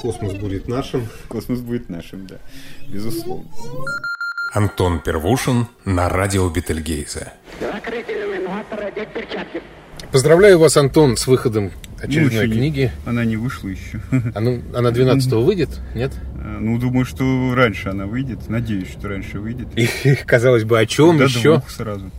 Космос 0.00 0.34
будет 0.34 0.68
нашим. 0.68 1.06
Космос 1.28 1.60
будет 1.60 1.88
нашим, 1.88 2.26
да. 2.26 2.36
Безусловно. 2.88 3.44
Антон 4.52 5.00
Первушин 5.00 5.66
на 5.84 6.08
радио 6.08 6.48
Бетельгейзе. 6.48 7.32
Поздравляю 10.12 10.58
вас, 10.58 10.76
Антон, 10.76 11.16
с 11.16 11.26
выходом 11.26 11.72
очередной 12.00 12.46
Ну, 12.46 12.54
книги. 12.54 12.80
Не, 12.80 13.10
она 13.10 13.24
не 13.24 13.36
вышла 13.36 13.68
еще. 13.68 14.00
Она, 14.34 14.58
она 14.74 14.90
12 14.92 15.32
выйдет, 15.32 15.70
нет? 15.94 16.12
Ну, 16.58 16.78
думаю, 16.78 17.04
что 17.04 17.54
раньше 17.54 17.88
она 17.88 18.06
выйдет. 18.06 18.48
Надеюсь, 18.48 18.88
что 18.90 19.08
раньше 19.08 19.40
выйдет. 19.40 19.68
И, 19.76 19.88
казалось 20.26 20.64
бы, 20.64 20.78
о 20.78 20.86
чем 20.86 21.18
До 21.18 21.24
еще? 21.24 21.54
двух 21.56 21.70
сразу. 21.70 22.10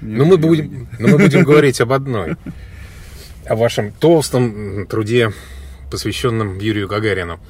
Но 0.00 0.24
мы, 0.24 0.36
будем, 0.36 0.88
но 0.98 1.08
мы 1.08 1.18
будем 1.18 1.42
говорить 1.44 1.80
об 1.80 1.92
одной. 1.92 2.36
О 3.46 3.56
вашем 3.56 3.92
толстом 3.92 4.86
труде, 4.86 5.32
посвященном 5.90 6.58
Юрию 6.58 6.88
Гагарину. 6.88 7.40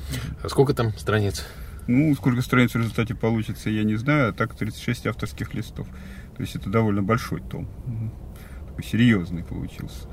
А 0.42 0.48
сколько 0.48 0.74
там 0.74 0.96
страниц? 0.96 1.44
Ну, 1.86 2.14
сколько 2.14 2.42
страниц 2.42 2.72
в 2.72 2.76
результате 2.76 3.14
получится, 3.14 3.70
я 3.70 3.82
не 3.82 3.96
знаю. 3.96 4.30
А 4.30 4.32
так 4.32 4.54
36 4.54 5.06
авторских 5.06 5.54
листов. 5.54 5.88
То 6.36 6.42
есть 6.42 6.54
это 6.54 6.68
довольно 6.70 7.02
большой 7.02 7.40
том. 7.40 7.68
Такой 8.68 8.84
серьезный 8.84 9.42
получился. 9.42 10.06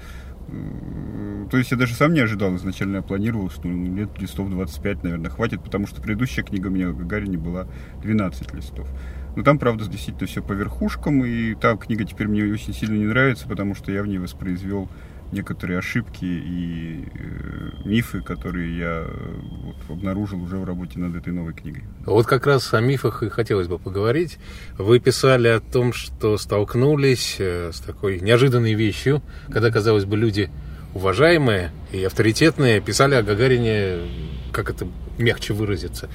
Э, 0.47 1.47
То 1.49 1.57
есть 1.57 1.71
я 1.71 1.77
даже 1.77 1.93
сам 1.93 2.13
не 2.13 2.21
ожидал. 2.21 2.55
Изначально 2.55 2.97
я 2.97 3.01
планировал, 3.01 3.49
что 3.49 3.67
ну, 3.67 3.95
лет 3.95 4.19
листов 4.19 4.49
25, 4.49 5.03
наверное, 5.03 5.29
хватит, 5.29 5.63
потому 5.63 5.87
что 5.87 6.01
предыдущая 6.01 6.43
книга 6.43 6.67
у 6.67 6.71
меня 6.71 6.89
в 6.89 6.97
Гагарине 6.97 7.37
была 7.37 7.67
12 8.01 8.53
листов. 8.53 8.87
Но 9.35 9.43
там, 9.43 9.59
правда, 9.59 9.85
действительно 9.85 10.27
все 10.27 10.41
по 10.41 10.53
верхушкам, 10.53 11.25
и 11.25 11.55
та 11.55 11.75
книга 11.75 12.05
теперь 12.05 12.27
мне 12.27 12.43
очень 12.45 12.73
сильно 12.73 12.95
не 12.95 13.05
нравится, 13.05 13.47
потому 13.47 13.75
что 13.75 13.91
я 13.91 14.01
в 14.01 14.07
ней 14.07 14.17
воспроизвел 14.17 14.89
некоторые 15.35 15.79
ошибки 15.79 16.25
и 16.25 17.05
э, 17.13 17.87
мифы, 17.87 18.21
которые 18.21 18.77
я 18.77 19.03
э, 19.05 19.35
вот, 19.63 19.75
обнаружил 19.89 20.41
уже 20.41 20.57
в 20.57 20.63
работе 20.63 20.97
над 20.97 21.15
этой 21.15 21.33
новой 21.33 21.53
книгой. 21.53 21.83
Вот 22.05 22.25
как 22.25 22.47
раз 22.47 22.73
о 22.73 22.79
мифах 22.79 23.21
и 23.21 23.29
хотелось 23.29 23.67
бы 23.67 23.77
поговорить. 23.77 24.39
Вы 24.77 24.99
писали 24.99 25.49
о 25.49 25.59
том, 25.59 25.93
что 25.93 26.37
столкнулись 26.37 27.35
э, 27.39 27.71
с 27.73 27.79
такой 27.81 28.19
неожиданной 28.21 28.73
вещью, 28.73 29.21
когда, 29.51 29.69
казалось 29.71 30.05
бы, 30.05 30.17
люди 30.17 30.49
уважаемые 30.93 31.71
и 31.91 32.03
авторитетные 32.05 32.79
писали 32.79 33.15
о 33.15 33.21
Гагарине, 33.21 34.07
как 34.53 34.69
это 34.69 34.87
мягче 35.17 35.53
выразиться, 35.53 36.09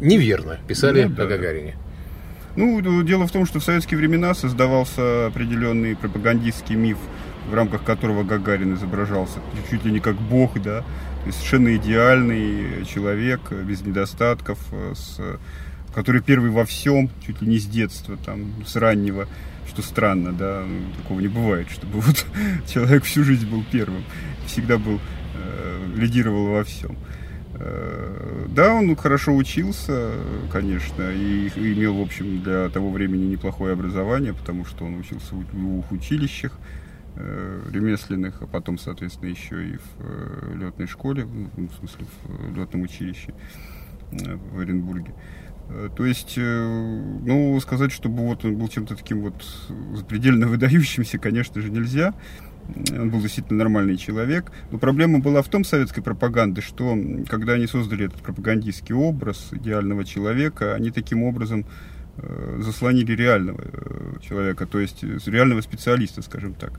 неверно 0.00 0.58
писали 0.66 1.04
Ну, 1.04 1.14
да. 1.14 1.22
о 1.22 1.26
Гагарине. 1.26 1.76
Ну, 2.56 3.02
дело 3.02 3.26
в 3.26 3.30
том, 3.30 3.46
что 3.46 3.60
в 3.60 3.64
советские 3.64 3.98
времена 3.98 4.34
создавался 4.34 5.26
определенный 5.26 5.96
пропагандистский 5.96 6.74
миф, 6.74 6.98
в 7.48 7.54
рамках 7.54 7.84
которого 7.84 8.24
Гагарин 8.24 8.74
изображался 8.74 9.40
чуть 9.70 9.84
ли 9.84 9.92
не 9.92 10.00
как 10.00 10.16
бог, 10.16 10.60
да, 10.62 10.84
совершенно 11.30 11.76
идеальный 11.76 12.84
человек, 12.84 13.52
без 13.52 13.82
недостатков, 13.82 14.58
э, 14.72 14.94
с, 14.94 15.20
который 15.94 16.22
первый 16.22 16.50
во 16.50 16.64
всем, 16.64 17.10
чуть 17.24 17.40
ли 17.42 17.48
не 17.48 17.58
с 17.58 17.66
детства, 17.66 18.16
там, 18.24 18.52
с 18.66 18.76
раннего, 18.76 19.28
что 19.68 19.82
странно, 19.82 20.32
да, 20.32 20.64
такого 21.02 21.20
не 21.20 21.28
бывает, 21.28 21.70
чтобы 21.70 22.00
вот 22.00 22.26
человек 22.68 23.04
всю 23.04 23.24
жизнь 23.24 23.48
был 23.48 23.64
первым, 23.70 24.04
всегда 24.46 24.78
был, 24.78 25.00
э, 25.34 25.86
лидировал 25.96 26.46
во 26.46 26.64
всем. 26.64 26.96
Э, 27.54 28.46
Да, 28.48 28.74
он 28.74 28.96
хорошо 28.96 29.34
учился, 29.34 30.12
конечно, 30.50 31.10
и 31.10 31.48
имел, 31.48 31.94
в 31.96 32.02
общем, 32.02 32.42
для 32.42 32.68
того 32.68 32.90
времени 32.90 33.26
неплохое 33.26 33.72
образование, 33.72 34.34
потому 34.34 34.64
что 34.64 34.84
он 34.84 34.98
учился 34.98 35.34
в 35.34 35.50
двух 35.50 35.90
училищах 35.92 36.58
ремесленных, 37.16 38.40
а 38.40 38.46
потом, 38.46 38.78
соответственно, 38.78 39.28
еще 39.28 39.68
и 39.68 39.78
в 39.98 40.56
летной 40.56 40.86
школе, 40.86 41.26
ну, 41.56 41.68
в 41.68 41.74
смысле, 41.74 42.06
в 42.24 42.56
летном 42.56 42.82
училище 42.82 43.34
э, 44.12 44.36
в 44.52 44.58
Оренбурге. 44.60 45.14
Э, 45.68 45.88
То 45.94 46.06
есть, 46.06 46.34
э, 46.36 47.20
ну, 47.24 47.58
сказать, 47.60 47.92
чтобы 47.92 48.26
вот 48.26 48.44
он 48.44 48.56
был 48.56 48.68
чем-то 48.68 48.96
таким 48.96 49.20
вот 49.20 49.44
запредельно 49.94 50.46
выдающимся, 50.48 51.18
конечно 51.18 51.60
же, 51.60 51.70
нельзя. 51.70 52.14
Он 52.92 53.10
был 53.10 53.20
действительно 53.20 53.58
нормальный 53.58 53.96
человек. 53.96 54.52
Но 54.70 54.78
проблема 54.78 55.18
была 55.18 55.42
в 55.42 55.48
том 55.48 55.64
советской 55.64 56.00
пропаганды, 56.00 56.62
что 56.62 56.96
когда 57.28 57.54
они 57.54 57.66
создали 57.66 58.06
этот 58.06 58.22
пропагандистский 58.22 58.94
образ 58.94 59.48
идеального 59.50 60.04
человека, 60.04 60.74
они 60.74 60.92
таким 60.92 61.24
образом 61.24 61.60
э, 61.60 61.64
заслонили 62.62 63.12
реального 63.12 63.60
э, 63.62 64.20
человека, 64.20 64.66
то 64.66 64.78
есть 64.78 65.02
э, 65.02 65.18
реального 65.26 65.60
специалиста, 65.60 66.22
скажем 66.22 66.54
так. 66.54 66.78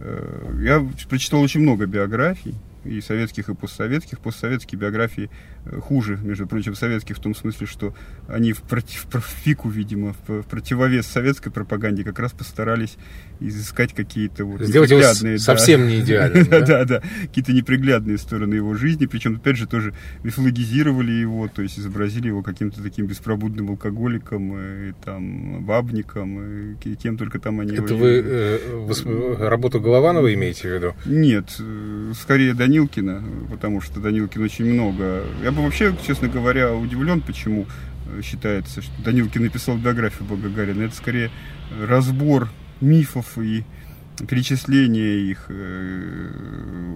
Э, 0.00 0.58
Я 0.60 0.86
прочитал 1.08 1.40
очень 1.40 1.60
много 1.60 1.86
биографий, 1.86 2.54
и 2.84 3.00
советских, 3.00 3.48
и 3.48 3.54
постсоветских. 3.54 4.18
Постсоветские 4.20 4.78
биографии 4.78 5.30
э, 5.64 5.80
хуже, 5.80 6.18
между 6.22 6.46
прочим, 6.46 6.74
советских 6.74 7.16
в 7.16 7.20
том 7.20 7.34
смысле, 7.34 7.66
что 7.66 7.94
они 8.28 8.52
в, 8.52 8.62
против, 8.62 9.06
в 9.10 9.20
фику, 9.20 9.68
видимо, 9.68 10.14
в, 10.26 10.42
в 10.42 10.46
противовес 10.46 11.06
советской 11.06 11.50
пропаганде 11.50 12.04
как 12.04 12.18
раз 12.18 12.32
постарались 12.32 12.96
изыскать 13.40 13.92
какие-то 13.92 14.44
вот 14.44 14.62
Сделать 14.62 14.90
его 14.90 15.00
неприглядные, 15.00 15.36
да. 15.36 15.42
совсем 15.42 15.86
не 15.86 16.00
идеальным, 16.00 16.44
да? 16.50 16.60
Да, 16.60 16.66
да, 16.66 16.84
да. 16.84 17.02
Какие-то 17.22 17.52
неприглядные 17.52 18.18
стороны 18.18 18.54
его 18.54 18.74
жизни. 18.74 19.06
Причем, 19.06 19.36
опять 19.36 19.56
же, 19.56 19.66
тоже 19.66 19.94
мифологизировали 20.22 21.12
его, 21.12 21.48
то 21.48 21.62
есть 21.62 21.78
изобразили 21.78 22.28
его 22.28 22.42
каким-то 22.42 22.82
таким 22.82 23.06
беспробудным 23.06 23.70
алкоголиком, 23.70 24.52
э, 24.56 24.90
и, 24.90 25.04
там, 25.04 25.64
бабником, 25.64 26.42
и 26.42 26.74
ки- 26.76 26.94
кем 26.94 27.16
только 27.16 27.38
там 27.38 27.60
они 27.60 27.74
Это 27.74 27.94
его... 27.94 27.98
вы 27.98 28.22
э, 28.24 29.48
работу 29.48 29.80
Голованова 29.80 30.32
имеете 30.32 30.68
в 30.68 30.72
виду? 30.72 30.94
Нет, 31.04 31.56
э, 31.58 32.12
скорее 32.20 32.54
Данилкина, 32.76 33.22
потому 33.50 33.82
что 33.82 34.00
Данилкин 34.00 34.42
очень 34.42 34.64
много. 34.64 35.24
Я 35.42 35.52
бы 35.52 35.62
вообще, 35.62 35.94
честно 36.06 36.28
говоря, 36.28 36.74
удивлен, 36.74 37.20
почему 37.20 37.66
э, 38.06 38.22
считается, 38.22 38.80
что 38.80 38.90
Данилкин 39.04 39.42
написал 39.42 39.76
биографию 39.76 40.26
Гагарина. 40.26 40.84
Это 40.84 40.94
скорее 40.96 41.30
разбор 41.86 42.48
мифов 42.80 43.36
и 43.36 43.64
перечисление 44.26 45.30
их 45.30 45.46
э, 45.50 46.30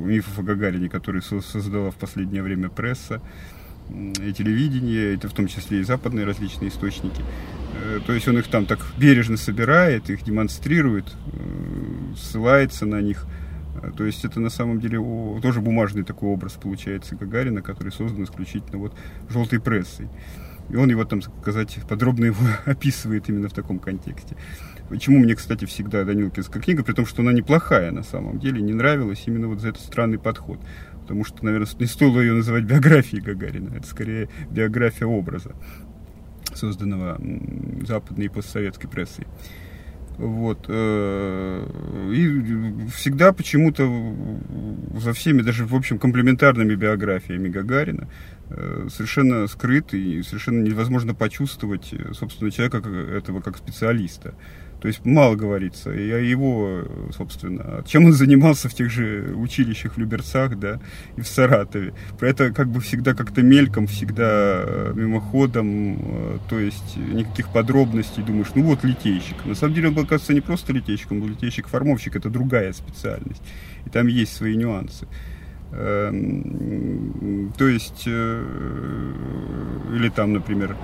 мифов 0.06 0.38
о 0.38 0.42
Гагарине, 0.42 0.88
которые 0.88 1.20
со- 1.20 1.42
создала 1.42 1.90
в 1.90 1.96
последнее 1.96 2.42
время 2.42 2.70
пресса 2.70 3.20
и 3.90 4.32
телевидение, 4.32 5.14
это 5.14 5.28
в 5.28 5.34
том 5.34 5.46
числе 5.46 5.80
и 5.80 5.84
западные 5.84 6.24
различные 6.24 6.70
источники. 6.70 7.20
Э, 7.82 8.00
То 8.06 8.14
есть 8.14 8.26
он 8.28 8.38
их 8.38 8.46
там 8.48 8.64
так 8.64 8.78
бережно 8.96 9.36
собирает, 9.36 10.08
их 10.08 10.24
демонстрирует, 10.24 11.04
ссылается 12.16 12.86
на 12.86 13.02
них. 13.02 13.26
Э, 13.82 13.90
То 13.96 14.04
есть 14.04 14.24
это 14.24 14.40
на 14.40 14.50
самом 14.50 14.80
деле 14.80 14.98
тоже 15.40 15.60
бумажный 15.60 16.04
такой 16.04 16.28
образ 16.30 16.52
получается 16.52 17.16
Гагарина, 17.16 17.62
который 17.62 17.92
создан 17.92 18.24
исключительно 18.24 18.78
вот 18.78 18.96
желтой 19.28 19.60
прессой. 19.60 20.08
И 20.68 20.76
он 20.76 20.90
его 20.90 21.04
там, 21.04 21.22
сказать, 21.22 21.78
подробно 21.88 22.26
его 22.26 22.44
описывает 22.64 23.28
именно 23.28 23.48
в 23.48 23.52
таком 23.52 23.78
контексте. 23.78 24.36
Почему 24.88 25.18
мне, 25.18 25.34
кстати, 25.34 25.64
всегда 25.64 26.04
Данилкинская 26.04 26.62
книга, 26.62 26.84
при 26.84 26.92
том, 26.92 27.06
что 27.06 27.22
она 27.22 27.32
неплохая 27.32 27.90
на 27.90 28.02
самом 28.02 28.38
деле, 28.38 28.62
не 28.62 28.72
нравилась 28.72 29.24
именно 29.26 29.48
вот 29.48 29.60
за 29.60 29.68
этот 29.68 29.82
странный 29.82 30.18
подход. 30.18 30.60
Потому 31.02 31.24
что, 31.24 31.44
наверное, 31.44 31.68
не 31.78 31.86
стоило 31.86 32.20
ее 32.20 32.34
называть 32.34 32.64
биографией 32.64 33.22
Гагарина. 33.22 33.76
Это 33.76 33.86
скорее 33.86 34.28
биография 34.50 35.06
образа, 35.06 35.52
созданного 36.54 37.20
западной 37.86 38.26
и 38.26 38.28
постсоветской 38.28 38.90
прессой. 38.90 39.26
Вот. 40.18 40.64
э, 40.68 41.66
И 42.12 42.88
всегда 42.90 43.32
почему-то 43.32 43.86
за 44.98 45.12
всеми, 45.12 45.42
даже, 45.42 45.66
в 45.66 45.74
общем, 45.74 45.98
комплементарными 45.98 46.74
биографиями 46.74 47.48
Гагарина 47.48 48.08
э, 48.48 48.88
совершенно 48.90 49.46
скрыт 49.46 49.92
и 49.92 50.22
совершенно 50.22 50.62
невозможно 50.62 51.14
почувствовать, 51.14 51.92
э, 51.92 52.14
собственно, 52.14 52.50
человека 52.50 52.78
этого 52.88 53.40
как 53.40 53.58
специалиста. 53.58 54.34
То 54.80 54.88
есть 54.88 55.04
мало 55.04 55.36
говорится 55.36 55.92
и 55.92 56.10
о 56.10 56.18
его, 56.18 56.84
собственно, 57.16 57.82
чем 57.86 58.06
он 58.06 58.12
занимался 58.12 58.68
в 58.68 58.74
тех 58.74 58.90
же 58.90 59.32
училищах 59.34 59.94
в 59.94 59.98
Люберцах, 59.98 60.58
да, 60.58 60.80
и 61.16 61.22
в 61.22 61.26
Саратове. 61.26 61.94
Про 62.18 62.28
это 62.28 62.52
как 62.52 62.68
бы 62.68 62.80
всегда 62.80 63.14
как-то 63.14 63.42
мельком, 63.42 63.86
всегда 63.86 64.62
э, 64.64 64.92
мимоходом, 64.94 65.96
э, 65.98 66.38
то 66.48 66.58
есть 66.58 66.96
никаких 66.96 67.48
подробностей. 67.48 68.22
Думаешь, 68.22 68.48
ну 68.54 68.62
вот 68.62 68.84
литейщик. 68.84 69.44
На 69.44 69.54
самом 69.54 69.74
деле 69.74 69.88
он 69.88 69.94
был, 69.94 70.06
кажется, 70.06 70.34
не 70.34 70.40
просто 70.40 70.72
литейщик, 70.72 71.10
он 71.10 71.20
был 71.20 71.28
литейщик-формовщик, 71.28 72.16
это 72.16 72.28
другая 72.28 72.72
специальность. 72.72 73.42
И 73.86 73.90
там 73.90 74.06
есть 74.06 74.36
свои 74.36 74.56
нюансы. 74.56 75.06
Эм, 75.78 77.52
То 77.58 77.68
есть, 77.68 78.04
э, 78.06 79.12
или 79.94 80.08
там, 80.08 80.32
например, 80.32 80.76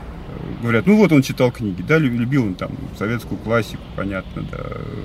говорят, 0.60 0.86
ну 0.86 0.96
вот 0.96 1.12
он 1.12 1.22
читал 1.22 1.50
книги, 1.50 1.82
да, 1.86 1.98
лю- 1.98 2.16
любил 2.16 2.44
он 2.44 2.54
там 2.54 2.70
советскую 2.98 3.38
классику, 3.38 3.82
понятно, 3.96 4.42
да, 4.50 4.58
э, 4.60 5.04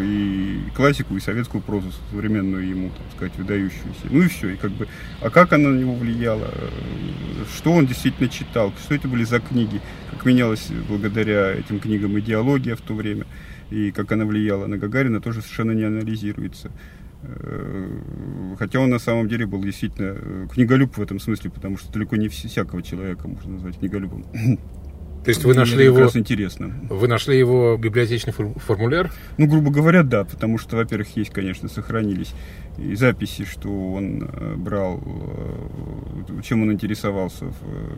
и 0.00 0.58
классику, 0.76 1.16
и 1.16 1.20
советскую 1.20 1.60
прозу, 1.62 1.90
современную 2.10 2.66
ему, 2.66 2.90
так 2.90 3.06
сказать, 3.16 3.36
выдающуюся. 3.36 4.06
Ну 4.10 4.22
и 4.22 4.28
все, 4.28 4.50
и 4.50 4.56
как 4.56 4.70
бы, 4.72 4.88
а 5.20 5.30
как 5.30 5.52
она 5.52 5.68
на 5.68 5.78
него 5.78 5.94
влияла, 5.94 6.48
что 7.56 7.72
он 7.72 7.86
действительно 7.86 8.28
читал, 8.28 8.72
что 8.84 8.94
это 8.94 9.08
были 9.08 9.24
за 9.24 9.40
книги, 9.40 9.80
как 10.10 10.24
менялась 10.24 10.68
благодаря 10.88 11.52
этим 11.52 11.78
книгам 11.80 12.18
идеология 12.18 12.74
в 12.76 12.80
то 12.80 12.94
время, 12.94 13.26
и 13.70 13.90
как 13.92 14.10
она 14.12 14.24
влияла 14.24 14.66
на 14.66 14.78
Гагарина, 14.78 15.20
тоже 15.20 15.40
совершенно 15.42 15.72
не 15.72 15.84
анализируется. 15.84 16.70
Хотя 18.58 18.80
он 18.80 18.90
на 18.90 18.98
самом 18.98 19.28
деле 19.28 19.46
был 19.46 19.62
действительно 19.62 20.48
книголюб 20.48 20.96
в 20.96 21.02
этом 21.02 21.20
смысле, 21.20 21.50
потому 21.50 21.76
что 21.78 21.92
далеко 21.92 22.16
не 22.16 22.28
всякого 22.28 22.82
человека 22.82 23.28
можно 23.28 23.52
назвать 23.52 23.78
книголюбом. 23.78 24.24
То 25.24 25.28
есть 25.28 25.44
вы 25.44 25.54
нашли 25.54 25.84
его... 25.84 26.08
интересно. 26.14 26.74
Вы 26.90 27.06
нашли 27.06 27.38
его 27.38 27.76
библиотечный 27.76 28.32
формуляр? 28.32 29.12
Ну, 29.38 29.46
грубо 29.46 29.70
говоря, 29.70 30.02
да, 30.02 30.24
потому 30.24 30.58
что, 30.58 30.76
во-первых, 30.76 31.16
есть, 31.16 31.30
конечно, 31.30 31.68
сохранились 31.68 32.34
и 32.78 32.94
записи, 32.96 33.44
что 33.44 33.68
он 33.92 34.22
э, 34.22 34.54
брал, 34.56 35.00
э, 35.04 36.42
чем 36.42 36.62
он 36.62 36.72
интересовался, 36.72 37.52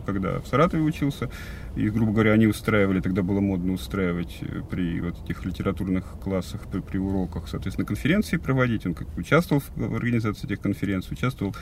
когда 0.05 0.39
в 0.39 0.47
Саратове 0.47 0.83
учился. 0.83 1.29
И, 1.75 1.89
грубо 1.89 2.11
говоря, 2.11 2.33
они 2.33 2.45
устраивали, 2.45 2.99
тогда 2.99 3.23
было 3.23 3.39
модно 3.39 3.73
устраивать 3.73 4.37
э, 4.41 4.61
при 4.69 4.99
вот 5.01 5.15
этих 5.23 5.45
литературных 5.45 6.03
классах, 6.23 6.61
при, 6.71 6.79
при 6.81 6.99
уроках, 6.99 7.47
соответственно, 7.47 7.87
конференции 7.87 8.37
проводить. 8.37 8.85
Он 8.85 8.93
как 8.93 9.07
участвовал 9.17 9.63
в 9.75 9.95
организации 9.95 10.45
этих 10.45 10.61
конференций, 10.61 11.13
участвовал 11.13 11.55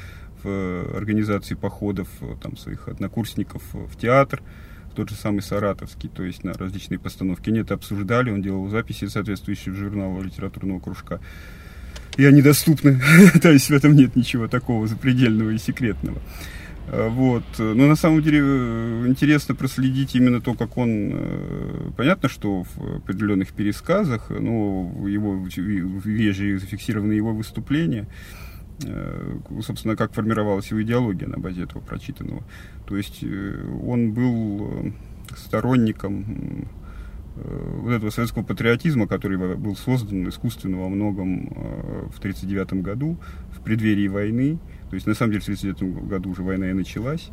в 0.44 0.98
организации 0.98 1.56
походов 1.56 2.09
там, 2.42 2.57
своих 2.57 2.89
однокурсников 2.89 3.62
в 3.74 3.95
театр 3.95 4.42
тот 4.95 5.10
же 5.10 5.16
самый 5.16 5.42
Саратовский, 5.42 6.10
то 6.10 6.24
есть 6.24 6.44
на 6.44 6.54
различные 6.54 7.00
постановки. 7.00 7.50
Нет, 7.50 7.72
обсуждали, 7.72 8.31
он 8.31 8.42
делал 8.42 8.68
записи 8.69 9.07
соответствующие 9.07 9.74
в 9.74 9.78
журнал 9.78 10.22
литературного 10.22 10.80
кружка. 10.80 11.19
И 12.18 12.25
они 12.25 12.42
доступны, 12.42 13.01
то 13.42 13.51
есть 13.51 13.69
в 13.69 13.74
этом 13.74 13.95
нет 13.95 14.16
ничего 14.16 14.48
такого 14.48 14.88
запредельного 14.88 15.50
и 15.50 15.57
секретного. 15.57 16.22
А, 16.88 17.10
вот. 17.10 17.44
Но 17.57 17.88
на 17.88 17.95
самом 17.95 18.22
деле 18.22 18.40
э, 18.44 19.06
интересно 19.07 19.56
проследить 19.56 20.16
именно 20.16 20.42
то, 20.42 20.54
как 20.54 20.78
он... 20.78 21.12
Э, 21.13 21.90
понятно, 21.98 22.30
что 22.30 22.63
в 22.63 22.98
определенных 22.98 23.54
пересказах, 23.54 24.30
но 24.30 24.92
его 25.07 25.45
вежи 25.45 26.60
зафиксированы 26.60 27.13
его 27.13 27.34
выступления, 27.34 28.07
собственно, 29.62 29.95
как 29.95 30.13
формировалась 30.13 30.68
его 30.68 30.81
идеология 30.81 31.27
на 31.27 31.38
базе 31.38 31.63
этого 31.63 31.81
прочитанного. 31.81 32.44
То 32.88 32.97
есть 32.97 33.24
э, 33.24 33.77
он 33.85 34.13
был 34.13 34.69
э, 34.85 34.91
сторонником 35.38 36.68
вот 37.35 37.91
этого 37.91 38.12
советского 38.12 38.44
патриотизма, 38.44 39.07
который 39.07 39.39
был 39.57 39.75
создан 39.75 40.30
искусственно 40.30 40.77
во 40.77 40.88
многом 40.88 41.47
в 42.13 42.19
1939 42.19 42.83
году, 42.83 43.18
в 43.50 43.62
преддверии 43.62 44.07
войны. 44.07 44.59
То 44.91 44.95
есть, 44.95 45.07
на 45.07 45.15
самом 45.15 45.31
деле, 45.31 45.41
в 45.41 45.45
1939 45.45 46.07
году 46.07 46.30
уже 46.30 46.44
война 46.44 46.69
и 46.69 46.74
началась. 46.74 47.31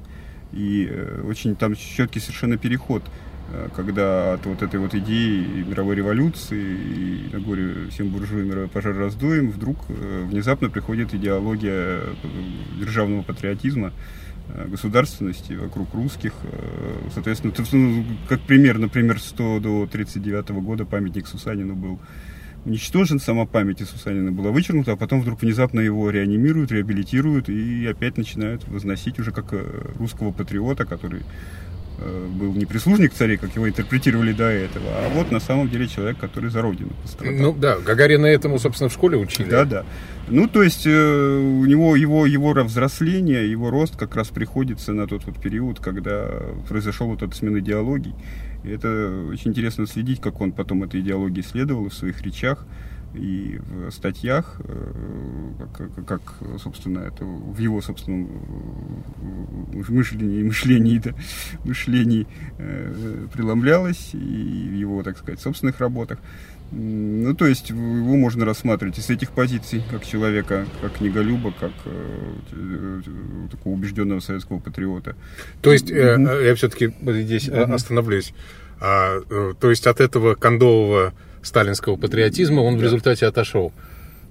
И 0.52 0.91
очень 1.23 1.55
там 1.55 1.75
четкий 1.75 2.19
совершенно 2.19 2.56
переход 2.56 3.02
Э, 3.02 3.30
когда 3.75 4.35
от 4.35 4.47
вот 4.47 4.62
этой 4.62 4.79
вот 4.79 4.94
идеи 4.94 5.64
мировой 5.67 5.97
революции 5.97 6.62
и 6.62 7.31
на 7.32 7.41
горе 7.41 7.88
всем 7.91 8.11
буржуям 8.11 8.49
мировой 8.49 8.69
пожар 8.69 8.97
раздуем, 8.97 9.50
вдруг 9.50 9.79
э, 9.88 10.25
внезапно 10.29 10.70
приходит 10.70 11.14
идеология 11.14 12.00
э, 12.00 12.02
державного 12.79 13.23
патриотизма, 13.23 13.93
государственности 14.67 15.52
вокруг 15.52 15.94
русских. 15.94 16.32
Соответственно, 17.14 17.52
ну, 17.70 18.05
как 18.29 18.41
пример, 18.41 18.79
например, 18.79 19.20
100 19.20 19.61
до 19.61 19.87
39 19.87 20.50
года 20.50 20.85
памятник 20.85 21.29
Сусанину 21.29 21.76
был 21.76 22.00
уничтожен, 22.64 23.20
сама 23.20 23.47
память 23.47 23.79
Сусанина 23.88 24.32
была 24.32 24.50
вычеркнута, 24.50 24.93
а 24.93 24.97
потом 24.97 25.20
вдруг 25.20 25.43
внезапно 25.43 25.79
его 25.79 26.11
реанимируют, 26.11 26.73
реабилитируют 26.73 27.49
и 27.49 27.87
опять 27.87 28.17
начинают 28.17 28.67
возносить 28.67 29.20
уже 29.20 29.31
как 29.31 29.55
русского 29.97 30.32
патриота, 30.32 30.85
который 30.85 31.23
Э, 31.23 31.69
был 32.29 32.52
не 32.55 32.64
прислужник 32.64 33.12
царей, 33.12 33.37
как 33.37 33.55
его 33.55 33.69
интерпретировали 33.69 34.32
до 34.32 34.44
этого, 34.44 34.87
а 34.88 35.08
вот 35.11 35.31
на 35.31 35.41
самом 35.41 35.69
деле 35.69 35.87
человек, 35.87 36.19
который 36.19 36.50
за 36.50 36.62
родину 36.62 36.91
пострадал. 37.02 37.35
Ну 37.38 37.52
да, 37.52 37.79
Гагарина 37.79 38.26
этому, 38.26 38.58
собственно, 38.58 38.88
в 38.88 38.93
школе 38.93 39.19
учили. 39.19 39.49
Да, 39.49 39.64
да. 39.64 39.85
Ну, 40.29 40.47
то 40.47 40.62
есть 40.62 40.87
э, 40.87 40.91
у 40.91 41.64
него 41.67 41.97
его, 41.97 42.25
его 42.25 42.52
взросление, 42.52 43.50
его 43.50 43.70
рост 43.70 43.97
как 43.97 44.14
раз 44.17 44.29
приходится 44.29 44.93
на 44.93 45.06
тот 45.06 45.25
вот 45.25 45.41
период, 45.41 45.81
когда 45.81 46.29
произошел 46.69 47.08
вот 47.08 47.23
этот 47.23 47.35
смена 47.35 47.58
идеологий. 47.58 48.14
И 48.64 48.70
это 48.70 49.26
очень 49.31 49.50
интересно 49.50 49.87
следить, 49.87 50.20
как 50.20 50.41
он 50.41 50.52
потом 50.52 50.85
этой 50.85 51.00
идеологии 51.00 51.41
следовал 51.41 51.88
в 51.88 51.94
своих 51.94 52.23
речах 52.23 52.67
и 53.15 53.59
в 53.59 53.91
статьях, 53.91 54.61
э, 54.65 55.53
как, 55.77 56.07
как, 56.07 56.21
собственно, 56.62 57.01
это 57.01 57.25
в 57.25 57.59
его 57.59 57.81
собственном 57.83 58.29
э, 59.73 59.93
мышлении, 59.93 60.43
мышлении, 60.43 60.99
да, 60.99 61.15
мышлении 61.65 62.27
э, 62.59 63.27
преломлялось, 63.33 64.11
и 64.12 64.17
в 64.17 64.75
его, 64.75 65.03
так 65.03 65.19
сказать, 65.19 65.41
собственных 65.41 65.81
работах. 65.81 66.19
Ну, 66.73 67.35
то 67.35 67.47
есть 67.47 67.71
его 67.71 68.17
можно 68.17 68.45
рассматривать 68.45 68.97
из 68.99 69.11
этих 69.11 69.33
позиций, 69.33 69.83
как 69.91 70.07
человека, 70.07 70.67
как 70.81 70.93
книголюба, 70.93 71.53
как 71.59 71.73
э, 71.85 73.03
такого 73.51 73.75
убежденного 73.75 74.21
советского 74.21 74.61
патриота. 74.61 75.17
То 75.62 75.73
есть, 75.73 75.91
э, 75.91 76.45
я 76.45 76.55
все-таки 76.55 76.95
здесь 77.03 77.49
mm-hmm. 77.49 77.75
остановлюсь. 77.75 78.33
А, 78.81 79.21
то 79.61 79.69
есть 79.69 79.87
от 79.87 80.01
этого 80.01 80.37
кондового 80.37 81.12
сталинского 81.42 81.96
патриотизма, 81.96 82.60
он 82.60 82.75
да. 82.75 82.81
в 82.81 82.82
результате 82.84 83.26
отошел. 83.26 83.72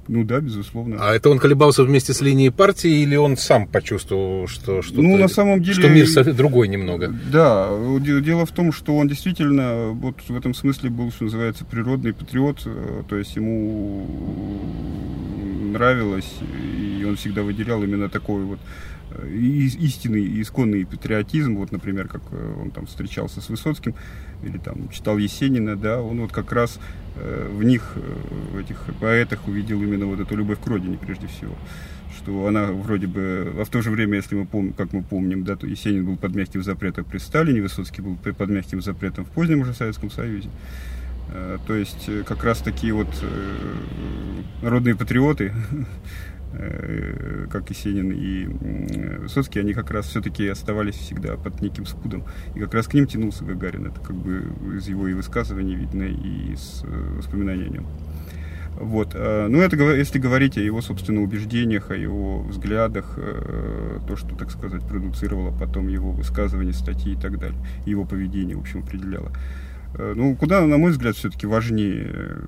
Ну 0.09 0.23
да, 0.23 0.39
безусловно. 0.39 0.97
А 0.99 1.13
это 1.13 1.29
он 1.29 1.37
колебался 1.37 1.83
вместе 1.83 2.13
с 2.13 2.21
линией 2.21 2.49
партии 2.49 3.03
или 3.03 3.15
он 3.15 3.37
сам 3.37 3.67
почувствовал, 3.67 4.47
что 4.47 4.81
что 4.81 5.03
ну, 5.03 5.17
на 5.17 5.27
самом 5.27 5.61
деле, 5.61 5.75
что 5.75 5.87
мир 5.87 6.33
другой 6.33 6.67
немного? 6.67 7.13
Да, 7.31 7.69
дело 7.99 8.47
в 8.47 8.51
том, 8.51 8.73
что 8.73 8.97
он 8.97 9.07
действительно 9.07 9.89
вот 9.89 10.15
в 10.27 10.35
этом 10.35 10.55
смысле 10.55 10.89
был, 10.89 11.11
что 11.11 11.25
называется, 11.25 11.63
природный 11.63 12.13
патриот, 12.13 12.63
э, 12.65 13.03
то 13.07 13.17
есть 13.17 13.35
ему 13.35 14.07
нравилось, 15.69 16.33
и 16.99 17.05
он 17.07 17.15
всегда 17.15 17.43
выделял 17.43 17.83
именно 17.83 18.09
такой 18.09 18.43
вот 18.43 18.59
э, 19.11 19.29
истинный, 19.31 20.41
исконный 20.41 20.87
патриотизм, 20.87 21.55
вот, 21.55 21.71
например, 21.71 22.07
как 22.07 22.23
э, 22.31 22.55
он 22.59 22.71
там 22.71 22.87
встречался 22.87 23.41
с 23.41 23.49
Высоцким, 23.49 23.93
или 24.43 24.57
там 24.57 24.89
читал 24.89 25.17
Есенина, 25.17 25.75
да, 25.75 26.01
он 26.01 26.21
вот 26.21 26.31
как 26.31 26.51
раз 26.51 26.79
э, 27.15 27.49
в 27.51 27.63
них, 27.63 27.93
в 28.51 28.57
этих 28.57 28.85
поэтах 28.99 29.47
увидел 29.47 29.81
именно 29.81 30.05
вот 30.05 30.19
эту 30.19 30.35
любовь 30.35 30.59
к 30.59 30.67
родине 30.67 30.97
прежде 30.97 31.27
всего 31.27 31.55
что 32.17 32.47
она 32.47 32.65
вроде 32.65 33.07
бы, 33.07 33.53
а 33.57 33.63
в 33.63 33.69
то 33.69 33.81
же 33.81 33.91
время, 33.91 34.17
если 34.17 34.35
мы 34.35 34.45
помним, 34.45 34.73
как 34.73 34.91
мы 34.91 35.03
помним, 35.03 35.45
да, 35.45 35.55
то 35.55 35.65
Есенин 35.65 36.05
был 36.05 36.17
под 36.17 36.35
мягким 36.35 36.63
запретом 36.63 37.05
при 37.05 37.17
Сталине, 37.17 37.61
Высоцкий 37.61 38.01
был 38.01 38.17
под 38.17 38.49
мягким 38.49 38.81
запретом 38.81 39.23
в 39.23 39.29
позднем 39.29 39.61
уже 39.61 39.73
Советском 39.73 40.11
Союзе. 40.11 40.49
То 41.65 41.75
есть 41.75 42.09
как 42.25 42.43
раз 42.43 42.59
такие 42.59 42.93
вот 42.93 43.07
народные 44.61 44.95
патриоты 44.95 45.53
Э, 45.53 45.83
как 47.49 47.69
Есенин 47.69 48.11
и 48.11 48.45
Высоцкий, 49.19 49.59
они 49.59 49.73
как 49.73 49.91
раз 49.91 50.07
все-таки 50.07 50.47
оставались 50.47 50.95
всегда 50.95 51.35
под 51.35 51.61
неким 51.61 51.85
скудом. 51.85 52.23
И 52.55 52.59
как 52.59 52.73
раз 52.73 52.87
к 52.87 52.93
ним 52.93 53.05
тянулся 53.07 53.43
Гагарин. 53.43 53.87
Это 53.87 53.99
как 54.01 54.15
бы 54.15 54.43
из 54.75 54.87
его 54.87 55.07
и 55.07 55.13
высказываний 55.13 55.75
видно, 55.75 56.03
и 56.03 56.53
из 56.53 56.83
э, 56.83 57.17
воспоминаний 57.17 57.65
о 57.65 57.69
нем. 57.69 57.87
Вот. 58.79 59.11
А, 59.13 59.47
ну, 59.47 59.61
это 59.61 59.75
если 59.93 60.19
говорить 60.19 60.57
о 60.57 60.61
его, 60.61 60.81
собственно, 60.81 61.21
убеждениях, 61.21 61.91
о 61.91 61.95
его 61.95 62.41
взглядах, 62.43 63.15
э, 63.17 63.99
то, 64.07 64.15
что, 64.15 64.35
так 64.35 64.51
сказать, 64.51 64.83
продуцировало 64.87 65.51
потом 65.57 65.87
его 65.87 66.11
высказывания, 66.11 66.73
статьи 66.73 67.13
и 67.13 67.17
так 67.17 67.39
далее, 67.39 67.59
его 67.85 68.05
поведение, 68.05 68.55
в 68.55 68.61
общем, 68.61 68.79
определяло. 68.79 69.31
Э, 69.95 70.13
ну, 70.15 70.35
куда, 70.35 70.65
на 70.65 70.77
мой 70.77 70.91
взгляд, 70.91 71.15
все-таки 71.15 71.47
важнее 71.47 72.11
э, 72.13 72.39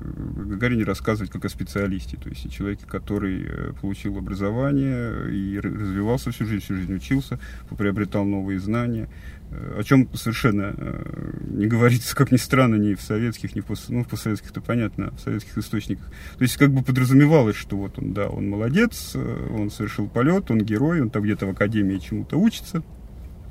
Гагарине 0.45 0.83
рассказывать 0.83 1.31
как 1.31 1.45
о 1.45 1.49
специалисте, 1.49 2.17
то 2.17 2.29
есть 2.29 2.45
о 2.45 2.49
человеке, 2.49 2.85
который 2.87 3.43
э, 3.43 3.73
получил 3.81 4.17
образование 4.17 5.31
и 5.33 5.59
развивался 5.59 6.31
всю 6.31 6.45
жизнь, 6.45 6.63
всю 6.63 6.75
жизнь 6.75 6.93
учился, 6.93 7.39
приобретал 7.75 8.25
новые 8.25 8.59
знания, 8.59 9.09
о 9.77 9.83
чем 9.83 10.07
совершенно 10.13 10.73
не 11.41 11.67
говорится, 11.67 12.15
как 12.15 12.31
ни 12.31 12.37
странно, 12.37 12.75
ни 12.75 12.93
в 12.93 13.01
советских, 13.01 13.53
ни 13.53 13.59
в, 13.59 13.65
пост, 13.65 13.89
ну, 13.89 14.03
в 14.03 14.07
постсоветских-то 14.07 14.61
понятно, 14.61 15.07
а 15.07 15.15
в 15.15 15.19
советских 15.19 15.57
источниках. 15.57 16.05
То 16.37 16.43
есть 16.43 16.55
как 16.55 16.71
бы 16.71 16.83
подразумевалось, 16.83 17.57
что 17.57 17.75
вот 17.75 17.97
он, 17.97 18.13
да, 18.13 18.29
он 18.29 18.49
молодец, 18.49 19.13
он 19.13 19.69
совершил 19.69 20.07
полет, 20.07 20.51
он 20.51 20.59
герой, 20.59 21.01
он 21.01 21.09
там 21.09 21.23
где-то 21.23 21.47
в 21.47 21.49
академии 21.49 21.97
чему-то 21.97 22.37
учится. 22.37 22.81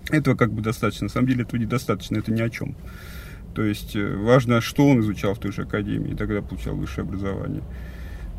Этого 0.09 0.37
как 0.37 0.53
бы 0.53 0.63
достаточно. 0.63 1.05
На 1.05 1.11
самом 1.11 1.29
деле 1.29 1.43
этого 1.43 1.61
недостаточно, 1.61 2.17
это 2.17 2.33
ни 2.33 2.41
о 2.41 2.49
чем. 2.49 2.77
То 3.61 3.65
есть 3.67 3.95
э, 3.95 4.17
важно, 4.17 4.63
что 4.63 4.89
он 4.89 5.01
изучал 5.01 5.35
в 5.35 5.39
той 5.39 5.53
же 5.53 5.65
академии, 5.65 6.15
тогда 6.15 6.41
получал 6.41 6.75
высшее 6.75 7.03
образование 7.03 7.63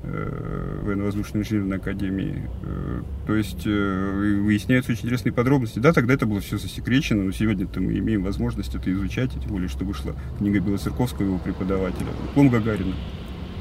э, 0.02 0.80
военно-воздушной 0.82 1.42
инженерной 1.42 1.78
академии. 1.78 2.50
Э, 2.64 3.04
то 3.28 3.36
есть 3.36 3.66
выясняются 3.66 4.94
очень 4.94 5.06
интересные 5.06 5.32
подробности. 5.32 5.78
Да, 5.78 5.94
тогда 5.94 6.16
это 6.16 6.26
было 6.26 6.42
все 6.42 6.58
засекречено, 6.58 7.22
но 7.22 7.32
сегодня-то 7.32 7.80
мы 7.80 8.00
имеем 8.00 8.24
возможность 8.24 8.74
это 8.74 8.92
изучать, 8.92 9.30
тем 9.32 9.52
более, 9.52 9.70
что 9.70 9.86
вышла 9.86 10.16
книга 10.40 10.60
Белоцерковского, 10.60 11.28
его 11.28 11.38
преподавателя, 11.38 12.08
Клом 12.34 12.50
Гагарина. 12.50 12.96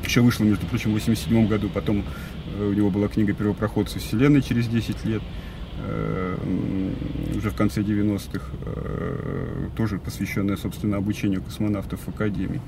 Еще 0.03 0.23
вышла, 0.23 0.45
между 0.45 0.65
прочим, 0.65 0.95
в 0.95 0.97
1987 0.97 1.47
году, 1.47 1.69
потом 1.69 2.07
у 2.59 2.73
него 2.73 2.89
была 2.89 3.09
книга 3.09 3.35
«Первопроходцы 3.35 3.99
Вселенной» 3.99 4.41
через 4.41 4.67
10 4.67 5.05
лет. 5.05 5.21
Э, 5.87 6.37
уже 7.37 7.51
в 7.51 7.57
конце 7.57 7.81
90-х, 7.83 8.45
э, 8.67 9.69
тоже 9.77 9.99
посвященная, 9.99 10.57
собственно, 10.57 10.99
обучению 10.99 11.43
космонавтов 11.43 12.01
в 12.01 12.09
Академии. 12.09 12.61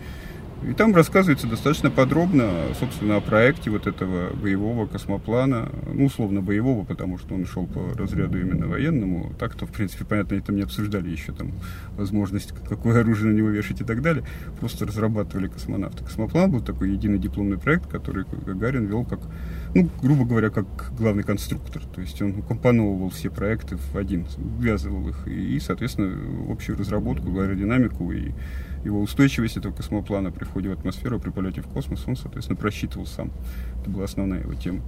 И 0.69 0.75
там 0.75 0.95
рассказывается 0.95 1.49
достаточно 1.49 1.91
подробно, 1.91 2.53
собственно, 2.79 3.17
о 3.17 3.21
проекте 3.21 3.69
вот 3.69 3.89
этого 3.89 4.33
боевого 4.33 4.87
космоплана, 4.87 5.69
ну, 5.93 6.05
условно 6.05 6.41
боевого, 6.41 6.85
потому 6.85 7.19
что 7.19 7.35
он 7.35 7.47
шел 7.47 7.67
по 7.67 7.95
разряду 7.99 8.41
именно 8.41 8.69
военному. 8.69 9.33
Так-то, 9.41 9.67
в 9.67 9.71
принципе, 9.71 10.05
понятно, 10.05 10.37
это 10.37 10.53
не 10.53 10.63
обсуждали 10.63 11.11
еще 11.11 11.33
там 11.33 11.51
возможность, 11.97 12.55
какое 12.69 13.01
оружие 13.01 13.33
на 13.33 13.37
него 13.37 13.49
вешать 13.49 13.81
и 13.81 13.85
так 13.85 14.03
далее. 14.03 14.25
Просто 14.61 14.87
разрабатывали 14.87 15.49
космонавты. 15.49 16.05
Космоплан 16.05 16.53
был 16.53 16.61
такой 16.61 16.93
единый 16.93 17.19
дипломный 17.19 17.59
проект, 17.59 17.89
который 17.89 18.25
Гагарин 18.47 18.87
вел 18.87 19.05
как, 19.05 19.19
ну, 19.75 19.89
грубо 20.03 20.25
говоря, 20.25 20.51
как 20.51 20.93
главный 20.97 21.23
конструктор. 21.23 21.83
То 21.85 22.01
есть 22.01 22.21
он 22.21 22.43
компоновывал 22.43 23.11
все 23.11 23.31
проекты 23.31 23.77
в 23.77 23.97
один, 23.97 24.27
связывал 24.61 25.09
их 25.09 25.27
и, 25.27 25.59
соответственно, 25.61 26.53
общую 26.53 26.79
разработку, 26.79 27.29
аэродинамику 27.39 28.13
и 28.13 28.33
его 28.85 29.01
устойчивость 29.01 29.57
этого 29.57 29.73
космоплана 29.73 30.31
при 30.31 30.45
входе 30.45 30.69
в 30.69 30.73
атмосферу, 30.73 31.21
при 31.21 31.31
полете 31.31 31.63
в 31.63 31.69
космос, 31.69 32.05
он, 32.07 32.17
соответственно, 32.17 32.57
просчитывал 32.57 33.07
сам. 33.07 33.31
Это 33.81 33.91
была 33.91 34.05
основная 34.05 34.41
его 34.41 34.55
тема. 34.55 34.83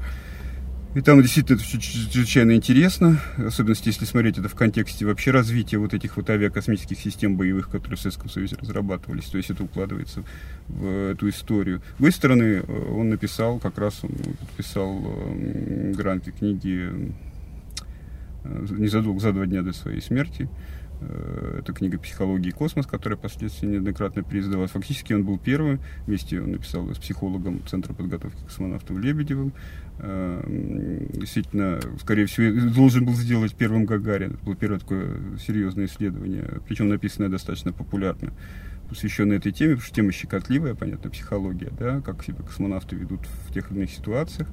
И 0.94 1.00
там 1.00 1.20
действительно 1.20 1.56
это 1.56 1.64
все 1.64 1.80
чрезвычайно 1.80 2.54
интересно, 2.54 3.20
в 3.36 3.46
особенности 3.46 3.88
если 3.88 4.04
смотреть 4.04 4.38
это 4.38 4.48
в 4.48 4.54
контексте 4.54 5.04
вообще 5.04 5.32
развития 5.32 5.78
вот 5.78 5.92
этих 5.92 6.16
вот 6.16 6.30
авиакосмических 6.30 6.96
систем 6.96 7.36
боевых, 7.36 7.68
которые 7.68 7.96
в 7.96 8.00
Советском 8.00 8.30
Союзе 8.30 8.56
разрабатывались. 8.60 9.24
То 9.24 9.36
есть 9.36 9.50
это 9.50 9.64
укладывается 9.64 10.22
в 10.68 11.10
эту 11.10 11.28
историю. 11.28 11.82
С 11.94 11.96
другой 11.96 12.12
стороны, 12.12 12.62
э, 12.64 12.92
он 12.92 13.08
написал, 13.08 13.58
как 13.58 13.76
раз 13.76 14.04
он 14.04 14.10
подписал 14.38 15.02
э, 15.04 15.92
гранты 15.96 16.30
книги 16.30 16.88
э, 18.44 18.66
незадолго, 18.70 19.18
за 19.18 19.32
два 19.32 19.46
дня 19.46 19.62
до 19.62 19.72
своей 19.72 20.00
смерти, 20.00 20.48
Э, 20.48 20.83
это 21.58 21.72
книга 21.72 21.98
«Психология 21.98 22.50
и 22.50 22.52
космос», 22.52 22.86
которая 22.86 23.16
впоследствии 23.16 23.66
неоднократно 23.66 24.22
переиздавалась. 24.22 24.70
Фактически 24.72 25.12
он 25.12 25.24
был 25.24 25.38
первым. 25.38 25.80
Вместе 26.06 26.40
он 26.40 26.52
написал 26.52 26.88
с 26.94 26.98
психологом 26.98 27.62
Центра 27.66 27.92
подготовки 27.94 28.42
космонавтов 28.44 28.98
Лебедевым. 28.98 29.52
Э, 29.98 30.42
действительно, 31.12 31.80
скорее 32.00 32.26
всего, 32.26 32.72
должен 32.74 33.04
был 33.04 33.14
сделать 33.14 33.54
первым 33.54 33.84
Гагарин. 33.84 34.34
Это 34.34 34.44
было 34.44 34.56
первое 34.56 34.78
такое 34.78 35.38
серьезное 35.38 35.86
исследование, 35.86 36.60
причем 36.66 36.88
написанное 36.88 37.28
достаточно 37.28 37.72
популярно 37.72 38.32
посвященное 38.88 39.38
этой 39.38 39.52
теме, 39.52 39.72
потому 39.72 39.86
что 39.86 39.94
тема 39.94 40.12
щекотливая, 40.12 40.74
понятно, 40.74 41.10
психология, 41.10 41.70
да, 41.78 42.00
как 42.00 42.22
себя 42.22 42.42
космонавты 42.44 42.96
ведут 42.96 43.20
в 43.48 43.52
тех 43.52 43.70
или 43.70 43.78
иных 43.78 43.90
ситуациях. 43.90 44.48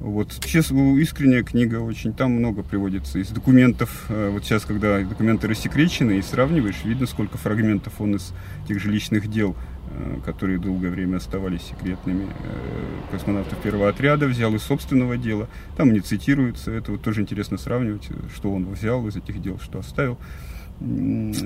Вот, 0.00 0.32
честно, 0.44 0.98
искренняя 0.98 1.44
книга 1.44 1.76
очень, 1.76 2.12
там 2.12 2.32
много 2.32 2.62
приводится 2.62 3.20
из 3.20 3.28
документов. 3.28 4.06
Э, 4.08 4.30
вот 4.30 4.44
сейчас, 4.44 4.64
когда 4.64 5.00
документы 5.00 5.46
рассекречены 5.46 6.18
и 6.18 6.22
сравниваешь, 6.22 6.84
видно, 6.84 7.06
сколько 7.06 7.38
фрагментов 7.38 8.00
он 8.00 8.16
из 8.16 8.32
тех 8.66 8.80
же 8.80 8.90
личных 8.90 9.30
дел, 9.30 9.54
э, 9.90 10.18
которые 10.24 10.58
долгое 10.58 10.90
время 10.90 11.18
оставались 11.18 11.62
секретными, 11.62 12.24
э, 12.24 13.12
космонавтов 13.12 13.58
первого 13.58 13.88
отряда 13.88 14.26
взял 14.26 14.52
из 14.54 14.62
собственного 14.62 15.16
дела. 15.16 15.48
Там 15.76 15.92
не 15.92 16.00
цитируется, 16.00 16.72
это 16.72 16.92
вот 16.92 17.02
тоже 17.02 17.20
интересно 17.20 17.56
сравнивать, 17.56 18.08
что 18.34 18.52
он 18.52 18.72
взял 18.72 19.06
из 19.06 19.14
этих 19.14 19.40
дел, 19.40 19.60
что 19.60 19.78
оставил. 19.78 20.18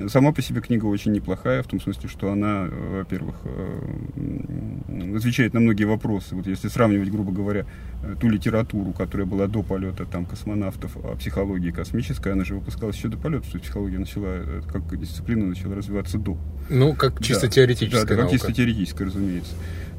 Сама 0.09 0.31
по 0.31 0.41
себе 0.41 0.61
книга 0.61 0.85
очень 0.85 1.11
неплохая, 1.11 1.61
в 1.61 1.67
том 1.67 1.79
смысле, 1.79 2.09
что 2.09 2.31
она, 2.31 2.67
во-первых, 2.67 3.35
э, 3.43 5.15
отвечает 5.15 5.53
на 5.53 5.59
многие 5.59 5.83
вопросы. 5.83 6.35
Вот 6.35 6.47
если 6.47 6.69
сравнивать, 6.69 7.11
грубо 7.11 7.31
говоря, 7.31 7.65
э, 8.03 8.15
ту 8.19 8.29
литературу, 8.29 8.93
которая 8.93 9.27
была 9.27 9.47
до 9.47 9.63
полета 9.63 10.05
там, 10.05 10.25
космонавтов 10.25 10.97
о 10.97 11.15
психологии 11.15 11.71
космической, 11.71 12.33
она 12.33 12.45
же 12.45 12.55
выпускалась 12.55 12.95
еще 12.95 13.09
до 13.09 13.17
полета, 13.17 13.45
что 13.47 13.59
психология 13.59 13.99
начала, 13.99 14.27
э, 14.27 14.61
как 14.71 14.97
дисциплина 14.99 15.45
начала 15.45 15.75
развиваться 15.75 16.17
до. 16.17 16.37
Ну, 16.69 16.93
как 16.93 17.23
чисто 17.23 17.47
да, 17.47 17.53
теоретическая 17.53 18.05
Да, 18.05 18.15
да 18.15 18.21
как 18.23 18.31
чисто 18.31 18.51
теоретическая, 18.53 19.05
разумеется. 19.05 19.53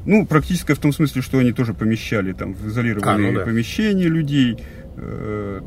Ну, 0.05 0.25
практическая 0.25 0.75
в 0.75 0.79
том 0.79 0.91
смысле, 0.91 1.21
что 1.21 1.39
они 1.39 1.51
тоже 1.51 1.73
помещали 1.73 2.33
там 2.33 2.53
в 2.53 2.67
изолированные 2.67 3.29
а, 3.29 3.31
ну 3.31 3.39
да. 3.39 3.45
помещения 3.45 4.07
людей, 4.07 4.57
Э, 4.57 4.78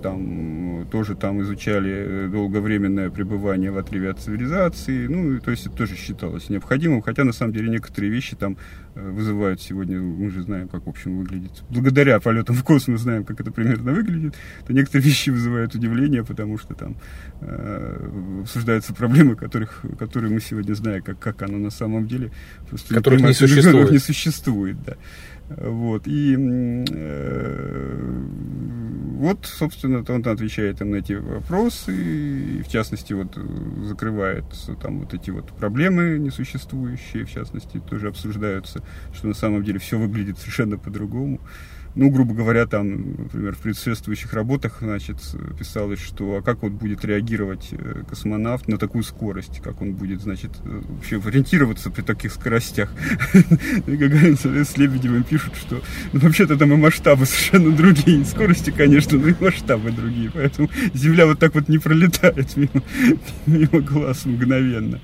там 0.02 0.86
тоже 0.90 1.14
там 1.14 1.40
изучали 1.42 1.90
э, 1.90 2.28
долговременное 2.28 3.10
пребывание 3.10 3.70
в 3.70 3.78
отрыве 3.78 4.10
от 4.10 4.18
цивилизации, 4.18 5.06
ну, 5.06 5.40
то 5.40 5.50
есть 5.50 5.66
это 5.66 5.76
тоже 5.76 5.96
считалось 5.96 6.50
необходимым, 6.50 7.02
хотя 7.02 7.24
на 7.24 7.32
самом 7.32 7.52
деле 7.52 7.70
некоторые 7.70 8.12
вещи 8.12 8.36
там 8.36 8.56
э, 8.94 9.10
вызывают 9.10 9.60
сегодня, 9.60 10.00
мы 10.00 10.30
же 10.30 10.42
знаем, 10.42 10.68
как 10.68 10.86
в 10.86 10.88
общем 10.88 11.18
выглядит, 11.18 11.62
благодаря 11.70 12.20
полетам 12.20 12.56
в 12.56 12.64
космос 12.64 13.00
знаем, 13.00 13.24
как 13.24 13.40
это 13.40 13.50
примерно 13.50 13.92
выглядит, 13.92 14.34
то 14.66 14.72
некоторые 14.72 15.04
вещи 15.04 15.30
вызывают 15.30 15.74
удивление, 15.74 16.24
потому 16.24 16.58
что 16.58 16.74
там 16.74 16.96
э, 17.40 18.40
обсуждаются 18.42 18.94
проблемы, 18.94 19.36
которых, 19.36 19.82
которые 19.98 20.32
мы 20.32 20.40
сегодня 20.40 20.74
знаем, 20.74 21.02
как, 21.02 21.18
как 21.18 21.42
оно 21.42 21.58
на 21.58 21.70
самом 21.70 22.06
деле, 22.06 22.30
просто 22.68 22.94
которых 22.94 23.20
не 23.20 23.32
существует. 23.32 23.90
не 23.90 23.98
существует, 23.98 24.76
да. 24.84 24.96
Вот, 25.56 26.06
и 26.06 26.36
э, 26.36 26.84
вот, 29.22 29.46
собственно, 29.46 30.04
он 30.08 30.26
отвечает 30.26 30.80
им 30.80 30.90
на 30.90 30.96
эти 30.96 31.12
вопросы, 31.12 31.94
и, 31.94 32.62
в 32.62 32.68
частности, 32.68 33.12
вот 33.12 33.38
закрываются 33.84 34.74
там 34.74 34.98
вот 34.98 35.14
эти 35.14 35.30
вот 35.30 35.46
проблемы 35.52 36.18
несуществующие, 36.18 37.24
в 37.24 37.30
частности, 37.30 37.78
тоже 37.78 38.08
обсуждаются, 38.08 38.82
что 39.14 39.28
на 39.28 39.34
самом 39.34 39.62
деле 39.62 39.78
все 39.78 39.96
выглядит 39.96 40.40
совершенно 40.40 40.76
по-другому 40.76 41.40
ну, 41.94 42.10
грубо 42.10 42.34
говоря, 42.34 42.66
там, 42.66 43.12
например, 43.18 43.54
в 43.54 43.58
предшествующих 43.58 44.32
работах, 44.32 44.78
значит, 44.80 45.16
писалось, 45.58 46.00
что 46.00 46.36
а 46.36 46.42
как 46.42 46.62
вот 46.62 46.72
будет 46.72 47.04
реагировать 47.04 47.68
э, 47.72 48.04
космонавт 48.08 48.66
на 48.68 48.78
такую 48.78 49.04
скорость, 49.04 49.60
как 49.62 49.82
он 49.82 49.92
будет, 49.92 50.22
значит, 50.22 50.52
э, 50.64 50.82
вообще 50.88 51.20
ориентироваться 51.20 51.90
при 51.90 52.02
таких 52.02 52.32
скоростях. 52.32 52.90
Гагарин 53.86 54.36
с 54.38 54.76
Лебедевым 54.76 55.22
пишут, 55.22 55.54
что 55.56 55.82
ну, 56.12 56.20
вообще-то 56.20 56.56
там 56.56 56.72
и 56.72 56.76
масштабы 56.76 57.26
совершенно 57.26 57.76
другие, 57.76 58.24
скорости, 58.24 58.70
конечно, 58.70 59.18
но 59.18 59.28
и 59.28 59.34
масштабы 59.38 59.90
другие, 59.90 60.30
поэтому 60.32 60.70
Земля 60.94 61.26
вот 61.26 61.38
так 61.38 61.54
вот 61.54 61.68
не 61.68 61.78
пролетает 61.78 62.56
мимо, 62.56 62.82
мимо 63.46 63.80
глаз 63.80 64.24
мгновенно 64.24 65.00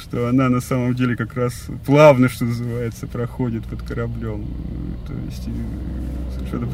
что 0.00 0.28
она 0.28 0.48
на 0.48 0.60
самом 0.60 0.94
деле 0.94 1.16
как 1.16 1.34
раз 1.34 1.66
плавно, 1.86 2.28
что 2.28 2.44
называется, 2.44 3.06
проходит 3.06 3.64
под 3.64 3.82
кораблем. 3.82 4.46
То 5.06 5.14
есть 5.26 5.48
совершенно 6.36 6.66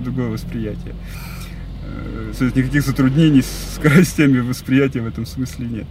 другое 0.00 0.28
восприятие. 0.28 0.94
Э, 1.84 2.32
то 2.36 2.44
есть 2.44 2.56
никаких 2.56 2.82
затруднений 2.82 3.42
с 3.42 3.74
скоростями 3.76 4.40
восприятия 4.40 5.00
в 5.00 5.06
этом 5.06 5.26
смысле 5.26 5.66
нет. 5.66 5.86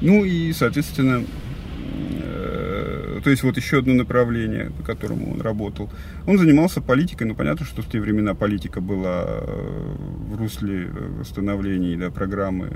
Ну 0.00 0.24
и, 0.24 0.52
соответственно, 0.52 1.24
то 3.24 3.30
есть 3.30 3.42
вот 3.42 3.56
еще 3.56 3.78
одно 3.78 3.94
направление, 3.94 4.70
по 4.70 4.82
которому 4.82 5.32
он 5.32 5.40
работал. 5.40 5.90
Он 6.26 6.38
занимался 6.38 6.82
политикой, 6.82 7.24
но 7.24 7.34
понятно, 7.34 7.64
что 7.64 7.80
в 7.80 7.88
те 7.88 7.98
времена 7.98 8.34
политика 8.34 8.82
была 8.82 9.24
э, 9.26 9.96
в 10.28 10.36
русле 10.36 10.84
э, 10.84 11.08
восстановления 11.18 11.96
да, 11.96 12.10
программы 12.10 12.68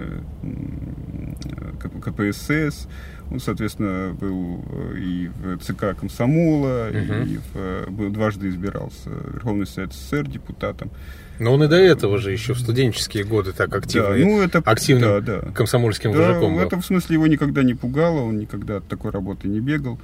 КПСС. 2.03 2.89
Он, 3.31 3.41
соответственно, 3.41 4.15
был 4.19 4.65
э, 4.71 4.99
и 4.99 5.29
в 5.29 5.59
ЦК 5.59 5.95
комсомола, 5.99 6.89
угу. 6.89 6.99
и 6.99 7.39
в, 7.53 7.91
был, 7.91 8.11
дважды 8.11 8.49
избирался 8.49 9.11
в 9.11 9.35
Верховный 9.35 9.67
Совет 9.67 9.93
СССР 9.93 10.29
депутатом. 10.29 10.91
Но 11.39 11.55
он 11.55 11.63
и 11.65 11.69
до 11.69 11.77
этого 11.77 12.19
же 12.19 12.33
еще 12.33 12.55
в 12.55 12.59
студенческие 12.59 13.25
годы 13.25 13.53
так 13.53 13.75
активно, 13.75 14.11
да, 14.11 14.17
ну 14.17 14.41
это, 14.41 14.59
активным 14.59 15.25
да, 15.25 15.41
да. 15.43 15.53
комсомольским 15.53 16.13
да, 16.13 16.19
вожаком 16.19 16.55
был. 16.55 16.61
В 16.61 16.67
этом 16.67 16.83
смысле 16.83 17.15
его 17.15 17.27
никогда 17.27 17.63
не 17.63 17.75
пугало, 17.75 18.23
он 18.23 18.39
никогда 18.39 18.79
от 18.79 18.89
такой 18.89 19.11
работы 19.11 19.49
не 19.49 19.61
бегал. 19.61 20.01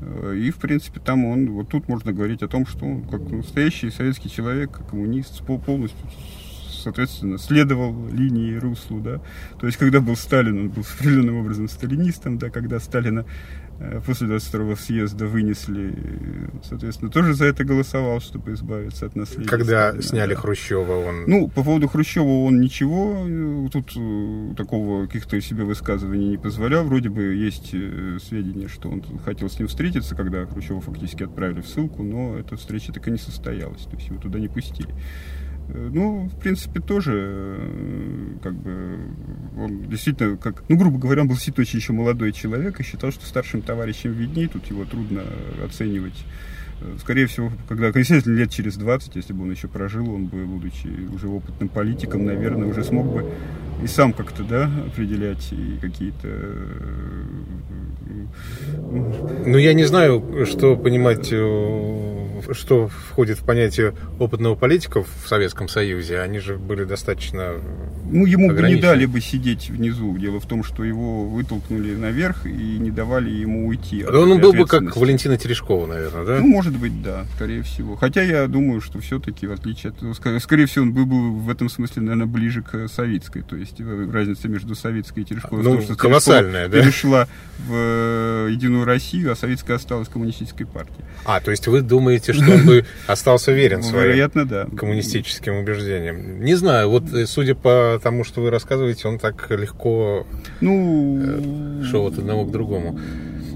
Э, 0.00 0.34
и, 0.36 0.50
в 0.50 0.56
принципе, 0.56 1.00
там 1.00 1.24
он, 1.24 1.50
вот 1.50 1.68
тут 1.68 1.88
можно 1.88 2.12
говорить 2.12 2.42
о 2.42 2.48
том, 2.48 2.66
что 2.66 2.86
он, 2.86 3.02
как 3.02 3.20
настоящий 3.30 3.90
советский 3.90 4.30
человек, 4.30 4.70
как 4.70 4.90
коммунист, 4.90 5.42
полностью, 5.44 5.98
соответственно, 6.70 7.38
следовал 7.38 7.94
линии 8.10 8.54
руслу, 8.56 9.00
да. 9.00 9.20
То 9.60 9.66
есть, 9.66 9.78
когда 9.78 10.00
был 10.00 10.16
Сталин, 10.16 10.58
он 10.58 10.68
был 10.70 10.84
определенным 10.98 11.36
образом 11.36 11.68
сталинистом, 11.68 12.38
да, 12.38 12.50
когда 12.50 12.80
Сталина 12.80 13.24
после 14.04 14.26
22-го 14.26 14.76
съезда 14.76 15.26
вынесли, 15.26 15.94
соответственно, 16.62 17.10
тоже 17.10 17.34
за 17.34 17.46
это 17.46 17.64
голосовал, 17.64 18.20
чтобы 18.20 18.52
избавиться 18.54 19.06
от 19.06 19.14
наследия. 19.14 19.48
Когда 19.48 19.88
Сталина, 19.88 20.02
сняли 20.02 20.34
да. 20.34 20.40
Хрущева, 20.40 20.92
он... 20.92 21.24
Ну, 21.26 21.48
по 21.48 21.62
поводу 21.62 21.86
Хрущева 21.86 22.44
он 22.44 22.60
ничего, 22.60 23.24
э, 23.26 23.68
тут 23.72 23.92
э, 23.96 24.54
такого 24.56 25.06
каких-то 25.06 25.40
себе 25.40 25.64
высказываний 25.64 26.30
не 26.30 26.38
позволял. 26.38 26.84
Вроде 26.84 27.08
бы 27.08 27.34
есть 27.34 27.68
сведения, 27.68 28.68
что 28.68 28.88
он 28.88 29.02
хотел 29.24 29.48
с 29.48 29.58
ним 29.58 29.68
встретиться, 29.68 30.16
когда 30.16 30.44
Хрущева 30.46 30.80
фактически 30.80 31.22
отправили 31.22 31.60
в 31.60 31.68
ссылку, 31.68 32.02
но 32.02 32.36
эта 32.36 32.56
встреча 32.56 32.92
так 32.92 33.06
и 33.06 33.10
не 33.12 33.18
состоялась, 33.18 33.82
то 33.82 33.96
есть 33.96 34.08
его 34.08 34.20
туда 34.20 34.38
не 34.38 34.48
пустили. 34.48 34.92
Э, 35.68 35.90
ну, 35.92 36.28
в 36.28 36.38
принципе, 36.40 36.80
тоже, 36.80 37.12
э, 37.14 38.38
как 38.42 38.54
бы, 38.54 38.98
он 39.56 39.88
действительно, 39.88 40.36
как, 40.36 40.64
ну, 40.68 40.76
грубо 40.76 40.98
говоря, 40.98 41.22
он 41.22 41.28
был 41.28 41.34
действительно 41.34 41.62
очень 41.62 41.78
еще 41.78 41.92
молодой 41.92 42.32
человек 42.32 42.80
и 42.80 42.82
считал, 42.82 43.10
что 43.10 43.26
старшим 43.26 43.62
товарищем 43.62 44.12
видней, 44.12 44.48
тут 44.48 44.66
его 44.66 44.84
трудно 44.84 45.22
оценивать. 45.64 46.24
Э, 46.80 46.96
скорее 47.00 47.26
всего, 47.26 47.50
когда 47.68 47.88
окончательно 47.88 48.36
лет 48.36 48.50
через 48.50 48.76
20, 48.76 49.16
если 49.16 49.32
бы 49.32 49.44
он 49.44 49.50
еще 49.50 49.68
прожил, 49.68 50.12
он 50.12 50.26
бы, 50.26 50.44
будучи 50.46 50.88
уже 51.12 51.28
опытным 51.28 51.68
политиком, 51.68 52.24
наверное, 52.24 52.68
уже 52.68 52.84
смог 52.84 53.06
бы 53.06 53.24
и 53.82 53.86
сам 53.86 54.12
как-то, 54.12 54.42
да, 54.42 54.70
определять 54.86 55.52
и 55.52 55.78
какие-то 55.80 56.28
Ну, 59.46 59.58
я 59.58 59.72
не 59.74 59.84
знаю, 59.84 60.46
что 60.46 60.76
понимать 60.76 61.28
э, 61.32 62.18
что 62.52 62.88
входит 62.88 63.38
в 63.38 63.44
понятие 63.44 63.94
опытного 64.18 64.54
политика 64.54 65.02
в 65.02 65.28
Советском 65.28 65.68
Союзе, 65.68 66.20
они 66.20 66.38
же 66.38 66.56
были 66.56 66.84
достаточно 66.84 67.54
Ну, 68.10 68.26
ему 68.26 68.48
бы 68.48 68.62
не 68.62 68.76
дали 68.76 69.06
бы 69.06 69.20
сидеть 69.20 69.70
внизу. 69.70 70.16
Дело 70.18 70.40
в 70.40 70.46
том, 70.46 70.64
что 70.64 70.84
его 70.84 71.24
вытолкнули 71.24 71.94
наверх 71.94 72.46
и 72.46 72.78
не 72.78 72.90
давали 72.90 73.30
ему 73.30 73.68
уйти. 73.68 74.02
Да 74.02 74.20
он 74.20 74.40
был 74.40 74.52
бы 74.52 74.66
как 74.66 74.96
Валентина 74.96 75.36
Терешкова, 75.36 75.86
наверное, 75.86 76.24
да? 76.24 76.38
Ну, 76.38 76.46
может 76.46 76.67
быть, 76.74 77.02
да, 77.02 77.24
скорее 77.34 77.62
всего. 77.62 77.96
Хотя 77.96 78.22
я 78.22 78.46
думаю, 78.46 78.80
что 78.80 79.00
все-таки, 79.00 79.46
в 79.46 79.52
отличие 79.52 79.92
от... 79.92 80.16
Скорее, 80.16 80.40
скорее 80.40 80.66
всего, 80.66 80.84
он 80.84 80.92
был 80.92 81.06
бы 81.06 81.38
в 81.38 81.50
этом 81.50 81.68
смысле, 81.68 82.02
наверное, 82.02 82.26
ближе 82.26 82.62
к 82.62 82.88
советской. 82.88 83.42
То 83.42 83.56
есть 83.56 83.80
э, 83.80 84.10
разница 84.12 84.48
между 84.48 84.74
советской 84.74 85.20
и 85.20 85.24
Терешковой 85.24 85.62
ну, 85.62 85.72
в 85.72 85.76
том, 85.76 85.82
что 85.84 85.96
колоссальная, 85.96 86.68
да? 86.68 86.80
перешла 86.80 87.28
в 87.58 87.72
э, 87.72 88.48
Единую 88.50 88.84
Россию, 88.84 89.32
а 89.32 89.36
советская 89.36 89.76
осталась 89.76 90.08
коммунистической 90.08 90.66
партией. 90.66 91.04
А, 91.24 91.40
то 91.40 91.50
есть 91.50 91.66
вы 91.66 91.80
думаете, 91.82 92.32
что 92.32 92.50
он 92.50 92.64
бы 92.64 92.84
остался 93.06 93.52
верен 93.52 93.80
Ну, 93.80 93.84
своим 93.84 94.04
Вероятно, 94.04 94.44
да. 94.46 94.66
коммунистическим 94.76 95.56
убеждениям? 95.56 96.40
Не 96.42 96.54
знаю, 96.54 96.90
вот 96.90 97.12
э, 97.12 97.26
судя 97.26 97.54
по 97.54 98.00
тому, 98.02 98.24
что 98.24 98.40
вы 98.40 98.50
рассказываете, 98.50 99.08
он 99.08 99.18
так 99.18 99.50
легко 99.50 100.26
Ну, 100.60 101.82
шел 101.84 102.06
от 102.06 102.18
одного 102.18 102.44
к 102.44 102.50
другому. 102.50 102.98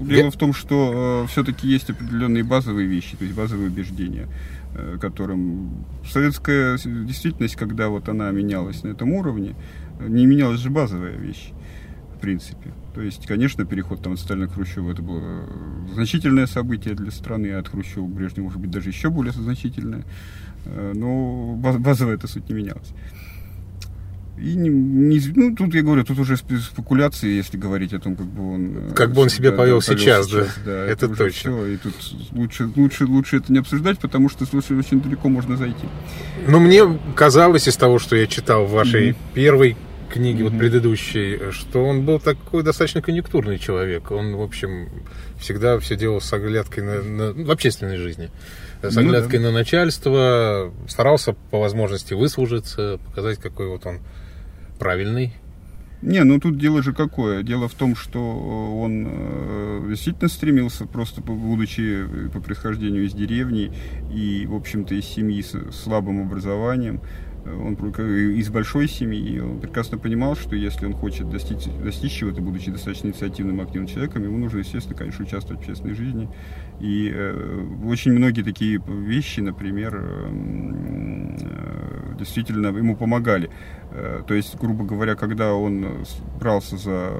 Дело 0.01 0.31
в 0.31 0.37
том, 0.37 0.53
что 0.53 1.25
все-таки 1.29 1.67
есть 1.67 1.89
определенные 1.89 2.43
базовые 2.43 2.87
вещи, 2.87 3.15
то 3.17 3.23
есть 3.23 3.35
базовые 3.35 3.67
убеждения, 3.69 4.27
э, 4.75 4.97
которым 4.99 5.85
советская 6.05 6.77
действительность, 6.77 7.55
когда 7.55 7.89
вот 7.89 8.09
она 8.09 8.31
менялась 8.31 8.83
на 8.83 8.89
этом 8.89 9.11
уровне, 9.13 9.55
э, 9.99 10.07
не 10.07 10.25
менялась 10.25 10.59
же 10.59 10.69
базовая 10.69 11.15
вещь, 11.15 11.51
в 12.17 12.19
принципе. 12.19 12.71
То 12.93 13.01
есть, 13.01 13.25
конечно, 13.25 13.65
переход 13.65 14.01
там 14.03 14.13
от 14.13 14.19
Сталина 14.19 14.47
к 14.47 14.53
Хрущеву 14.53 14.89
это 14.91 15.01
было 15.01 15.21
э, 15.21 15.93
значительное 15.93 16.45
событие 16.47 16.93
для 16.95 17.11
страны, 17.11 17.47
а 17.53 17.59
от 17.59 17.67
Хрущева 17.67 18.05
к 18.05 18.09
Брежневу, 18.09 18.47
может 18.47 18.59
быть, 18.59 18.71
даже 18.71 18.89
еще 18.89 19.09
более 19.09 19.33
значительное. 19.33 20.03
Э, 20.65 20.93
Но 20.95 21.55
баз- 21.55 21.77
базовая 21.77 22.15
эта 22.15 22.27
суть 22.27 22.47
не 22.49 22.55
менялась. 22.55 22.93
И 24.43 24.55
не, 24.55 24.67
не- 24.69 25.31
ну, 25.35 25.55
тут 25.55 25.73
я 25.73 25.83
говорю, 25.83 26.03
тут 26.03 26.19
уже 26.19 26.33
спе- 26.33 26.57
спекуляции, 26.59 27.29
если 27.29 27.55
говорить 27.57 27.93
о 27.93 27.99
том, 27.99 28.17
как 28.17 28.25
бы 28.25 28.53
он... 28.55 28.77
э, 28.89 28.93
Как 28.93 29.13
бы 29.13 29.21
он 29.21 29.29
себя 29.29 29.53
повел 29.53 29.81
сейчас, 29.81 30.27
да. 30.27 30.45
да. 30.65 30.85
Это 30.85 31.07
уже 31.07 31.15
точно. 31.17 31.51
всё, 31.51 31.65
и 31.65 31.77
тут 31.77 31.93
лучше, 32.33 32.69
лучше, 32.75 33.05
лучше 33.05 33.37
это 33.37 33.53
не 33.53 33.59
обсуждать, 33.59 33.99
потому 33.99 34.27
что 34.29 34.45
слушай, 34.45 34.77
очень 34.77 34.99
далеко 34.99 35.29
можно 35.29 35.55
зайти. 35.55 35.87
Ну, 36.47 36.59
мне 36.59 36.81
казалось 37.15 37.69
из 37.69 37.77
того, 37.77 37.99
что 37.99 38.17
я 38.17 38.27
читал 38.27 38.65
в 38.65 38.71
вашей 38.71 39.11
Мгм. 39.11 39.17
первой 39.33 39.77
книге, 40.11 40.43
вот 40.43 40.51
Мгм. 40.51 40.59
предыдущей, 40.59 41.39
что 41.51 41.85
он 41.85 42.05
был 42.05 42.19
такой 42.19 42.63
достаточно 42.63 43.01
конъюнктурный 43.01 43.57
человек. 43.59 44.11
Он, 44.11 44.35
в 44.35 44.41
общем, 44.41 44.89
всегда 45.39 45.79
все 45.79 45.95
делал 45.95 46.19
с 46.19 46.33
оглядкой 46.33 46.83
на, 46.83 47.01
на- 47.01 47.33
в 47.45 47.49
общественной 47.49 47.95
жизни. 47.97 48.29
С 48.81 48.93
Ну 48.95 49.01
оглядкой 49.01 49.39
да. 49.39 49.45
на 49.45 49.51
начальство, 49.53 50.73
старался 50.89 51.33
по 51.51 51.59
возможности 51.61 52.13
выслужиться, 52.13 52.99
показать, 53.05 53.39
какой 53.39 53.67
вот 53.69 53.85
он 53.85 53.99
правильный. 54.83 55.31
Не, 56.01 56.25
ну 56.25 56.37
тут 56.41 56.57
дело 56.57 56.83
же 56.83 56.91
какое. 56.91 57.41
Дело 57.43 57.69
в 57.69 57.73
том, 57.73 57.95
что 57.95 58.19
он 58.19 59.07
э, 59.07 59.85
действительно 59.87 60.27
стремился, 60.27 60.85
просто 60.85 61.21
будучи 61.21 62.03
э, 62.03 62.29
по 62.29 62.41
происхождению 62.41 63.05
из 63.05 63.13
деревни 63.13 63.71
и, 64.13 64.45
в 64.45 64.53
общем-то, 64.53 64.93
из 64.95 65.05
семьи 65.05 65.41
с 65.41 65.55
слабым 65.71 66.23
образованием, 66.23 66.99
он 67.45 67.75
из 67.75 68.49
большой 68.49 68.87
семьи, 68.87 69.39
он 69.39 69.59
прекрасно 69.59 69.97
понимал, 69.97 70.35
что 70.35 70.55
если 70.55 70.85
он 70.85 70.93
хочет 70.93 71.29
достичь, 71.29 71.65
достичь 71.83 72.13
чего-то, 72.13 72.41
будучи 72.41 72.71
достаточно 72.71 73.07
инициативным, 73.07 73.59
активным 73.59 73.87
человеком, 73.87 74.23
ему 74.23 74.37
нужно, 74.37 74.59
естественно, 74.59 74.97
конечно, 74.97 75.25
участвовать 75.25 75.59
в 75.59 75.63
общественной 75.63 75.93
жизни. 75.93 76.29
И 76.79 77.11
э, 77.13 77.65
очень 77.85 78.13
многие 78.13 78.43
такие 78.43 78.81
вещи, 78.87 79.41
например, 79.41 79.95
э, 79.95 80.29
э, 81.41 82.15
действительно 82.17 82.67
ему 82.67 82.95
помогали. 82.95 83.49
Э, 83.91 84.23
То 84.25 84.33
есть, 84.33 84.57
грубо 84.57 84.85
говоря, 84.85 85.15
когда 85.15 85.53
он 85.53 86.05
брался 86.39 86.77
за, 86.77 87.11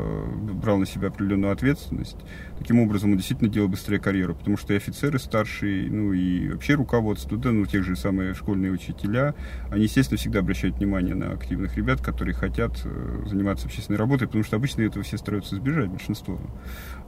брал 0.54 0.78
на 0.78 0.86
себя 0.86 1.10
определенную 1.10 1.52
ответственность, 1.52 2.18
таким 2.64 2.80
образом 2.80 3.12
он 3.12 3.18
действительно 3.18 3.50
делал 3.50 3.68
быстрее 3.68 4.00
карьеру, 4.00 4.36
потому 4.36 4.56
что 4.56 4.74
и 4.74 4.78
офицеры 4.78 5.20
старшие, 5.20 5.92
ну 5.92 6.14
и 6.14 6.50
вообще 6.50 6.76
руководство, 6.76 7.38
да, 7.38 7.52
ну 7.52 7.66
тех 7.66 7.84
же 7.84 7.98
самые 7.98 8.34
школьные 8.34 8.72
учителя, 8.72 9.36
они, 9.70 9.84
естественно, 9.84 10.18
всегда 10.18 10.40
обращают 10.40 10.78
внимание 10.78 11.14
на 11.14 11.34
активных 11.34 11.76
ребят, 11.76 12.02
которые 12.02 12.34
хотят 12.34 12.72
э, 12.86 13.24
заниматься 13.28 13.68
общественной 13.68 14.00
работой, 14.00 14.28
потому 14.28 14.46
что 14.46 14.56
обычно 14.56 14.82
этого 14.82 15.04
все 15.04 15.18
стараются 15.18 15.56
избежать, 15.56 15.90
большинство. 15.90 16.40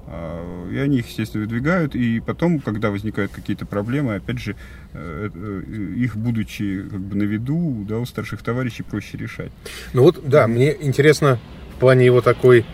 А, 0.08 0.70
И 0.70 0.78
они 0.78 1.00
их, 1.00 1.08
естественно, 1.08 1.46
выдвигают, 1.46 1.96
и 1.96 2.20
потом, 2.20 2.60
когда 2.60 2.92
возникают 2.92 3.32
какие-то 3.32 3.66
проблемы, 3.66 4.16
опять 4.16 4.40
же, 4.40 4.58
э, 4.92 5.30
э, 5.34 5.64
их, 5.96 6.18
будучи 6.18 6.84
как 6.90 7.00
бы 7.00 7.16
на 7.16 7.24
виду, 7.24 7.86
да, 7.88 8.00
у 8.00 8.06
старших 8.06 8.44
товарищей 8.44 8.84
проще 8.84 9.18
решать. 9.18 9.54
Ну 9.94 10.04
вот, 10.04 10.20
да, 10.28 10.48
мне 10.48 10.76
интересно 10.82 11.40
в 11.78 11.80
плане 11.80 12.06
его 12.06 12.20
такой 12.20 12.66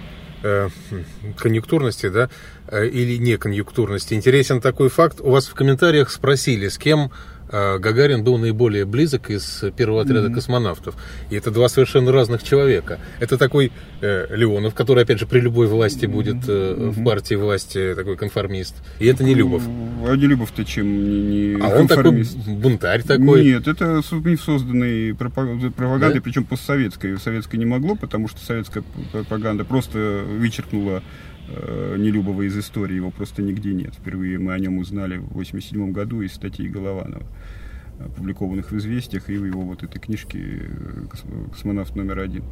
э, 0.44 0.70
хм, 0.90 1.34
конъюнктурности, 1.38 2.10
да, 2.10 2.30
или 2.72 3.18
не 3.18 3.38
конъюнктурности. 3.38 4.14
Интересен 4.14 4.62
такой 4.62 4.90
факт. 4.90 5.20
У 5.22 5.30
вас 5.32 5.48
в 5.48 5.54
комментариях 5.54 6.10
спросили, 6.12 6.68
с 6.70 6.78
кем 6.78 7.12
э, 7.54 7.80
Гагарин 7.80 8.24
был 8.24 8.38
наиболее 8.38 8.86
близок 8.86 9.30
из 9.30 9.64
первого 9.76 10.04
отряда 10.04 10.28
Мгм. 10.28 10.36
космонавтов. 10.36 10.96
И 11.30 11.36
это 11.36 11.52
два 11.52 11.68
совершенно 11.68 12.12
разных 12.14 12.44
человека. 12.44 12.98
Это 13.20 13.38
такой 13.38 13.74
э, 14.02 14.28
Леонов, 14.36 14.74
который, 14.74 15.04
опять 15.04 15.20
же, 15.20 15.28
при 15.28 15.42
любой 15.42 15.68
власти 15.68 16.06
будет 16.06 16.48
э, 16.48 16.74
в 16.78 16.98
Мгм. 17.00 17.06
партии 17.06 17.36
власти 17.36 17.94
такой 17.94 18.16
конформист. 18.16 18.76
И 19.00 19.06
это 19.06 19.24
не 19.26 19.34
Любов. 19.36 19.64
Ну, 19.68 20.08
А 20.10 20.16
не 20.16 20.28
Любов-то 20.28 20.64
чем 20.64 20.86
не, 21.04 21.56
не 21.56 21.62
А 21.62 21.68
он 21.68 21.88
такой 21.88 22.04
конформист? 22.04 22.38
бунтарь 22.48 23.04
такой. 23.04 23.44
Нет, 23.44 23.68
это 23.68 24.02
созданный 24.02 25.14
пропаг- 25.14 25.72
пропагандой, 25.74 26.16
Да? 26.16 26.22
причем 26.24 26.46
постсоветской. 26.46 27.18
Советской 27.20 27.58
не 27.58 27.66
могло, 27.66 27.96
потому 27.96 28.30
что 28.30 28.40
советская 28.46 28.84
пропаганда 29.12 29.66
просто 29.66 30.24
вычеркнула 30.26 30.98
э, 31.00 31.02
Нелюбова 31.98 32.44
из 32.44 32.58
истории, 32.58 32.96
его 32.96 33.12
просто 33.12 33.42
нигде 33.42 33.74
нет. 33.74 33.94
Впервые 33.96 34.38
мы 34.40 34.54
о 34.54 34.60
нем 34.60 34.78
узнали 34.78 35.18
в 35.18 35.34
87 35.34 35.92
году 35.92 36.22
из 36.22 36.34
статьи 36.34 36.68
Голованова, 36.68 37.24
опубликованных 38.00 38.72
в 38.72 38.78
«Известиях» 38.78 39.30
и 39.30 39.38
в 39.38 39.46
его 39.46 39.62
вот 39.62 39.84
этой 39.84 40.00
книжке 40.00 40.40
э, 40.40 41.06
«Кос- 41.10 41.24
«Космонавт 41.52 41.96
номер 41.96 42.20
один». 42.20 42.44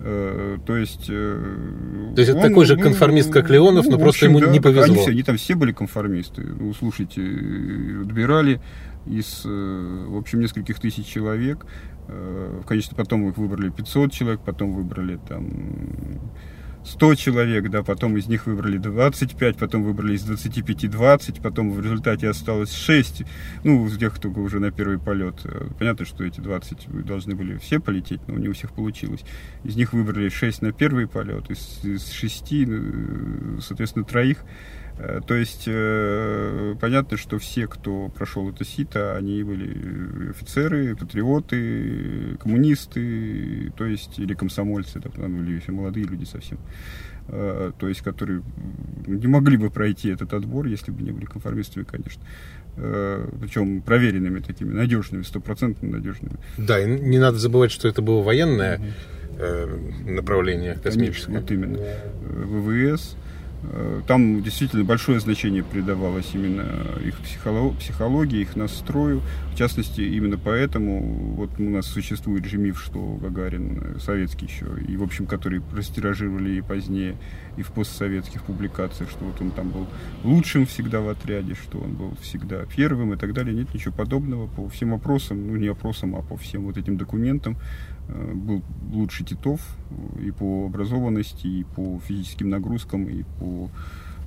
Э, 0.00 0.58
То 0.66 0.76
есть... 0.76 1.06
э, 1.08 2.12
То 2.14 2.20
есть 2.20 2.30
это 2.30 2.40
он- 2.40 2.48
такой 2.48 2.66
же 2.66 2.76
ну, 2.76 2.82
конформист, 2.82 3.32
как 3.32 3.50
Леонов, 3.50 3.86
но 3.86 3.96
в 3.96 4.00
просто 4.00 4.26
ему 4.26 4.38
не 4.38 4.44
так 4.44 4.50
Они, 4.50 4.60
повезло. 4.60 4.94
все, 4.96 5.10
они 5.12 5.22
там 5.22 5.36
все 5.36 5.54
были 5.54 5.72
конформисты. 5.72 6.42
Ну, 6.42 6.72
слушайте, 6.74 7.20
э, 7.22 8.02
отбирали 8.02 8.60
из, 9.06 9.42
э, 9.44 10.06
в 10.08 10.16
общем, 10.16 10.40
нескольких 10.40 10.78
тысяч 10.78 11.06
человек. 11.06 11.66
Э, 12.08 12.60
качестве 12.66 12.96
потом 12.96 13.28
их 13.28 13.36
выбрали 13.38 13.70
500 13.70 14.12
человек, 14.12 14.40
потом 14.44 14.72
выбрали 14.72 15.18
там 15.28 15.48
100 16.84 17.14
человек, 17.14 17.70
да, 17.70 17.82
потом 17.82 18.16
из 18.16 18.26
них 18.26 18.46
выбрали 18.46 18.76
25, 18.76 19.56
потом 19.56 19.84
выбрали 19.84 20.14
из 20.14 20.24
25 20.24 20.90
20, 20.90 21.40
потом 21.40 21.70
в 21.70 21.80
результате 21.80 22.28
осталось 22.28 22.72
6, 22.74 23.22
ну, 23.64 23.86
из 23.86 23.98
тех, 23.98 24.14
кто 24.14 24.28
уже 24.30 24.58
на 24.58 24.70
первый 24.70 24.98
полет. 24.98 25.36
Э, 25.44 25.68
Понятно, 25.78 26.04
что 26.04 26.24
эти 26.24 26.40
20 26.40 27.04
должны 27.04 27.34
были 27.34 27.56
все 27.58 27.78
полететь, 27.78 28.20
но 28.26 28.36
не 28.38 28.48
у 28.48 28.52
всех 28.52 28.72
получилось. 28.72 29.20
Из 29.64 29.76
них 29.76 29.92
выбрали 29.92 30.28
6 30.28 30.62
на 30.62 30.72
первый 30.72 31.06
полет, 31.06 31.50
из, 31.50 31.84
из 31.84 32.10
6, 32.10 32.52
э, 32.52 33.58
соответственно, 33.60 34.04
троих. 34.04 34.38
Э, 34.98 35.20
То 35.26 35.34
есть 35.34 35.64
э, 35.66 36.74
понятно, 36.80 37.16
что 37.16 37.38
все, 37.38 37.66
кто 37.66 38.08
прошел 38.08 38.50
это 38.50 38.64
сито, 38.64 39.16
они 39.16 39.42
были 39.42 40.30
офицеры, 40.30 40.94
патриоты, 40.96 42.36
коммунисты, 42.40 43.72
то 43.76 43.84
есть 43.84 44.18
или 44.18 44.34
комсомольцы, 44.34 45.00
там, 45.00 45.42
или 45.42 45.56
еще 45.56 45.72
молодые 45.72 46.06
люди 46.06 46.24
совсем. 46.24 46.58
Э, 47.28 47.72
То 47.78 47.88
есть, 47.88 48.02
которые 48.02 48.42
не 49.06 49.26
могли 49.26 49.56
бы 49.56 49.70
пройти 49.70 50.10
этот 50.10 50.32
отбор, 50.34 50.66
если 50.66 50.90
бы 50.90 51.02
не 51.02 51.12
были 51.12 51.24
конформистами, 51.24 51.84
конечно. 51.84 52.22
Причем 52.74 53.82
проверенными 53.82 54.40
такими, 54.40 54.72
надежными, 54.72 55.24
стопроцентно 55.24 55.90
надежными. 55.90 56.36
Да, 56.56 56.80
и 56.80 56.86
не 56.86 57.18
надо 57.18 57.36
забывать, 57.36 57.70
что 57.70 57.86
это 57.86 58.00
было 58.00 58.22
военное 58.22 58.80
направление 60.06 60.78
космическое. 60.82 61.38
Вот 61.38 61.50
именно. 61.50 61.78
ВВС. 62.22 63.16
Э, 63.64 64.02
Там 64.06 64.42
действительно 64.42 64.84
большое 64.84 65.20
значение 65.20 65.62
придавалось 65.62 66.30
именно 66.34 66.66
их 67.04 67.18
психоло- 67.20 67.74
психологии, 67.76 68.40
их 68.40 68.56
настрою. 68.56 69.22
В 69.52 69.56
частности, 69.56 70.00
именно 70.00 70.36
поэтому 70.36 71.00
вот 71.36 71.50
у 71.58 71.62
нас 71.70 71.86
существует 71.86 72.44
же 72.44 72.58
миф, 72.58 72.82
что 72.82 72.98
Гагарин 73.20 73.78
э, 73.80 73.98
советский 74.00 74.46
еще, 74.46 74.66
и, 74.88 74.96
в 74.96 75.02
общем, 75.02 75.26
который 75.26 75.62
растиражировали 75.72 76.56
и 76.56 76.60
позднее, 76.60 77.16
и 77.56 77.62
в 77.62 77.68
постсоветских 77.72 78.42
публикациях, 78.42 79.10
что 79.10 79.24
вот 79.24 79.40
он 79.40 79.50
там 79.50 79.70
был 79.70 79.86
лучшим 80.24 80.66
всегда 80.66 81.00
в 81.00 81.08
отряде, 81.08 81.54
что 81.54 81.78
он 81.78 81.94
был 81.94 82.16
всегда 82.20 82.64
первым 82.74 83.12
и 83.12 83.16
так 83.16 83.32
далее. 83.32 83.54
Нет 83.54 83.72
ничего 83.74 83.94
подобного. 83.94 84.48
По 84.48 84.68
всем 84.68 84.94
опросам, 84.94 85.46
ну 85.46 85.56
не 85.56 85.68
опросам, 85.68 86.16
а 86.16 86.22
по 86.22 86.36
всем 86.36 86.64
вот 86.64 86.76
этим 86.78 86.96
документам 86.96 87.56
был 88.08 88.62
лучше 88.92 89.24
Титов 89.24 89.60
э, 89.90 90.26
и 90.26 90.30
по 90.30 90.66
образованности, 90.66 91.46
и 91.46 91.64
по 91.64 92.00
физическим 92.06 92.50
нагрузкам, 92.50 93.08
и 93.08 93.22
по 93.38 93.70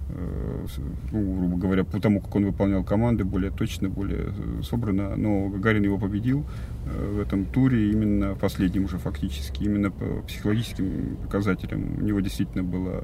э, 0.10 0.66
ну, 1.12 1.40
грубо 1.40 1.58
говоря, 1.58 1.84
по 1.84 2.00
тому, 2.00 2.22
как 2.22 2.36
он 2.36 2.46
выполнял 2.46 2.84
команды, 2.84 3.24
более 3.24 3.52
точно, 3.52 3.90
более 3.90 4.34
собрано. 4.64 5.16
Но 5.16 5.50
Гагарин 5.50 5.84
его 5.84 5.98
победил 5.98 6.46
в 6.86 7.20
этом 7.20 7.46
туре 7.46 7.92
именно 7.92 8.36
последним 8.36 8.86
уже 8.86 8.98
фактически, 8.98 9.64
именно 9.64 9.92
по 9.92 10.22
психологическим 10.28 11.18
показателям. 11.24 11.98
У 11.98 12.02
него 12.02 12.20
действительно 12.20 12.64
была 12.64 13.04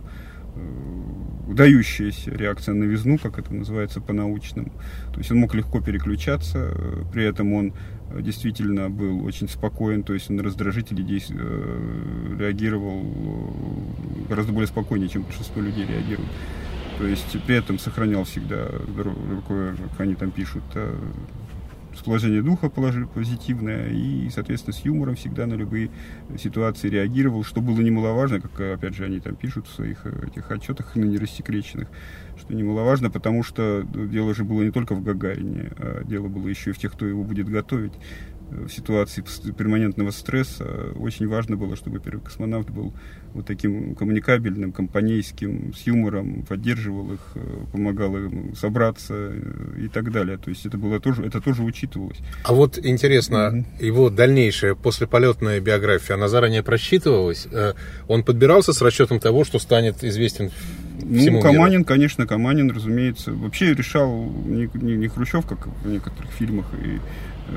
выдающаяся 1.47 2.31
реакция 2.31 2.73
на 2.73 2.81
новизну, 2.81 3.17
как 3.17 3.39
это 3.39 3.53
называется 3.53 4.01
по-научному. 4.01 4.71
То 5.13 5.19
есть 5.19 5.31
он 5.31 5.37
мог 5.37 5.55
легко 5.55 5.79
переключаться, 5.79 6.75
при 7.13 7.23
этом 7.23 7.53
он 7.53 7.73
действительно 8.19 8.89
был 8.89 9.25
очень 9.25 9.47
спокоен, 9.47 10.03
то 10.03 10.13
есть 10.13 10.29
на 10.29 10.43
раздражители 10.43 11.01
действ... 11.01 11.31
Э, 11.31 12.11
реагировал 12.41 13.03
э, 13.03 14.27
гораздо 14.29 14.51
более 14.51 14.67
спокойнее, 14.67 15.09
чем 15.09 15.23
большинство 15.23 15.61
людей 15.61 15.85
реагируют. 15.85 16.29
То 16.97 17.07
есть 17.07 17.41
при 17.45 17.55
этом 17.55 17.79
сохранял 17.79 18.23
всегда 18.23 18.67
как 19.89 20.01
они 20.01 20.15
там 20.15 20.31
пишут, 20.31 20.63
э, 20.75 20.95
расположение 21.93 22.41
духа 22.41 22.69
позитивное 22.69 23.89
и, 23.89 24.29
соответственно, 24.29 24.73
с 24.73 24.79
юмором 24.85 25.15
всегда 25.15 25.45
на 25.45 25.55
любые 25.55 25.89
ситуации 26.37 26.89
реагировал, 26.89 27.43
что 27.43 27.61
было 27.61 27.79
немаловажно, 27.81 28.39
как, 28.39 28.59
опять 28.59 28.95
же, 28.95 29.05
они 29.05 29.19
там 29.19 29.35
пишут 29.35 29.67
в 29.67 29.73
своих 29.73 30.05
этих 30.05 30.49
отчетах 30.51 30.95
на 30.95 31.03
нерассекреченных, 31.03 31.89
что 32.41 32.53
немаловажно, 32.53 33.09
потому 33.09 33.43
что 33.43 33.83
дело 33.83 34.33
же 34.35 34.43
было 34.43 34.63
не 34.63 34.71
только 34.71 34.95
в 34.95 35.03
Гагарине, 35.03 35.71
а 35.77 36.03
дело 36.03 36.27
было 36.27 36.47
еще 36.47 36.71
и 36.71 36.73
в 36.73 36.77
тех, 36.77 36.93
кто 36.93 37.05
его 37.05 37.23
будет 37.23 37.47
готовить 37.49 37.93
в 38.51 38.69
ситуации 38.69 39.23
перманентного 39.51 40.11
стресса 40.11 40.65
очень 40.99 41.27
важно 41.27 41.55
было, 41.55 41.75
чтобы 41.75 41.99
первый 41.99 42.21
космонавт 42.21 42.69
был 42.69 42.93
вот 43.33 43.45
таким 43.45 43.95
коммуникабельным, 43.95 44.73
компанейским, 44.73 45.73
с 45.73 45.87
юмором, 45.87 46.43
поддерживал 46.43 47.13
их, 47.13 47.19
э, 47.35 47.39
помогал 47.71 48.17
им 48.17 48.53
собраться 48.55 49.13
э, 49.13 49.85
и 49.85 49.87
так 49.87 50.11
далее. 50.11 50.37
То 50.37 50.49
есть 50.49 50.65
это 50.65 50.77
было 50.77 50.99
тоже, 50.99 51.25
это 51.25 51.39
тоже 51.39 51.63
учитывалось. 51.63 52.17
А 52.43 52.53
вот 52.53 52.77
интересно, 52.77 53.35
mm-hmm. 53.79 53.85
его 53.85 54.09
дальнейшая 54.09 54.75
послеполетная 54.75 55.61
биография, 55.61 56.15
она 56.15 56.27
заранее 56.27 56.61
просчитывалась? 56.61 57.47
Э, 57.51 57.73
он 58.09 58.23
подбирался 58.23 58.73
с 58.73 58.81
расчетом 58.81 59.19
того, 59.21 59.45
что 59.45 59.59
станет 59.59 60.03
известен 60.03 60.51
ну, 61.03 61.41
Каманин, 61.41 61.79
миру? 61.79 61.85
конечно, 61.85 62.27
Каманин, 62.27 62.71
разумеется, 62.71 63.31
вообще 63.33 63.73
решал 63.73 64.25
не, 64.45 64.69
не, 64.73 64.95
не 64.95 65.07
Хрущев, 65.07 65.45
как 65.45 65.67
в 65.67 65.87
некоторых 65.87 66.31
фильмах 66.31 66.65
и 66.73 66.99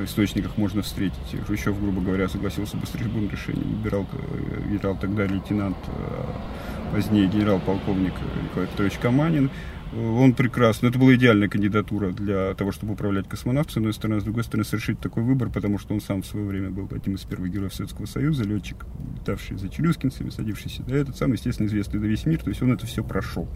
источниках 0.02 0.57
можно 0.57 0.83
встретить. 0.83 1.18
Хрущев, 1.46 1.80
грубо 1.80 2.00
говоря, 2.00 2.28
согласился 2.28 2.76
бы 2.76 2.87
с 2.87 2.94
любым 2.94 3.28
решением. 3.30 3.76
Выбирал 3.76 4.07
э, 4.12 4.68
генерал 4.68 4.96
тогда 5.00 5.26
лейтенант, 5.26 5.76
а 5.88 6.92
позднее 6.92 7.26
генерал-полковник 7.28 8.12
Николай 8.42 8.68
Петрович 8.68 8.94
Каманин. 8.98 9.50
Он 9.96 10.33
прекрасно. 10.33 10.88
Это 10.88 10.98
была 10.98 11.14
идеальная 11.14 11.48
кандидатура 11.48 12.11
для 12.11 12.54
того, 12.54 12.72
чтобы 12.72 12.94
управлять 12.94 13.28
космонавтом, 13.28 13.72
с 13.72 13.76
одной 13.76 13.92
стороны. 13.92 14.20
С 14.20 14.24
другой 14.24 14.42
стороны, 14.42 14.64
совершить 14.64 14.98
такой 14.98 15.22
выбор, 15.22 15.50
потому 15.50 15.78
что 15.78 15.94
он 15.94 16.00
сам 16.00 16.22
в 16.22 16.26
свое 16.26 16.44
время 16.46 16.70
был 16.70 16.88
одним 16.90 17.14
из 17.14 17.22
первых 17.22 17.52
героев 17.52 17.74
Советского 17.74 18.07
Союза, 18.07 18.42
летчик, 18.42 18.85
летавший 19.16 19.57
за 19.57 19.68
челюскинцами, 19.68 20.30
садившийся. 20.30 20.83
Да, 20.83 20.96
этот 20.96 21.16
самый, 21.16 21.35
естественно, 21.35 21.68
известный 21.68 22.00
на 22.00 22.07
весь 22.07 22.26
мир. 22.26 22.42
То 22.42 22.48
есть 22.48 22.61
он 22.62 22.72
это 22.72 22.87
все 22.87 23.04
прошел. 23.04 23.48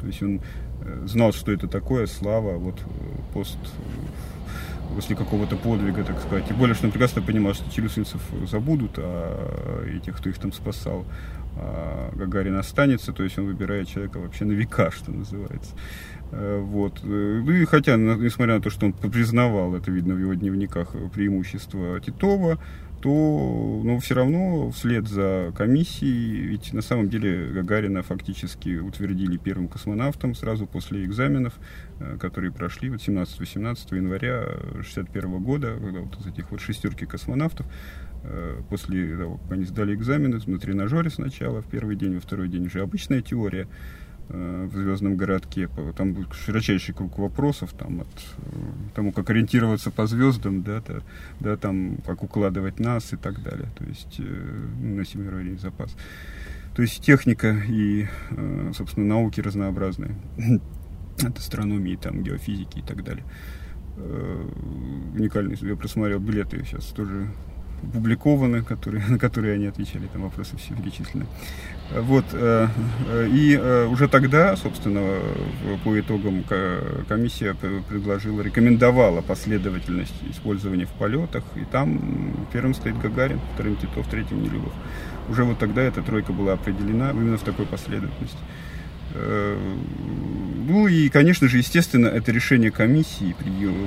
То 0.00 0.06
есть 0.06 0.22
он 0.22 0.40
э, 0.82 1.04
знал, 1.06 1.32
что 1.34 1.52
это 1.52 1.68
такое, 1.68 2.06
слава, 2.06 2.56
вот 2.56 2.80
э, 2.80 3.32
пост 3.34 3.58
после 4.94 5.16
какого-то 5.16 5.56
подвига, 5.56 6.04
так 6.04 6.20
сказать. 6.20 6.46
Тем 6.46 6.56
более, 6.56 6.74
что 6.74 6.86
он 6.86 6.92
прекрасно 6.92 7.22
понимал, 7.22 7.54
что 7.54 7.70
челюскинцев 7.70 8.20
забудут, 8.46 8.92
а 8.98 9.84
тех, 10.04 10.16
кто 10.16 10.28
их 10.28 10.38
там 10.38 10.52
спасал, 10.52 11.04
а 11.56 12.10
Гагарин 12.14 12.56
останется, 12.56 13.12
то 13.12 13.22
есть 13.22 13.38
он 13.38 13.46
выбирает 13.46 13.88
человека 13.88 14.18
вообще 14.18 14.44
на 14.44 14.52
века, 14.52 14.90
что 14.90 15.12
называется. 15.12 15.72
Э, 16.32 16.58
вот. 16.60 17.00
Ну 17.02 17.50
и 17.50 17.64
хотя, 17.64 17.96
несмотря 17.96 18.56
на 18.56 18.60
то, 18.60 18.70
что 18.70 18.86
он 18.86 18.92
признавал, 18.92 19.74
это 19.74 19.90
видно 19.90 20.14
в 20.14 20.18
его 20.18 20.34
дневниках, 20.34 20.94
преимущество 21.14 22.00
Титова, 22.00 22.58
то 23.04 23.10
ну, 23.84 23.98
все 23.98 24.14
равно 24.14 24.70
вслед 24.70 25.06
за 25.06 25.52
комиссией, 25.54 26.46
ведь 26.46 26.72
на 26.72 26.80
самом 26.80 27.10
деле 27.10 27.48
Гагарина 27.48 28.02
фактически 28.02 28.78
утвердили 28.78 29.36
первым 29.36 29.68
космонавтом 29.68 30.34
сразу 30.34 30.66
после 30.66 31.04
экзаменов, 31.04 31.52
э, 32.00 32.16
которые 32.18 32.50
прошли 32.50 32.88
вот 32.88 33.00
17-18 33.00 33.94
января 33.94 34.38
1961 34.40 35.42
года, 35.42 35.76
когда 35.78 36.00
вот 36.00 36.18
из 36.18 36.26
этих 36.28 36.50
вот 36.50 36.62
шестерки 36.62 37.04
космонавтов, 37.04 37.66
э, 38.22 38.62
после 38.70 39.18
того, 39.18 39.36
как 39.36 39.52
они 39.52 39.64
сдали 39.64 39.94
экзамены 39.94 40.40
на 40.46 40.58
тренажере 40.58 41.10
сначала, 41.10 41.60
в 41.60 41.66
первый 41.66 41.96
день, 41.96 42.14
во 42.14 42.20
второй 42.22 42.48
день 42.48 42.68
уже 42.68 42.80
обычная 42.80 43.20
теория, 43.20 43.68
в 44.28 44.70
звездном 44.72 45.16
городке. 45.16 45.68
Там 45.96 46.14
был 46.14 46.24
широчайший 46.32 46.94
круг 46.94 47.18
вопросов, 47.18 47.72
там 47.72 48.00
от 48.00 48.08
э, 48.38 48.50
тому, 48.94 49.12
как 49.12 49.30
ориентироваться 49.30 49.90
по 49.90 50.06
звездам, 50.06 50.62
да, 50.62 50.82
да, 50.86 51.02
да 51.40 51.56
там, 51.56 51.98
как 52.06 52.22
укладывать 52.22 52.80
нас 52.80 53.12
и 53.12 53.16
так 53.16 53.42
далее. 53.42 53.68
То 53.78 53.84
есть 53.84 54.16
э, 54.18 54.22
ну, 54.80 54.96
на 54.96 55.04
семимировой 55.04 55.56
запас. 55.58 55.94
То 56.74 56.82
есть 56.82 57.04
техника 57.04 57.56
и, 57.68 58.08
собственно, 58.74 59.06
науки 59.06 59.40
разнообразные. 59.40 60.16
От 61.22 61.38
астрономии, 61.38 61.94
там, 61.94 62.24
геофизики 62.24 62.80
и 62.80 62.82
так 62.82 63.04
далее. 63.04 63.24
Уникальный. 65.14 65.56
Я 65.60 65.76
просмотрел 65.76 66.18
билеты 66.18 66.64
сейчас 66.64 66.86
тоже 66.86 67.28
опубликованы, 67.88 68.62
которые, 68.62 69.04
на 69.08 69.18
которые 69.18 69.54
они 69.54 69.66
отвечали, 69.66 70.06
там 70.12 70.22
вопросы 70.22 70.56
все 70.56 70.74
перечислены. 70.74 71.26
Вот, 71.92 72.24
э, 72.32 72.68
э, 73.08 73.28
и 73.30 73.58
э, 73.60 73.86
уже 73.86 74.08
тогда, 74.08 74.56
собственно, 74.56 75.18
по 75.84 75.98
итогам 75.98 76.44
комиссия 77.08 77.54
предложила, 77.54 78.40
рекомендовала 78.40 79.20
последовательность 79.20 80.14
использования 80.30 80.86
в 80.86 80.92
полетах, 80.92 81.44
и 81.56 81.64
там 81.64 82.46
первым 82.52 82.74
стоит 82.74 82.98
Гагарин, 82.98 83.40
вторым 83.54 83.76
Титов, 83.76 84.08
третьим 84.08 84.42
Нелюбов. 84.42 84.72
Уже 85.28 85.44
вот 85.44 85.58
тогда 85.58 85.82
эта 85.82 86.02
тройка 86.02 86.32
была 86.32 86.54
определена 86.54 87.10
именно 87.10 87.38
в 87.38 87.42
такой 87.42 87.66
последовательности. 87.66 88.38
Ну 90.74 90.88
и, 90.88 91.08
конечно 91.08 91.46
же, 91.46 91.58
естественно, 91.58 92.08
это 92.08 92.32
решение 92.32 92.72
комиссии, 92.72 93.36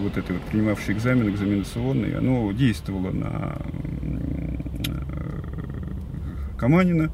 вот 0.04 0.18
этой 0.18 0.38
вот 0.38 0.42
принимавшей 0.44 0.96
экзамен, 0.96 1.28
экзаменационный, 1.28 2.18
оно 2.18 2.50
действовало 2.54 3.12
на 3.12 3.58
Каманина. 6.58 7.12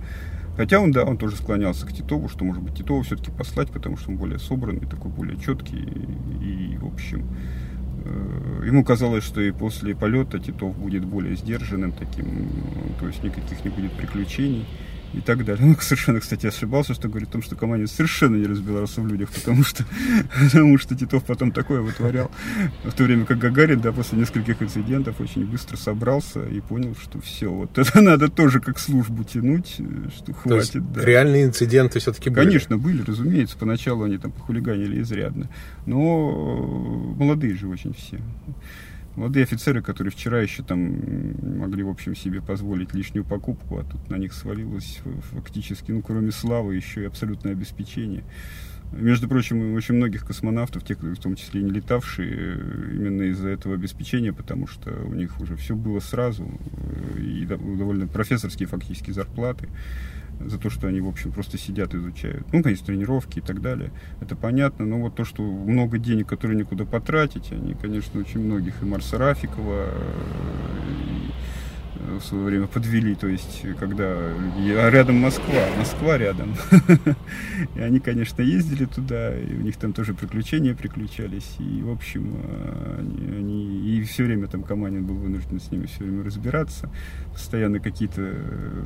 Хотя 0.58 0.80
он, 0.80 0.92
да, 0.92 1.04
он 1.06 1.18
тоже 1.18 1.38
склонялся 1.38 1.88
к 1.88 1.92
Титову, 1.92 2.30
что, 2.30 2.46
может 2.46 2.62
быть, 2.62 2.76
Титова 2.76 3.02
все-таки 3.02 3.32
послать, 3.32 3.72
потому 3.72 3.98
что 3.98 4.12
он 4.12 4.18
более 4.18 4.38
собранный, 4.38 4.86
такой 4.86 5.10
более 5.10 5.40
четкий. 5.40 5.88
И, 6.40 6.78
в 6.78 6.86
общем, 6.86 7.26
э, 8.06 8.66
ему 8.68 8.86
казалось, 8.86 9.24
что 9.24 9.42
и 9.42 9.50
после 9.50 9.96
полета 9.96 10.38
Титов 10.38 10.78
будет 10.78 11.04
более 11.04 11.36
сдержанным 11.36 11.94
таким, 11.94 12.48
то 13.00 13.08
есть 13.08 13.24
никаких 13.24 13.66
не 13.66 13.72
будет 13.72 13.94
приключений 13.94 14.68
и 15.14 15.22
так 15.22 15.46
далее. 15.46 15.66
Ну, 15.74 15.76
совершенно, 15.80 16.20
кстати, 16.20 16.48
ошибался, 16.48 16.94
что 16.94 17.08
говорит 17.08 17.30
о 17.30 17.34
том, 17.34 17.42
что 17.42 17.56
Каманин 17.56 17.88
совершенно 17.88 18.36
не 18.36 18.46
разбирался 18.46 19.02
в 19.02 19.08
людях, 19.08 19.32
потому 19.32 19.64
что, 19.64 19.86
потому 20.40 20.78
что 20.78 20.96
Титов 20.96 21.24
потом 21.24 21.52
такое 21.52 21.82
вытворял. 21.82 22.30
В 22.84 22.92
то 22.92 23.04
время 23.04 23.26
как 23.26 23.40
Гагарин, 23.40 23.80
да, 23.80 23.92
после 23.92 24.20
нескольких 24.20 24.62
инцидентов 24.62 25.20
очень 25.20 25.46
быстро 25.46 25.78
собрался 25.78 26.46
и 26.46 26.60
понял, 26.60 26.96
что 27.02 27.20
все, 27.22 27.48
вот 27.48 27.78
это 27.78 28.02
надо 28.02 28.30
тоже 28.30 28.60
как 28.60 28.80
службу 28.80 29.24
тянуть, 29.24 29.80
что 30.16 30.34
хватит. 30.34 30.76
Есть, 30.76 30.92
да. 30.94 31.06
Реальные 31.06 31.46
инциденты 31.46 32.00
все-таки 32.00 32.30
были? 32.30 32.46
Конечно, 32.46 32.78
были, 32.78 33.02
разумеется. 33.04 33.58
Поначалу 33.58 34.04
они 34.04 34.18
там 34.18 34.32
похулиганили 34.32 35.02
изрядно. 35.02 35.50
Но 35.86 37.16
молодые 37.18 37.56
же 37.56 37.68
очень 37.68 37.94
все 37.94 38.20
молодые 39.16 39.44
офицеры, 39.44 39.82
которые 39.82 40.12
вчера 40.12 40.42
еще 40.42 40.64
там 40.64 41.60
могли, 41.60 41.84
в 41.84 41.90
общем, 41.90 42.16
себе 42.16 42.42
позволить 42.42 42.94
лишнюю 42.94 43.26
покупку, 43.26 43.80
а 43.80 43.84
тут 43.84 44.10
на 44.10 44.16
них 44.16 44.34
свалилось 44.34 45.00
фактически, 45.32 45.92
ну, 45.92 46.02
кроме 46.02 46.32
славы, 46.32 46.76
еще 46.76 47.04
и 47.04 47.06
абсолютное 47.06 47.54
обеспечение. 47.54 48.24
Между 48.92 49.28
прочим, 49.28 49.74
очень 49.74 49.96
многих 49.96 50.26
космонавтов, 50.26 50.84
тех, 50.84 51.02
в 51.02 51.16
том 51.20 51.36
числе 51.36 51.62
и 51.62 51.64
не 51.64 51.72
летавшие, 51.72 52.60
именно 52.94 53.24
из-за 53.24 53.50
этого 53.50 53.74
обеспечения, 53.74 54.34
потому 54.34 54.68
что 54.68 54.92
у 54.92 55.14
них 55.16 55.40
уже 55.42 55.56
все 55.56 55.76
было 55.76 56.00
сразу, 56.00 56.48
и 57.18 57.46
довольно 57.46 58.08
профессорские 58.08 58.68
фактически 58.68 59.10
зарплаты 59.10 59.68
за 60.46 60.58
то, 60.58 60.70
что 60.70 60.88
они, 60.88 61.02
в 61.02 61.08
общем, 61.08 61.32
просто 61.32 61.58
сидят, 61.58 61.94
изучают. 61.94 62.46
Ну, 62.52 62.64
конечно, 62.64 62.86
тренировки 62.88 63.40
и 63.40 63.42
так 63.42 63.62
далее. 63.62 63.92
Это 64.22 64.36
понятно. 64.36 64.86
Но 64.86 65.00
вот 65.00 65.16
то, 65.16 65.26
что 65.26 65.44
много 65.44 65.98
денег, 65.98 66.28
которые 66.28 66.58
некуда 66.58 66.86
потратить, 66.86 67.52
они, 67.52 67.74
конечно, 67.74 68.20
очень 68.20 68.40
многих. 68.42 68.82
И 68.82 68.86
Марса 68.86 69.18
Рафикова, 69.18 69.90
и 70.90 71.32
в 71.96 72.22
свое 72.22 72.44
время 72.46 72.68
подвели, 72.68 73.16
то 73.16 73.28
есть 73.28 73.62
когда 73.80 74.06
а 74.06 74.90
рядом 74.90 75.18
Москва, 75.18 75.68
Москва 75.78 76.18
рядом. 76.18 76.56
И 77.76 77.80
они, 77.80 78.00
конечно, 78.00 78.42
ездили 78.42 78.86
туда, 78.86 79.36
и 79.38 79.56
у 79.56 79.62
них 79.62 79.78
там 79.78 79.94
тоже 79.94 80.14
приключения 80.14 80.76
приключались, 80.76 81.56
и, 81.60 81.82
в 81.82 81.92
общем, 81.92 82.36
они, 82.98 83.38
они 83.38 83.90
и 83.90 84.04
все 84.04 84.24
время 84.24 84.48
там 84.48 84.64
Каманин 84.64 85.06
был 85.06 85.16
вынужден 85.16 85.60
с 85.60 85.72
ними 85.72 85.86
все 85.86 86.04
время 86.04 86.24
разбираться, 86.24 86.90
постоянно 87.32 87.80
какие-то 87.80 88.34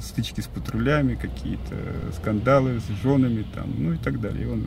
стычки 0.02 0.41
с 0.41 0.48
патрулями, 0.48 1.15
какие-то 1.15 1.76
скандалы 2.15 2.80
с 2.80 3.04
женами 3.04 3.46
там, 3.54 3.74
ну 3.78 3.93
и 3.93 3.98
так 3.98 4.20
далее. 4.20 4.43
И 4.43 4.48
он, 4.48 4.63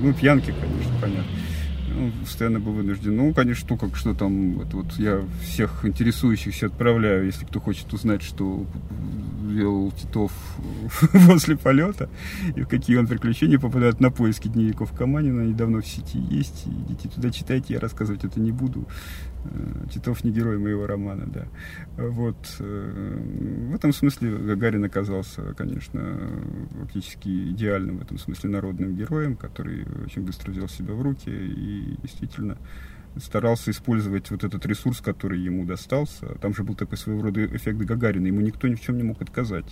ну, 0.00 0.12
пьянки, 0.12 0.54
конечно, 0.60 0.92
понятно 1.00 1.32
он 2.04 2.12
постоянно 2.12 2.60
был 2.60 2.72
вынужден. 2.72 3.16
Ну, 3.16 3.34
конечно, 3.34 3.76
как 3.76 3.96
что 3.96 4.14
там, 4.14 4.60
это 4.60 4.76
вот 4.76 4.92
я 4.98 5.22
всех 5.42 5.84
интересующихся 5.84 6.66
отправляю, 6.66 7.26
если 7.26 7.44
кто 7.44 7.60
хочет 7.60 7.92
узнать, 7.92 8.22
что 8.22 8.66
делал 9.50 9.90
Титов 9.92 10.32
после 11.26 11.56
полета, 11.58 12.08
и 12.56 12.62
в 12.62 12.68
какие 12.68 12.96
он 12.96 13.06
приключения 13.06 13.58
попадает 13.58 14.00
на 14.00 14.10
поиски 14.10 14.48
дневников 14.48 14.92
Каманина, 14.92 15.42
они 15.42 15.54
давно 15.54 15.80
в 15.80 15.86
сети 15.86 16.18
есть, 16.18 16.66
идите 16.66 17.08
туда 17.08 17.30
читайте, 17.30 17.74
я 17.74 17.80
рассказывать 17.80 18.24
это 18.24 18.40
не 18.40 18.52
буду. 18.52 18.86
Э, 19.44 19.86
Титов 19.92 20.24
не 20.24 20.30
герой 20.30 20.58
моего 20.58 20.86
романа, 20.86 21.26
да. 21.26 21.46
Вот. 21.96 22.56
Э, 22.58 23.18
в 23.70 23.74
этом 23.74 23.92
смысле 23.92 24.36
Гагарин 24.36 24.84
оказался, 24.84 25.54
конечно, 25.54 26.18
фактически 26.80 27.50
идеальным 27.50 27.98
в 27.98 28.02
этом 28.02 28.18
смысле 28.18 28.50
народным 28.50 28.94
героем, 28.94 29.36
который 29.36 29.86
очень 30.04 30.22
быстро 30.22 30.50
взял 30.50 30.68
себя 30.68 30.94
в 30.94 31.02
руки 31.02 31.30
и 31.30 31.96
действительно 32.02 32.58
старался 33.16 33.70
использовать 33.70 34.30
вот 34.30 34.44
этот 34.44 34.64
ресурс, 34.66 35.00
который 35.00 35.40
ему 35.40 35.64
достался. 35.64 36.26
Там 36.40 36.54
же 36.54 36.62
был 36.62 36.74
такой 36.74 36.98
своего 36.98 37.22
рода 37.22 37.44
эффект 37.44 37.78
Гагарина, 37.78 38.26
ему 38.26 38.40
никто 38.40 38.68
ни 38.68 38.74
в 38.74 38.80
чем 38.80 38.96
не 38.96 39.02
мог 39.02 39.20
отказать. 39.20 39.66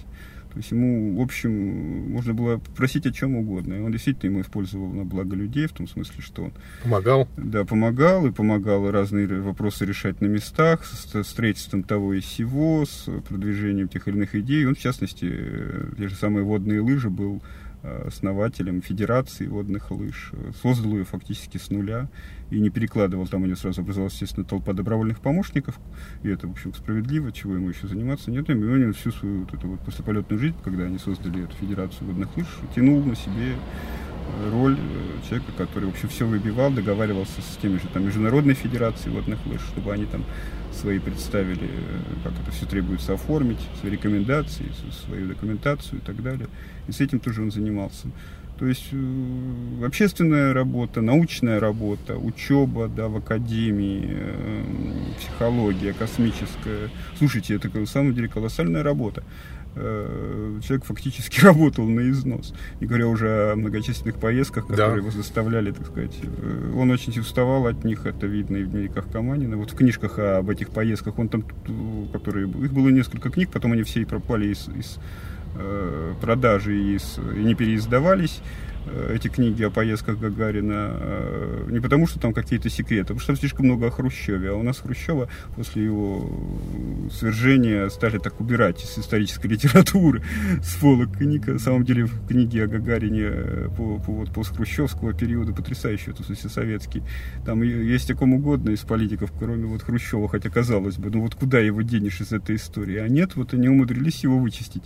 То 0.50 0.56
есть 0.56 0.70
ему, 0.70 1.18
в 1.18 1.20
общем, 1.20 2.10
можно 2.10 2.32
было 2.32 2.58
просить 2.76 3.06
о 3.06 3.12
чем 3.12 3.36
угодно. 3.36 3.74
И 3.74 3.80
он 3.80 3.92
действительно 3.92 4.30
ему 4.30 4.40
использовал 4.40 4.88
на 4.90 5.04
благо 5.04 5.36
людей, 5.36 5.66
в 5.66 5.72
том 5.72 5.86
смысле, 5.86 6.22
что 6.22 6.44
он... 6.44 6.52
Помогал? 6.82 7.28
Да, 7.36 7.64
помогал, 7.64 8.26
и 8.26 8.32
помогал 8.32 8.90
разные 8.90 9.26
вопросы 9.42 9.84
решать 9.84 10.20
на 10.22 10.26
местах, 10.26 10.86
с 10.86 11.22
строительством 11.24 11.82
того 11.82 12.14
и 12.14 12.22
сего, 12.22 12.86
с 12.86 13.08
продвижением 13.28 13.88
тех 13.88 14.08
или 14.08 14.16
иных 14.16 14.34
идей. 14.34 14.66
Он, 14.66 14.74
в 14.74 14.78
частности, 14.78 15.30
те 15.96 16.08
же 16.08 16.14
самые 16.14 16.44
водные 16.44 16.80
лыжи 16.80 17.10
был 17.10 17.42
Э, 17.42 17.67
основателем 18.06 18.82
Федерации 18.82 19.46
водных 19.46 19.90
лыж. 19.90 20.32
Создал 20.62 20.92
ее 20.92 21.04
фактически 21.04 21.58
с 21.58 21.70
нуля 21.70 22.08
и 22.50 22.60
не 22.60 22.70
перекладывал. 22.70 23.26
Там 23.26 23.42
у 23.42 23.46
него 23.46 23.56
сразу 23.56 23.80
образовалась, 23.80 24.14
естественно, 24.14 24.44
толпа 24.44 24.72
добровольных 24.72 25.20
помощников. 25.20 25.78
И 26.22 26.28
это, 26.28 26.46
в 26.46 26.52
общем, 26.52 26.74
справедливо, 26.74 27.32
чего 27.32 27.54
ему 27.54 27.68
еще 27.68 27.86
заниматься. 27.86 28.30
Нет, 28.30 28.48
и 28.50 28.52
он 28.52 28.92
всю 28.92 29.12
свою 29.12 29.40
вот 29.40 29.54
эту 29.54 29.68
вот 29.68 29.80
послеполетную 29.80 30.40
жизнь, 30.40 30.56
когда 30.62 30.84
они 30.84 30.98
создали 30.98 31.44
эту 31.44 31.54
Федерацию 31.56 32.06
водных 32.06 32.36
лыж, 32.36 32.46
тянул 32.74 33.02
на 33.04 33.14
себе 33.14 33.54
роль 34.50 34.76
э, 34.78 35.26
человека, 35.26 35.52
который 35.56 35.86
вообще 35.86 36.06
все 36.08 36.26
выбивал, 36.26 36.70
договаривался 36.70 37.40
с 37.40 37.56
теми 37.56 37.78
же 37.78 37.88
там 37.92 38.04
Международной 38.04 38.54
Федерацией 38.54 39.14
водных 39.14 39.44
лыж, 39.46 39.60
чтобы 39.62 39.92
они 39.92 40.06
там 40.06 40.24
свои 40.72 40.98
представили, 40.98 41.64
э, 41.64 42.02
как 42.24 42.32
это 42.40 42.50
все 42.50 42.66
требуется 42.66 43.14
оформить, 43.14 43.60
свои 43.80 43.92
рекомендации, 43.92 44.66
свою 45.04 45.28
документацию 45.28 46.00
и 46.00 46.02
так 46.02 46.22
далее. 46.22 46.48
И 46.88 46.92
с 46.92 47.00
этим 47.00 47.20
тоже 47.20 47.42
он 47.42 47.50
занимался. 47.50 48.08
То 48.58 48.66
есть 48.66 48.88
э, 48.90 49.84
общественная 49.86 50.52
работа, 50.52 51.00
научная 51.00 51.60
работа, 51.60 52.16
учеба 52.16 52.88
да, 52.88 53.06
в 53.06 53.18
академии, 53.18 54.08
э, 54.10 54.64
психология 55.18 55.92
космическая. 55.92 56.90
Слушайте, 57.18 57.54
это 57.54 57.70
на 57.78 57.86
самом 57.86 58.14
деле 58.14 58.28
колоссальная 58.28 58.82
работа. 58.82 59.22
Э, 59.76 60.58
человек 60.66 60.84
фактически 60.86 61.40
работал 61.44 61.86
на 61.86 62.10
износ. 62.10 62.52
Не 62.80 62.88
говоря 62.88 63.06
уже 63.06 63.52
о 63.52 63.56
многочисленных 63.56 64.16
поездках, 64.16 64.66
которые 64.66 64.90
да. 64.90 64.96
его 64.96 65.10
заставляли, 65.12 65.70
так 65.70 65.86
сказать. 65.86 66.18
Э, 66.22 66.72
он 66.76 66.90
очень 66.90 67.16
уставал 67.20 67.68
от 67.68 67.84
них, 67.84 68.06
это 68.06 68.26
видно 68.26 68.56
и 68.56 68.64
в 68.64 68.70
дневниках 68.70 69.08
Каманина. 69.08 69.56
Вот 69.56 69.70
в 69.70 69.76
книжках 69.76 70.18
об 70.18 70.50
этих 70.50 70.70
поездках, 70.70 71.16
он 71.20 71.28
там, 71.28 71.44
которые, 72.12 72.48
их 72.48 72.72
было 72.72 72.88
несколько 72.88 73.30
книг, 73.30 73.50
потом 73.52 73.72
они 73.72 73.84
все 73.84 74.00
и 74.00 74.04
пропали 74.04 74.48
из, 74.48 74.68
из 74.68 74.98
продажи 76.20 76.76
и, 76.76 76.96
из, 76.96 77.18
и 77.18 77.44
не 77.44 77.54
переиздавались. 77.54 78.40
Э, 78.86 79.14
эти 79.14 79.28
книги 79.28 79.62
о 79.62 79.70
поездках 79.70 80.18
Гагарина 80.18 80.90
э, 80.92 81.66
не 81.70 81.80
потому, 81.80 82.06
что 82.06 82.18
там 82.18 82.32
какие-то 82.32 82.68
секреты, 82.70 83.08
потому 83.08 83.20
что 83.20 83.28
там 83.28 83.36
слишком 83.36 83.66
много 83.66 83.88
о 83.88 83.90
Хрущеве. 83.90 84.50
А 84.50 84.54
у 84.54 84.62
нас 84.62 84.78
Хрущева 84.78 85.28
после 85.56 85.84
его 85.84 86.30
свержения 87.12 87.88
стали 87.88 88.18
так 88.18 88.40
убирать 88.40 88.82
из 88.82 88.98
исторической 88.98 89.46
литературы 89.48 90.22
с 90.62 90.76
полок 90.76 91.16
книг. 91.16 91.46
На 91.46 91.58
самом 91.58 91.84
деле 91.84 92.08
книги 92.28 92.58
о 92.58 92.66
Гагарине 92.66 93.24
э, 93.24 93.68
по, 93.76 93.98
по 93.98 94.12
вот, 94.12 94.32
постхрущевского 94.32 95.12
периода 95.12 95.52
потрясающие, 95.52 96.14
в 96.14 96.24
смысле 96.24 96.50
советский. 96.50 97.02
Там 97.44 97.62
есть 97.62 98.10
о 98.10 98.14
ком 98.14 98.34
угодно 98.34 98.70
из 98.70 98.80
политиков, 98.80 99.32
кроме 99.38 99.66
вот 99.66 99.82
Хрущева, 99.82 100.28
хотя 100.28 100.50
казалось 100.50 100.96
бы, 100.96 101.10
ну 101.10 101.22
вот 101.22 101.34
куда 101.34 101.58
его 101.58 101.82
денешь 101.82 102.20
из 102.20 102.32
этой 102.32 102.56
истории? 102.56 102.98
А 102.98 103.08
нет, 103.08 103.36
вот 103.36 103.54
они 103.54 103.68
умудрились 103.68 104.24
его 104.24 104.38
вычистить. 104.38 104.84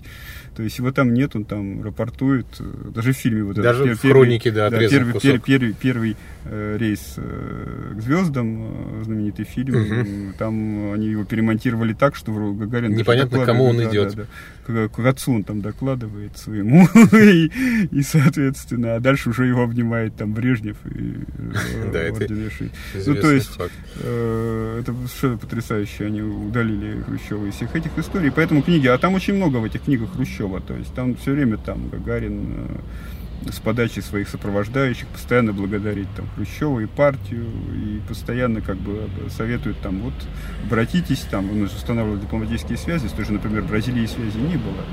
То 0.57 0.63
есть 0.63 0.79
его 0.79 0.93
там 0.93 1.15
нет, 1.15 1.35
он 1.35 1.45
там 1.45 1.83
рапортует, 1.83 2.47
даже 2.95 3.13
в 3.13 3.17
фильме 3.17 3.45
вот 3.45 3.57
Даже 3.57 3.82
в 3.85 4.01
хронике, 4.01 4.51
да, 4.51 4.71
да 4.71 4.79
первый, 4.79 5.21
первый, 5.21 5.41
первый, 5.41 5.73
первый 5.75 6.17
э, 6.45 6.77
рейс 6.79 7.15
э, 7.17 7.95
к 7.97 8.01
звездам, 8.01 9.01
э, 9.01 9.05
знаменитый 9.05 9.45
фильм, 9.45 9.75
угу. 9.75 10.33
там 10.39 10.93
они 10.93 11.09
его 11.09 11.25
перемонтировали 11.25 11.93
так, 11.93 12.17
что 12.17 12.33
Гагарин... 12.33 12.95
Непонятно, 12.95 13.45
кому 13.45 13.67
он 13.67 13.79
да, 13.79 13.85
идет. 13.85 14.15
Да, 14.15 14.25
да. 14.67 14.89
К, 14.89 14.95
к 14.95 15.07
отцу 15.07 15.35
он 15.35 15.45
там 15.45 15.61
докладывает 15.61 16.37
своему, 16.39 16.87
и, 17.13 17.51
и, 17.91 18.03
соответственно, 18.03 18.97
а 18.97 19.01
дальше 19.01 19.31
уже 19.31 19.47
его 19.47 19.63
обнимает 19.63 20.17
там 20.17 20.33
Брежнев 20.33 20.77
и 20.87 21.17
да, 21.93 22.01
это 22.01 22.27
Ну, 22.31 23.15
то 23.15 23.33
есть, 23.33 23.51
э, 24.01 24.79
это 24.81 24.95
совершенно 25.07 25.39
потрясающе, 25.39 26.07
они 26.07 26.23
удалили 26.23 27.03
Хрущева 27.03 27.47
из 27.47 27.55
всех 27.55 27.75
этих 27.75 27.97
историй, 27.97 28.31
поэтому 28.31 28.63
книги, 28.63 28.87
а 28.87 28.99
там 28.99 29.15
очень 29.15 29.35
много 29.35 29.59
в 29.59 29.65
этих 29.65 29.83
книгах 29.83 30.13
Хрущева, 30.15 30.61
то 30.61 30.75
есть 30.75 30.93
там 30.95 31.17
все 31.17 31.33
время 31.33 31.59
там 31.59 31.89
Гагарин... 31.89 32.55
Э, 32.57 32.77
с 33.51 33.59
подачи 33.59 34.01
своих 34.01 34.29
сопровождающих 34.29 35.07
постоянно 35.09 35.53
благодарить 35.53 36.09
там 36.15 36.27
Хрущева 36.35 36.81
и 36.81 36.87
партию 36.87 37.47
и 37.75 38.01
постоянно 38.07 38.61
как 38.61 38.77
бы 38.77 39.09
советуют 39.31 39.81
там 39.81 40.01
вот 40.01 40.15
обратитесь 40.65 41.21
там 41.31 41.51
он 41.51 41.63
уже 41.63 41.75
устанавливал 41.77 42.19
дипломатические 42.19 42.79
связи 42.79 43.09
той 43.09 43.25
же 43.25 43.33
например 43.33 43.63
Бразилии 43.63 44.07
связи 44.07 44.39
не 44.39 44.57
было 44.57 44.85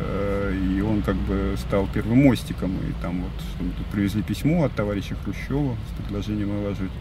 э, 0.00 0.54
и 0.54 0.80
он 0.80 1.02
как 1.02 1.16
бы 1.16 1.54
стал 1.58 1.88
первым 1.92 2.24
мостиком 2.24 2.76
и 2.78 3.02
там 3.02 3.22
вот 3.22 3.42
мы 3.60 3.72
тут 3.72 3.86
привезли 3.86 4.22
письмо 4.22 4.64
от 4.64 4.72
товарища 4.72 5.16
Хрущева 5.24 5.76
с 5.90 6.02
предложением 6.02 6.48
налаживать 6.48 6.92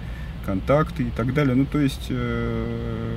контакты 0.46 1.04
и 1.04 1.10
так 1.10 1.34
далее. 1.34 1.56
Ну 1.56 1.66
то 1.66 1.80
есть 1.80 2.08
э, 2.10 3.16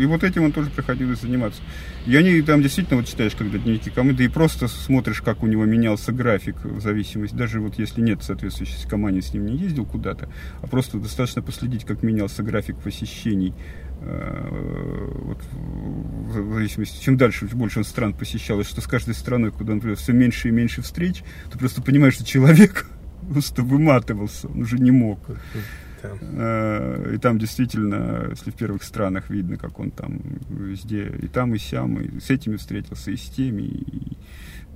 и 0.00 0.06
вот 0.06 0.24
этим 0.24 0.44
он 0.44 0.52
тоже 0.52 0.70
приходилось 0.70 1.20
заниматься. 1.20 1.60
И 2.06 2.16
они 2.16 2.40
там 2.42 2.62
действительно, 2.62 2.98
вот 2.98 3.06
читаешь, 3.06 3.34
когда 3.34 3.58
дневники 3.58 3.90
команды, 3.90 4.24
и 4.24 4.28
просто 4.28 4.66
смотришь, 4.68 5.20
как 5.20 5.42
у 5.42 5.46
него 5.46 5.64
менялся 5.66 6.12
график 6.12 6.64
в 6.64 6.80
зависимости, 6.80 7.34
даже 7.34 7.60
вот 7.60 7.78
если 7.78 8.00
нет 8.00 8.22
соответствующей 8.22 8.88
команде, 8.88 9.20
с 9.20 9.34
ним 9.34 9.46
не 9.46 9.56
ездил 9.56 9.84
куда-то, 9.84 10.30
а 10.62 10.66
просто 10.66 10.98
достаточно 10.98 11.42
последить, 11.42 11.84
как 11.84 12.02
менялся 12.02 12.42
график 12.42 12.78
посещений 12.78 13.52
э, 14.00 15.08
вот, 15.22 15.38
в 15.52 16.54
зависимости, 16.54 17.02
чем 17.02 17.16
дальше, 17.16 17.46
больше 17.52 17.80
он 17.80 17.84
стран 17.84 18.14
посещал, 18.14 18.60
и 18.60 18.64
что 18.64 18.80
с 18.80 18.86
каждой 18.86 19.14
страной, 19.14 19.50
куда 19.50 19.74
он 19.74 19.80
придет, 19.80 19.98
все 19.98 20.12
меньше 20.12 20.48
и 20.48 20.50
меньше 20.50 20.80
встреч, 20.80 21.22
ты 21.52 21.58
просто 21.58 21.82
понимаешь, 21.82 22.14
что 22.14 22.24
человек 22.24 22.86
просто 23.30 23.62
выматывался, 23.62 24.48
он 24.48 24.62
уже 24.62 24.78
не 24.78 24.90
мог. 24.90 25.18
Э, 26.02 27.12
и 27.14 27.18
там 27.18 27.38
действительно, 27.38 28.26
если 28.30 28.50
в 28.50 28.54
первых 28.54 28.82
странах 28.82 29.30
видно, 29.30 29.56
как 29.56 29.78
он 29.78 29.90
там 29.90 30.20
везде, 30.48 31.08
и 31.08 31.28
там, 31.28 31.54
и 31.54 31.58
сям, 31.58 32.00
и 32.00 32.20
с 32.20 32.30
этими 32.30 32.56
встретился, 32.56 33.10
и 33.10 33.16
с 33.16 33.28
теми, 33.28 33.62
и, 33.62 34.16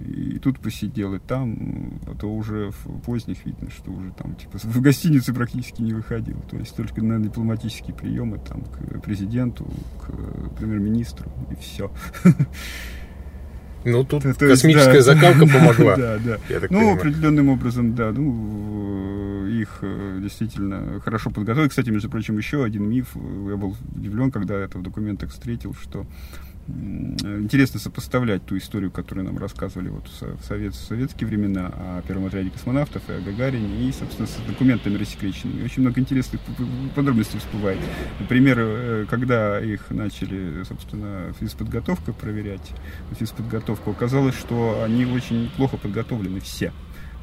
и 0.00 0.38
тут 0.38 0.58
посидел, 0.60 1.14
и 1.14 1.18
там, 1.18 2.00
а 2.06 2.14
то 2.14 2.32
уже 2.32 2.70
в 2.70 3.00
поздних 3.00 3.44
видно, 3.46 3.70
что 3.70 3.90
уже 3.90 4.12
там, 4.12 4.34
типа, 4.36 4.58
в 4.62 4.80
гостинице 4.80 5.32
практически 5.32 5.82
не 5.82 5.92
выходил. 5.92 6.40
То 6.50 6.56
есть 6.56 6.76
только 6.76 7.02
на 7.02 7.18
дипломатические 7.20 7.94
приемы 7.94 8.38
там 8.38 8.64
к 8.64 9.00
президенту, 9.00 9.66
к 10.00 10.56
премьер-министру, 10.56 11.30
и 11.50 11.54
все. 11.56 11.90
Ну, 13.84 14.04
тут 14.04 14.22
то, 14.22 14.48
космическая 14.48 14.94
есть, 14.94 15.06
да, 15.06 15.14
закалка 15.14 15.46
помогла. 15.52 15.96
Да, 15.96 16.18
да. 16.18 16.38
ну, 16.48 16.68
понимаю. 16.68 16.94
определенным 16.96 17.48
образом, 17.50 17.94
да. 17.94 18.12
Ну, 18.12 19.46
их 19.46 19.78
э, 19.82 20.18
действительно 20.22 21.00
хорошо 21.04 21.30
подготовили. 21.30 21.68
Кстати, 21.68 21.90
между 21.90 22.08
прочим, 22.08 22.36
еще 22.38 22.64
один 22.64 22.88
миф. 22.88 23.08
Я 23.14 23.56
был 23.56 23.76
удивлен, 23.94 24.30
когда 24.30 24.54
это 24.54 24.78
в 24.78 24.82
документах 24.82 25.30
встретил, 25.30 25.74
что 25.74 26.06
интересно 26.66 27.78
сопоставлять 27.78 28.44
ту 28.44 28.56
историю, 28.56 28.90
которую 28.90 29.26
нам 29.26 29.38
рассказывали 29.38 29.88
вот 29.88 30.08
в, 30.08 30.44
совет, 30.44 30.74
в 30.74 30.86
советские 30.86 31.28
времена 31.28 31.66
о 31.66 32.02
первом 32.06 32.26
отряде 32.26 32.50
космонавтов 32.50 33.02
и 33.08 33.12
о 33.12 33.20
Гагарине, 33.20 33.88
и, 33.88 33.92
собственно, 33.92 34.26
с 34.26 34.36
документами 34.46 34.96
рассекреченными. 34.96 35.64
Очень 35.64 35.82
много 35.82 36.00
интересных 36.00 36.40
подробностей 36.94 37.38
всплывает. 37.38 37.78
Например, 38.18 38.56
э, 38.58 39.06
когда 39.08 39.60
их 39.60 39.90
начали, 39.90 40.62
собственно, 40.64 41.32
физподготовку 41.38 42.12
проверять, 42.12 42.72
физподготовку, 43.18 43.90
оказалось, 43.90 44.36
что 44.36 44.82
они 44.84 45.04
очень 45.06 45.50
плохо 45.56 45.76
подготовлены 45.76 46.40
все. 46.40 46.72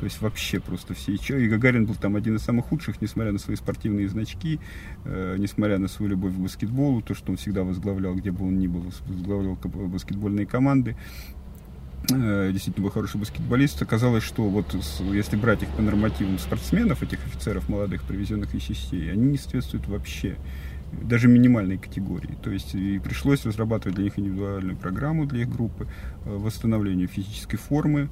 То 0.01 0.05
есть 0.05 0.19
вообще 0.19 0.59
просто 0.59 0.95
все. 0.95 1.13
И 1.13 1.47
Гагарин 1.47 1.85
был 1.85 1.93
там 1.93 2.15
один 2.15 2.35
из 2.35 2.41
самых 2.41 2.65
худших, 2.65 2.99
несмотря 3.03 3.31
на 3.31 3.37
свои 3.37 3.55
спортивные 3.55 4.09
значки, 4.09 4.59
э, 5.05 5.35
несмотря 5.37 5.77
на 5.77 5.87
свою 5.87 6.09
любовь 6.09 6.33
к 6.33 6.37
баскетболу, 6.37 7.03
то, 7.03 7.13
что 7.13 7.31
он 7.31 7.37
всегда 7.37 7.63
возглавлял, 7.63 8.15
где 8.15 8.31
бы 8.31 8.47
он 8.47 8.57
ни 8.57 8.65
был, 8.65 8.91
возглавлял 9.05 9.59
баскетбольные 9.63 10.47
команды. 10.47 10.97
Э, 12.09 12.49
действительно 12.51 12.85
был 12.85 12.91
хороший 12.91 13.17
баскетболист. 13.17 13.79
Оказалось, 13.83 14.23
что 14.23 14.49
вот 14.49 14.75
если 15.13 15.35
брать 15.35 15.61
их 15.61 15.69
по 15.69 15.83
нормативам 15.83 16.39
спортсменов, 16.39 17.03
этих 17.03 17.23
офицеров 17.23 17.69
молодых, 17.69 18.01
привезенных 18.01 18.55
из 18.55 18.63
частей, 18.63 19.11
они 19.11 19.27
не 19.27 19.37
соответствуют 19.37 19.87
вообще 19.87 20.35
даже 20.91 21.27
минимальной 21.27 21.77
категории. 21.77 22.35
То 22.41 22.49
есть 22.49 22.73
и 22.73 22.97
пришлось 22.97 23.45
разрабатывать 23.45 23.97
для 23.97 24.05
них 24.05 24.17
индивидуальную 24.17 24.77
программу 24.77 25.27
для 25.27 25.41
их 25.41 25.49
группы, 25.51 25.87
э, 26.25 26.35
восстановлению 26.35 27.07
физической 27.07 27.57
формы, 27.57 28.09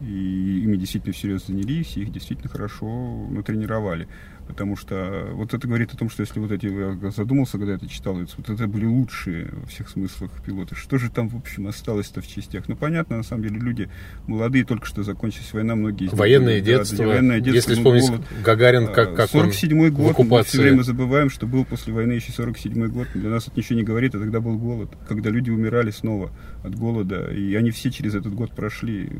и 0.00 0.60
ими 0.64 0.76
действительно 0.76 1.12
всерьез 1.12 1.46
занялись, 1.46 1.96
их 1.96 2.12
действительно 2.12 2.48
хорошо 2.48 2.86
натренировали. 3.30 4.08
Потому 4.50 4.76
что 4.76 5.28
вот 5.32 5.54
это 5.54 5.66
говорит 5.66 5.92
о 5.94 5.96
том, 5.96 6.10
что 6.10 6.22
если 6.22 6.40
вот 6.40 6.50
эти, 6.52 6.66
я 6.66 7.10
задумался, 7.10 7.58
когда 7.58 7.74
это 7.74 7.88
читал, 7.88 8.14
вот 8.14 8.50
это 8.50 8.66
были 8.66 8.84
лучшие 8.84 9.48
во 9.52 9.66
всех 9.66 9.88
смыслах 9.88 10.30
пилоты. 10.44 10.74
Что 10.74 10.98
же 10.98 11.10
там, 11.10 11.28
в 11.28 11.36
общем, 11.36 11.66
осталось-то 11.66 12.20
в 12.20 12.26
частях? 12.26 12.68
Ну, 12.68 12.76
понятно, 12.76 13.16
на 13.18 13.22
самом 13.22 13.44
деле, 13.44 13.58
люди 13.58 13.88
молодые, 14.26 14.64
только 14.64 14.86
что 14.86 15.02
закончилась 15.02 15.52
война, 15.52 15.74
многие 15.74 16.06
из 16.06 16.12
Военное 16.12 16.60
детство. 16.60 16.98
Да, 16.98 17.06
военное 17.06 17.40
детство. 17.40 17.70
Если 17.70 17.74
вспомнить 17.74 18.08
голод. 18.08 18.22
Гагарин, 18.44 18.86
как, 18.88 19.14
как 19.14 19.30
47-й 19.30 19.90
год, 19.90 20.18
мы 20.18 20.42
все 20.44 20.62
время 20.62 20.82
забываем, 20.82 21.30
что 21.30 21.46
был 21.46 21.64
после 21.64 21.92
войны 21.92 22.12
еще 22.12 22.32
47-й 22.32 22.88
год. 22.88 23.08
Для 23.14 23.30
нас 23.30 23.48
это 23.48 23.56
ничего 23.56 23.78
не 23.78 23.84
говорит, 23.84 24.14
а 24.14 24.18
тогда 24.18 24.40
был 24.40 24.58
голод, 24.58 24.90
когда 25.08 25.30
люди 25.30 25.50
умирали 25.50 25.90
снова 25.90 26.30
от 26.62 26.74
голода, 26.74 27.30
и 27.32 27.54
они 27.54 27.70
все 27.70 27.90
через 27.90 28.14
этот 28.14 28.34
год 28.34 28.50
прошли. 28.52 29.10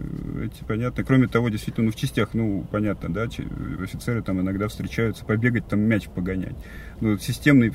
Эти, 0.45 0.65
понятно. 0.67 1.05
Кроме 1.05 1.27
того, 1.29 1.49
действительно, 1.49 1.87
ну, 1.87 1.93
в 1.93 1.97
частях, 1.97 2.31
ну, 2.35 2.67
понятно, 2.71 3.09
да, 3.13 3.29
офицеры 3.83 4.23
там 4.23 4.41
иногда 4.41 4.69
встречаются 4.69 5.20
заниматься, 5.21 5.25
побегать, 5.25 5.69
там 5.69 5.81
мяч 5.81 6.09
погонять. 6.09 6.55
Ну, 7.01 7.17
системные, 7.19 7.73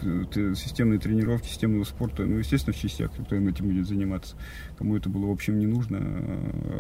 системные 0.55 0.99
тренировки, 0.99 1.47
системного 1.47 1.83
спорта, 1.83 2.23
ну, 2.23 2.37
естественно, 2.37 2.73
в 2.73 2.79
частях 2.79 3.11
кто 3.11 3.35
им 3.35 3.47
этим 3.47 3.67
будет 3.67 3.87
заниматься. 3.87 4.35
Кому 4.77 4.95
это 4.95 5.09
было, 5.09 5.27
в 5.27 5.31
общем, 5.31 5.57
не 5.57 5.65
нужно. 5.65 5.99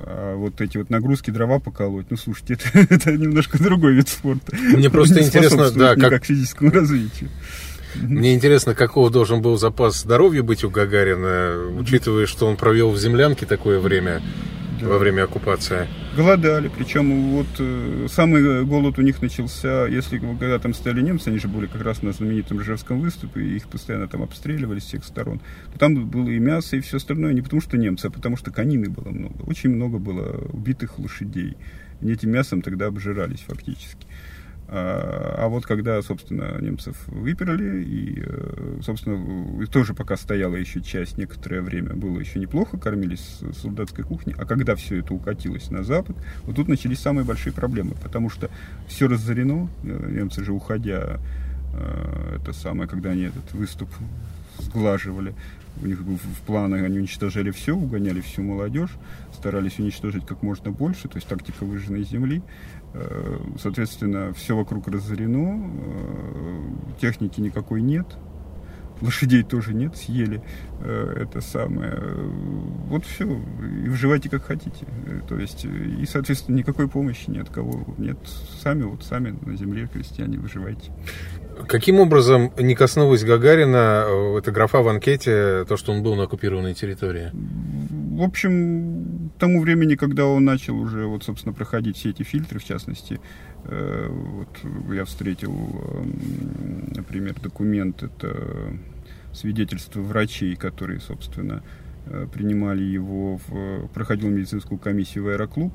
А 0.05 0.35
вот 0.35 0.61
эти 0.61 0.77
вот 0.77 0.89
нагрузки, 0.89 1.31
дрова 1.31 1.59
поколоть, 1.59 2.07
ну, 2.09 2.17
слушайте, 2.17 2.53
это, 2.73 2.93
это 2.93 3.11
немножко 3.13 3.61
другой 3.61 3.95
вид 3.95 4.09
спорта. 4.09 4.55
Мне 4.55 4.89
просто 4.89 5.23
интересно, 5.23 5.71
да, 5.71 5.95
как... 5.95 6.25
физическому 6.25 6.71
развитию. 6.71 7.29
Мне 7.95 8.35
интересно, 8.35 8.75
какого 8.75 9.09
должен 9.09 9.41
был 9.41 9.57
запас 9.57 10.01
здоровья 10.01 10.43
быть 10.43 10.65
у 10.65 10.69
Гагарина, 10.69 11.69
учитывая, 11.79 12.25
что 12.25 12.45
он 12.45 12.57
провел 12.57 12.91
в 12.91 12.97
землянке 12.97 13.45
такое 13.45 13.79
время 13.79 14.21
да. 14.79 14.87
во 14.87 14.97
время 14.97 15.23
оккупации. 15.23 15.87
Голодали, 16.15 16.69
причем 16.75 17.31
вот 17.31 17.47
э, 17.59 18.07
самый 18.09 18.65
голод 18.65 18.97
у 18.97 19.01
них 19.01 19.21
начался, 19.21 19.87
если 19.87 20.17
когда 20.17 20.59
там 20.59 20.73
стояли 20.73 21.01
немцы, 21.01 21.27
они 21.27 21.39
же 21.39 21.47
были 21.47 21.67
как 21.67 21.81
раз 21.81 22.01
на 22.01 22.11
знаменитом 22.11 22.59
Ржевском 22.59 22.99
выступе, 22.99 23.41
и 23.41 23.55
их 23.55 23.67
постоянно 23.67 24.07
там 24.07 24.23
обстреливали 24.23 24.79
с 24.79 24.85
всех 24.85 25.03
сторон. 25.03 25.41
То 25.73 25.79
там 25.79 26.07
было 26.07 26.29
и 26.29 26.39
мясо, 26.39 26.77
и 26.77 26.81
все 26.81 26.97
остальное, 26.97 27.33
не 27.33 27.41
потому 27.41 27.61
что 27.61 27.77
немцы, 27.77 28.07
а 28.07 28.09
потому 28.09 28.37
что 28.37 28.51
конины 28.51 28.89
было 28.89 29.09
много. 29.09 29.41
Очень 29.43 29.71
много 29.71 29.97
было 29.97 30.47
убитых 30.51 30.99
лошадей. 30.99 31.57
И 32.01 32.11
этим 32.11 32.31
мясом 32.31 32.61
тогда 32.61 32.87
обжирались 32.87 33.43
фактически. 33.47 34.05
А, 34.67 35.35
а 35.37 35.47
вот 35.47 35.65
когда, 35.65 36.01
собственно, 36.01 36.59
немцев 36.59 36.95
выперли, 37.07 37.83
и, 37.83 38.23
э, 38.25 38.79
собственно, 38.81 39.67
тоже 39.67 39.93
пока 39.93 40.17
стояла 40.17 40.55
еще 40.55 40.81
часть 40.81 41.17
некоторое 41.17 41.61
время, 41.61 41.93
было 41.93 42.19
еще 42.19 42.39
неплохо, 42.39 42.77
кормились 42.77 43.41
солдатской 43.61 44.03
кухни, 44.03 44.33
а 44.37 44.45
когда 44.45 44.75
все 44.75 44.99
это 44.99 45.13
укатилось 45.13 45.69
на 45.69 45.83
запад, 45.83 46.15
вот 46.43 46.55
тут 46.55 46.67
начались 46.67 46.99
самые 46.99 47.25
большие 47.25 47.53
проблемы, 47.53 47.93
потому 48.01 48.29
что 48.29 48.49
все 48.87 49.07
разорено, 49.07 49.69
э, 49.83 50.09
немцы 50.11 50.43
же 50.43 50.51
уходя, 50.51 51.19
э, 51.73 52.37
это 52.41 52.51
самое, 52.51 52.89
когда 52.89 53.11
они 53.11 53.23
этот 53.23 53.53
выступ 53.53 53.89
сглаживали, 54.59 55.35
у 55.81 55.85
них 55.85 56.03
был 56.03 56.17
в 56.17 56.41
планах, 56.45 56.83
они 56.83 56.99
уничтожали 56.99 57.51
все, 57.51 57.75
угоняли 57.75 58.21
всю 58.21 58.41
молодежь, 58.41 58.91
старались 59.33 59.77
уничтожить 59.77 60.25
как 60.25 60.41
можно 60.41 60.71
больше, 60.71 61.07
то 61.07 61.17
есть 61.17 61.27
тактика 61.27 61.65
выжженной 61.65 62.03
земли. 62.03 62.41
Э, 62.97 63.39
соответственно, 63.59 64.33
все 64.33 64.55
вокруг 64.55 64.87
разорено, 64.87 65.69
э, 65.69 66.61
техники 67.01 67.41
никакой 67.41 67.81
нет, 67.81 68.05
лошадей 69.01 69.43
тоже 69.43 69.73
нет, 69.73 69.97
съели 69.97 70.41
э, 70.79 71.17
это 71.23 71.41
самое. 71.41 71.99
Вот 72.87 73.03
все, 73.03 73.25
и 73.25 73.89
выживайте 73.89 74.29
как 74.29 74.45
хотите. 74.45 74.85
То 75.27 75.37
есть, 75.37 75.65
и, 75.65 76.05
соответственно, 76.05 76.55
никакой 76.55 76.87
помощи 76.87 77.29
ни 77.29 77.39
от 77.39 77.49
кого 77.49 77.85
нет. 77.97 78.17
Сами, 78.63 78.83
вот 78.83 79.03
сами 79.03 79.37
на 79.45 79.57
земле 79.57 79.89
крестьяне 79.91 80.37
выживайте. 80.37 80.91
Каким 81.67 81.99
образом 81.99 82.51
не 82.57 82.75
коснулась 82.75 83.25
Гагарина 83.25 84.37
эта 84.37 84.51
графа 84.51 84.81
в 84.81 84.87
анкете, 84.87 85.65
то, 85.65 85.75
что 85.75 85.91
он 85.91 86.01
был 86.01 86.15
на 86.15 86.23
оккупированной 86.23 86.73
территории? 86.73 87.31
в 88.15 88.21
общем, 88.21 89.24
тому 89.37 89.61
времени, 89.61 89.95
когда 89.95 90.25
он 90.25 90.45
начал 90.45 90.77
уже, 90.77 91.05
вот, 91.05 91.23
собственно, 91.23 91.53
проходить 91.53 91.97
все 91.97 92.09
эти 92.11 92.23
фильтры, 92.23 92.59
в 92.59 92.63
частности, 92.63 93.19
э, 93.65 94.07
вот 94.09 94.93
я 94.93 95.05
встретил, 95.05 95.53
э, 95.53 96.03
например, 96.95 97.35
документ, 97.41 98.03
это 98.03 98.73
свидетельство 99.33 100.01
врачей, 100.01 100.55
которые, 100.55 100.99
собственно, 100.99 101.63
э, 102.05 102.27
принимали 102.33 102.83
его, 102.83 103.39
в, 103.47 103.87
проходил 103.93 104.29
медицинскую 104.29 104.79
комиссию 104.79 105.25
в 105.25 105.27
аэроклуб. 105.29 105.73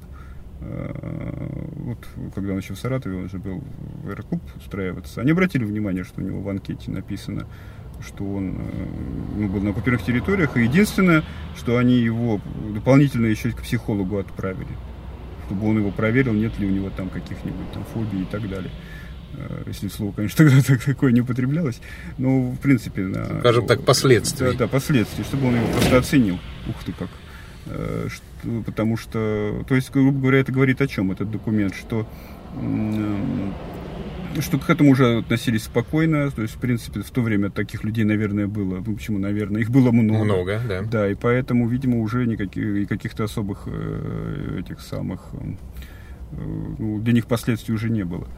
Э, 0.60 1.48
вот, 1.76 1.98
когда 2.34 2.52
он 2.52 2.58
еще 2.58 2.74
в 2.74 2.78
Саратове, 2.78 3.16
он 3.16 3.28
же 3.28 3.38
был 3.38 3.62
в 4.04 4.08
аэроклуб 4.08 4.42
устраиваться. 4.56 5.20
Они 5.20 5.32
обратили 5.32 5.64
внимание, 5.64 6.04
что 6.04 6.20
у 6.20 6.24
него 6.24 6.40
в 6.40 6.48
анкете 6.48 6.90
написано 6.90 7.46
что 8.04 8.24
он 8.24 8.56
э, 8.58 8.86
ну, 9.36 9.48
был 9.48 9.60
на 9.60 9.70
оккупированных 9.70 10.06
территориях. 10.06 10.56
И 10.56 10.62
единственное, 10.62 11.22
что 11.56 11.76
они 11.76 11.94
его 11.98 12.40
дополнительно 12.74 13.26
еще 13.26 13.50
к 13.52 13.62
психологу 13.62 14.18
отправили, 14.18 14.76
чтобы 15.46 15.68
он 15.68 15.78
его 15.78 15.90
проверил, 15.90 16.32
нет 16.32 16.58
ли 16.58 16.66
у 16.66 16.70
него 16.70 16.90
там 16.90 17.08
каких-нибудь 17.08 17.72
там 17.72 17.84
фобий 17.92 18.22
и 18.22 18.26
так 18.26 18.48
далее. 18.48 18.70
Э, 19.34 19.62
если 19.66 19.88
слово, 19.88 20.12
конечно, 20.12 20.36
тогда 20.44 20.62
так, 20.62 20.82
такое 20.84 21.12
не 21.12 21.20
употреблялось. 21.20 21.80
Но, 22.18 22.50
в 22.50 22.58
принципе... 22.58 23.02
На, 23.02 23.40
Скажем 23.40 23.66
так, 23.66 23.84
последствия. 23.84 24.52
Да, 24.52 24.58
да, 24.58 24.68
последствия, 24.68 25.24
чтобы 25.24 25.48
он 25.48 25.56
его 25.56 25.66
просто 25.68 25.98
оценил. 25.98 26.38
Ух 26.68 26.82
ты 26.84 26.92
как. 26.92 27.08
Э, 27.66 28.08
что, 28.10 28.62
потому 28.64 28.96
что, 28.96 29.64
то 29.68 29.74
есть, 29.74 29.90
грубо 29.90 30.18
говоря, 30.18 30.38
это 30.38 30.52
говорит 30.52 30.80
о 30.80 30.86
чем 30.86 31.12
этот 31.12 31.30
документ, 31.30 31.74
что 31.74 32.06
что 34.38 34.58
к 34.58 34.70
этому 34.70 34.90
уже 34.90 35.18
относились 35.18 35.64
спокойно. 35.64 36.30
То 36.30 36.42
есть, 36.42 36.54
в 36.54 36.58
принципе, 36.58 37.00
в 37.00 37.10
то 37.10 37.20
время 37.20 37.50
таких 37.50 37.84
людей, 37.84 38.04
наверное, 38.04 38.46
было. 38.46 38.82
Ну, 38.86 38.94
почему, 38.94 39.18
наверное? 39.18 39.60
Их 39.60 39.70
было 39.70 39.90
много. 39.90 40.24
Много, 40.24 40.60
да. 40.68 40.82
Да, 40.82 41.08
и 41.08 41.14
поэтому, 41.14 41.68
видимо, 41.68 41.98
уже 41.98 42.26
никаких 42.26 42.88
каких-то 42.88 43.24
особых 43.24 43.64
э, 43.66 44.60
этих 44.60 44.80
самых... 44.80 45.20
Э, 45.32 46.36
ну, 46.78 47.00
для 47.00 47.12
них 47.12 47.26
последствий 47.26 47.74
уже 47.74 47.90
не 47.90 48.04
было. 48.04 48.28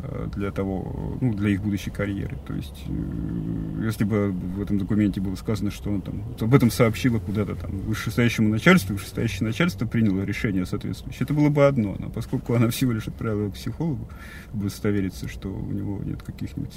Э, 0.00 0.28
для 0.36 0.52
того, 0.52 1.18
ну, 1.20 1.34
для 1.34 1.50
их 1.50 1.60
будущей 1.60 1.90
карьеры. 1.90 2.36
То 2.46 2.54
есть, 2.54 2.84
э, 2.86 3.84
если 3.84 4.04
бы 4.04 4.30
в 4.30 4.62
этом 4.62 4.78
документе 4.78 5.20
было 5.20 5.34
сказано, 5.34 5.72
что 5.72 5.90
он 5.90 6.02
там 6.02 6.22
об 6.40 6.54
этом 6.54 6.70
сообщила 6.70 7.18
куда-то 7.18 7.56
там 7.56 7.72
вышестоящему 7.78 8.48
начальству, 8.48 8.94
вышестоящее 8.94 9.48
начальство 9.48 9.86
приняло 9.86 10.22
решение 10.22 10.66
соответствующее, 10.66 11.24
это 11.24 11.34
было 11.34 11.48
бы 11.48 11.66
одно. 11.66 11.96
Но 11.98 12.10
поскольку 12.10 12.54
она 12.54 12.68
всего 12.68 12.92
лишь 12.92 13.08
отправила 13.08 13.50
к 13.50 13.54
психологу, 13.54 14.08
чтобы 14.44 14.66
удостовериться, 14.66 15.26
что 15.26 15.48
у 15.48 15.72
него 15.72 16.00
нет 16.04 16.22
каких-нибудь 16.22 16.74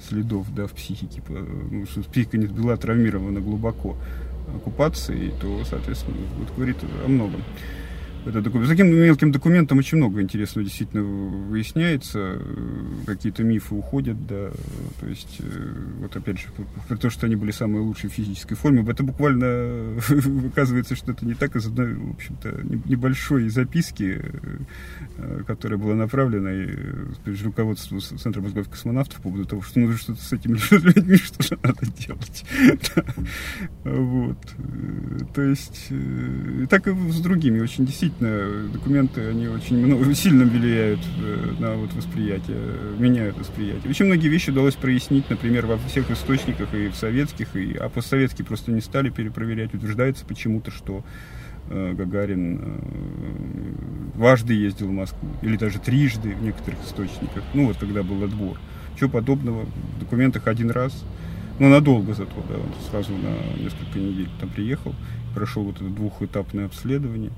следов 0.00 0.46
да, 0.54 0.66
в 0.66 0.72
психике, 0.72 1.22
ну, 1.28 1.84
что 1.84 2.02
психика 2.02 2.38
не 2.38 2.46
была 2.46 2.78
травмирована 2.78 3.40
глубоко 3.40 3.98
оккупацией, 4.56 5.34
то, 5.38 5.62
соответственно, 5.66 6.16
вот 6.38 6.48
говорит 6.56 6.78
о 7.04 7.08
многом. 7.08 7.42
Это 8.24 8.40
документ. 8.40 8.70
Таким 8.70 8.94
мелким 8.94 9.32
документом 9.32 9.78
очень 9.78 9.98
много 9.98 10.22
интересного 10.22 10.64
действительно 10.64 11.02
выясняется. 11.02 12.40
Какие-то 13.06 13.42
мифы 13.42 13.74
уходят, 13.74 14.26
да. 14.26 14.50
То 15.00 15.06
есть, 15.06 15.36
э, 15.40 15.74
вот 16.00 16.14
опять 16.16 16.38
же, 16.38 16.46
при 16.88 16.96
том, 16.96 17.10
что 17.10 17.26
они 17.26 17.36
были 17.36 17.50
самые 17.50 17.82
лучшие 17.82 18.10
в 18.10 18.14
физической 18.14 18.54
форме, 18.54 18.84
это 18.88 19.02
буквально 19.02 20.00
оказывается, 20.48 20.94
что 20.94 21.12
это 21.12 21.26
не 21.26 21.34
так 21.34 21.56
из 21.56 21.66
одной, 21.66 21.94
в 21.94 22.10
общем-то, 22.10 22.60
небольшой 22.86 23.48
записки, 23.48 24.22
э, 25.18 25.42
которая 25.46 25.78
была 25.78 25.94
направлена 25.94 26.52
и 26.52 26.76
руководству 27.42 28.00
Центра 28.00 28.40
мозговых 28.40 28.70
космонавтов 28.70 29.16
по 29.16 29.24
поводу 29.24 29.46
того, 29.46 29.62
что 29.62 29.80
нужно 29.80 29.98
что-то 29.98 30.22
с 30.22 30.32
этими 30.32 30.58
людьми, 30.94 31.16
что 31.16 31.42
же 31.42 31.58
надо 31.62 31.86
делать. 31.86 32.44
Вот. 33.84 34.38
То 35.34 35.42
есть, 35.42 35.88
так 36.68 36.86
и 36.86 37.10
с 37.10 37.20
другими 37.20 37.60
очень 37.60 37.84
действительно 37.84 38.11
действительно 38.12 38.68
документы, 38.72 39.28
они 39.28 39.48
очень 39.48 39.84
много, 39.84 40.14
сильно 40.14 40.44
влияют 40.44 41.00
э, 41.18 41.54
на 41.58 41.74
вот 41.74 41.92
восприятие, 41.94 42.58
меняют 42.98 43.38
восприятие. 43.38 43.90
Очень 43.90 44.06
многие 44.06 44.28
вещи 44.28 44.50
удалось 44.50 44.74
прояснить, 44.74 45.28
например, 45.30 45.66
во 45.66 45.78
всех 45.78 46.10
источниках 46.10 46.74
и 46.74 46.88
в 46.88 46.94
советских, 46.94 47.56
и, 47.56 47.74
а 47.74 47.88
постсоветские 47.88 48.46
просто 48.46 48.72
не 48.72 48.80
стали 48.80 49.10
перепроверять. 49.10 49.74
Утверждается 49.74 50.24
почему-то, 50.24 50.70
что 50.70 51.04
э, 51.70 51.94
Гагарин 51.94 52.60
э, 52.60 54.16
дважды 54.16 54.54
ездил 54.54 54.88
в 54.88 54.92
Москву, 54.92 55.28
или 55.42 55.56
даже 55.56 55.78
трижды 55.78 56.34
в 56.34 56.42
некоторых 56.42 56.80
источниках, 56.84 57.42
ну 57.54 57.66
вот 57.66 57.76
когда 57.78 58.02
был 58.02 58.22
отбор. 58.22 58.58
Чего 58.98 59.08
подобного 59.08 59.64
в 59.96 60.00
документах 60.00 60.46
один 60.46 60.70
раз, 60.70 61.04
но 61.58 61.68
надолго 61.68 62.14
зато, 62.14 62.34
да, 62.48 62.56
он 62.56 62.90
сразу 62.90 63.12
на 63.12 63.62
несколько 63.62 63.98
недель 63.98 64.28
там 64.38 64.50
приехал, 64.50 64.94
прошел 65.34 65.64
вот 65.64 65.76
это 65.76 65.88
двухэтапное 65.88 66.66
обследование. 66.66 67.30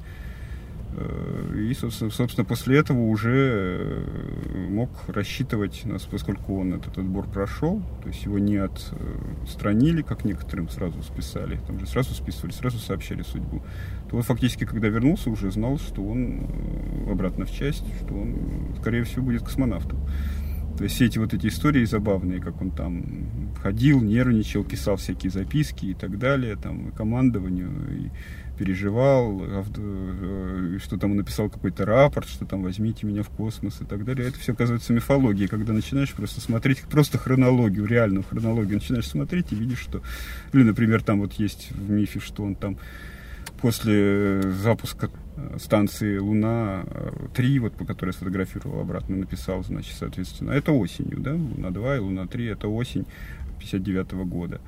И, 0.94 1.74
собственно, 1.74 2.44
после 2.44 2.78
этого 2.78 3.00
уже 3.00 3.78
э, 3.80 4.66
мог 4.68 4.90
рассчитывать, 5.08 5.84
поскольку 6.10 6.60
он 6.60 6.74
этот 6.74 6.98
отбор 6.98 7.26
прошел, 7.26 7.82
то 8.02 8.08
есть 8.08 8.24
его 8.24 8.38
не 8.38 8.56
отстранили, 8.56 10.02
как 10.02 10.24
некоторым 10.24 10.68
сразу 10.68 11.02
списали, 11.02 11.58
там 11.66 11.80
же 11.80 11.86
сразу 11.86 12.14
списывали, 12.14 12.52
сразу 12.52 12.78
сообщали 12.78 13.22
судьбу, 13.22 13.62
то 14.08 14.16
вот 14.16 14.24
фактически, 14.24 14.64
когда 14.64 14.88
вернулся, 14.88 15.30
уже 15.30 15.50
знал, 15.50 15.78
что 15.78 16.02
он 16.02 16.46
э, 16.48 17.10
обратно 17.10 17.44
в 17.44 17.50
часть, 17.50 17.84
что 18.02 18.14
он, 18.14 18.74
скорее 18.80 19.02
всего, 19.02 19.24
будет 19.24 19.42
космонавтом. 19.42 19.98
То 20.76 20.84
есть 20.84 20.96
все 20.96 21.06
эти 21.06 21.18
вот 21.18 21.32
эти 21.34 21.46
истории 21.46 21.84
забавные, 21.84 22.40
как 22.40 22.60
он 22.60 22.70
там 22.70 23.54
ходил, 23.62 24.00
нервничал, 24.00 24.64
писал 24.64 24.96
всякие 24.96 25.30
записки 25.30 25.86
и 25.86 25.94
так 25.94 26.18
далее, 26.18 26.56
там, 26.56 26.88
и 26.88 26.92
командованию, 26.92 28.10
переживал, 28.54 29.40
э, 29.42 30.78
что 30.82 30.96
там 30.98 31.16
написал 31.16 31.50
какой-то 31.50 31.84
рапорт, 31.84 32.28
что 32.28 32.44
там 32.44 32.62
возьмите 32.62 33.06
меня 33.06 33.22
в 33.22 33.28
космос 33.28 33.80
и 33.80 33.84
так 33.84 34.04
далее. 34.04 34.28
Это 34.28 34.38
все 34.38 34.52
оказывается 34.52 34.92
мифологией, 34.92 35.48
когда 35.48 35.72
начинаешь 35.72 36.12
просто 36.12 36.40
смотреть 36.40 36.80
просто 36.82 37.18
хронологию, 37.18 37.86
реальную 37.86 38.24
хронологию, 38.24 38.74
начинаешь 38.74 39.08
смотреть 39.08 39.52
и 39.52 39.56
видишь, 39.56 39.80
что, 39.80 40.02
или, 40.52 40.62
например, 40.62 41.02
там 41.02 41.20
вот 41.20 41.34
есть 41.34 41.70
в 41.72 41.90
мифе, 41.90 42.20
что 42.20 42.44
он 42.44 42.54
там 42.54 42.78
после 43.60 44.42
запуска 44.42 45.10
э, 45.36 45.58
станции 45.58 46.18
Луна-3, 46.18 47.60
вот 47.60 47.74
по 47.74 47.84
которой 47.84 48.10
я 48.10 48.12
сфотографировал 48.12 48.80
обратно, 48.80 49.16
написал, 49.16 49.64
значит, 49.64 49.96
соответственно, 49.98 50.50
это 50.50 50.72
осенью, 50.72 51.18
да, 51.18 51.32
Луна-2 51.32 51.96
и 51.96 52.00
Луна-3, 52.00 52.52
это 52.52 52.68
осень 52.68 53.06
59 53.58 54.12
-го 54.12 54.24
года. 54.24 54.60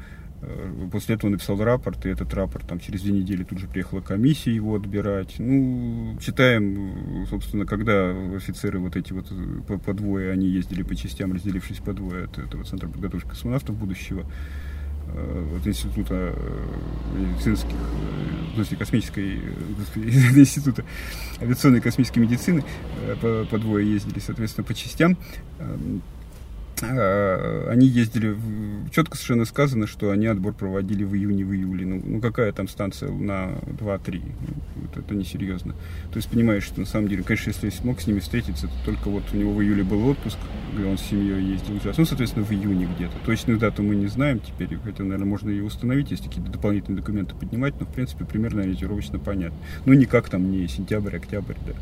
Э, 0.43 0.89
после 0.93 1.14
этого 1.14 1.30
написал 1.30 1.57
рапорт, 1.62 2.05
и 2.05 2.11
этот 2.11 2.32
рапорт 2.34 2.66
там 2.66 2.78
через 2.78 3.03
две 3.03 3.12
недели 3.12 3.43
тут 3.43 3.59
же 3.59 3.68
приехала 3.68 4.01
комиссия 4.01 4.55
его 4.55 4.74
отбирать. 4.76 5.37
Ну, 5.39 6.18
читаем, 6.20 7.26
собственно, 7.28 7.64
когда 7.64 8.11
офицеры 8.37 8.78
вот 8.78 8.97
эти 8.97 9.12
вот 9.12 9.26
э, 9.30 9.61
по, 9.66 9.78
по 9.78 9.95
двое, 9.95 10.32
они 10.32 10.47
ездили 10.49 10.82
по 10.82 10.95
частям, 10.95 11.32
разделившись 11.32 11.78
по 11.78 11.93
двое 11.93 12.24
от 12.24 12.39
этого 12.39 12.64
Центра 12.64 12.89
подготовки 12.89 13.28
космонавтов 13.28 13.76
будущего, 13.76 14.26
э, 15.14 15.57
от 15.59 15.66
института 15.66 16.34
медицинских, 17.14 17.76
в 18.57 18.76
космической, 18.76 19.37
института 19.97 20.84
авиационной 21.41 21.78
и 21.78 21.82
космической 21.82 22.18
медицины 22.18 22.62
по, 23.22 23.47
по 23.51 23.59
двое 23.59 23.91
ездили, 23.91 24.18
соответственно, 24.18 24.64
по 24.64 24.74
частям. 24.74 25.16
А, 26.83 27.68
они 27.70 27.87
ездили, 27.87 28.37
четко 28.91 29.16
совершенно 29.16 29.45
сказано, 29.45 29.87
что 29.87 30.11
они 30.11 30.27
отбор 30.27 30.53
проводили 30.53 31.05
в 31.05 31.14
июне, 31.14 31.45
в 31.45 31.53
июле. 31.55 31.87
Ну, 31.87 32.03
ну 32.05 32.20
какая 32.20 32.53
там 32.53 32.68
станция 32.68 33.11
на 33.11 33.53
2-3? 33.81 34.22
Ну, 34.22 34.55
вот 34.77 34.97
это 34.97 35.14
несерьезно. 35.14 35.72
То 36.12 36.16
есть 36.16 36.29
понимаешь, 36.29 36.64
что 36.64 36.81
на 36.81 36.87
самом 36.87 37.09
деле, 37.09 37.22
конечно, 37.22 37.51
если 37.51 37.70
смог 37.70 38.01
с 38.01 38.07
ними 38.07 38.20
встретиться, 38.20 38.66
то 38.66 38.74
только 38.85 39.09
вот 39.09 39.24
у 39.33 39.37
него 39.37 39.53
в 39.53 39.62
июле 39.62 39.85
был 39.85 40.07
отпуск, 40.07 40.37
где 40.74 40.85
он 40.85 40.99
с 40.99 41.03
семьей 41.03 41.53
ездил 41.53 41.77
ужасно. 41.77 42.03
Ну, 42.03 42.07
соответственно, 42.07 42.45
в 42.45 42.53
июне 42.53 42.89
где-то. 42.95 43.14
Точную 43.24 43.59
дату 43.59 43.83
мы 43.83 43.97
не 43.97 44.09
знаем 44.09 44.41
теперь, 44.41 44.77
хотя, 44.83 45.03
наверное, 45.03 45.27
можно 45.27 45.49
ее 45.49 45.64
установить, 45.64 46.11
если 46.11 46.24
какие-то 46.24 46.51
дополнительные 46.51 47.01
документы 47.01 47.35
поднимать, 47.35 47.74
но, 47.81 47.87
в 47.87 47.93
принципе, 47.93 48.24
примерно 48.24 48.62
ориентировочно 48.62 49.18
понятно. 49.18 49.59
Ну, 49.87 49.95
никак 49.95 50.29
там 50.29 50.51
не 50.51 50.68
сентябрь, 50.68 51.16
октябрь, 51.16 51.55
да. 51.66 51.72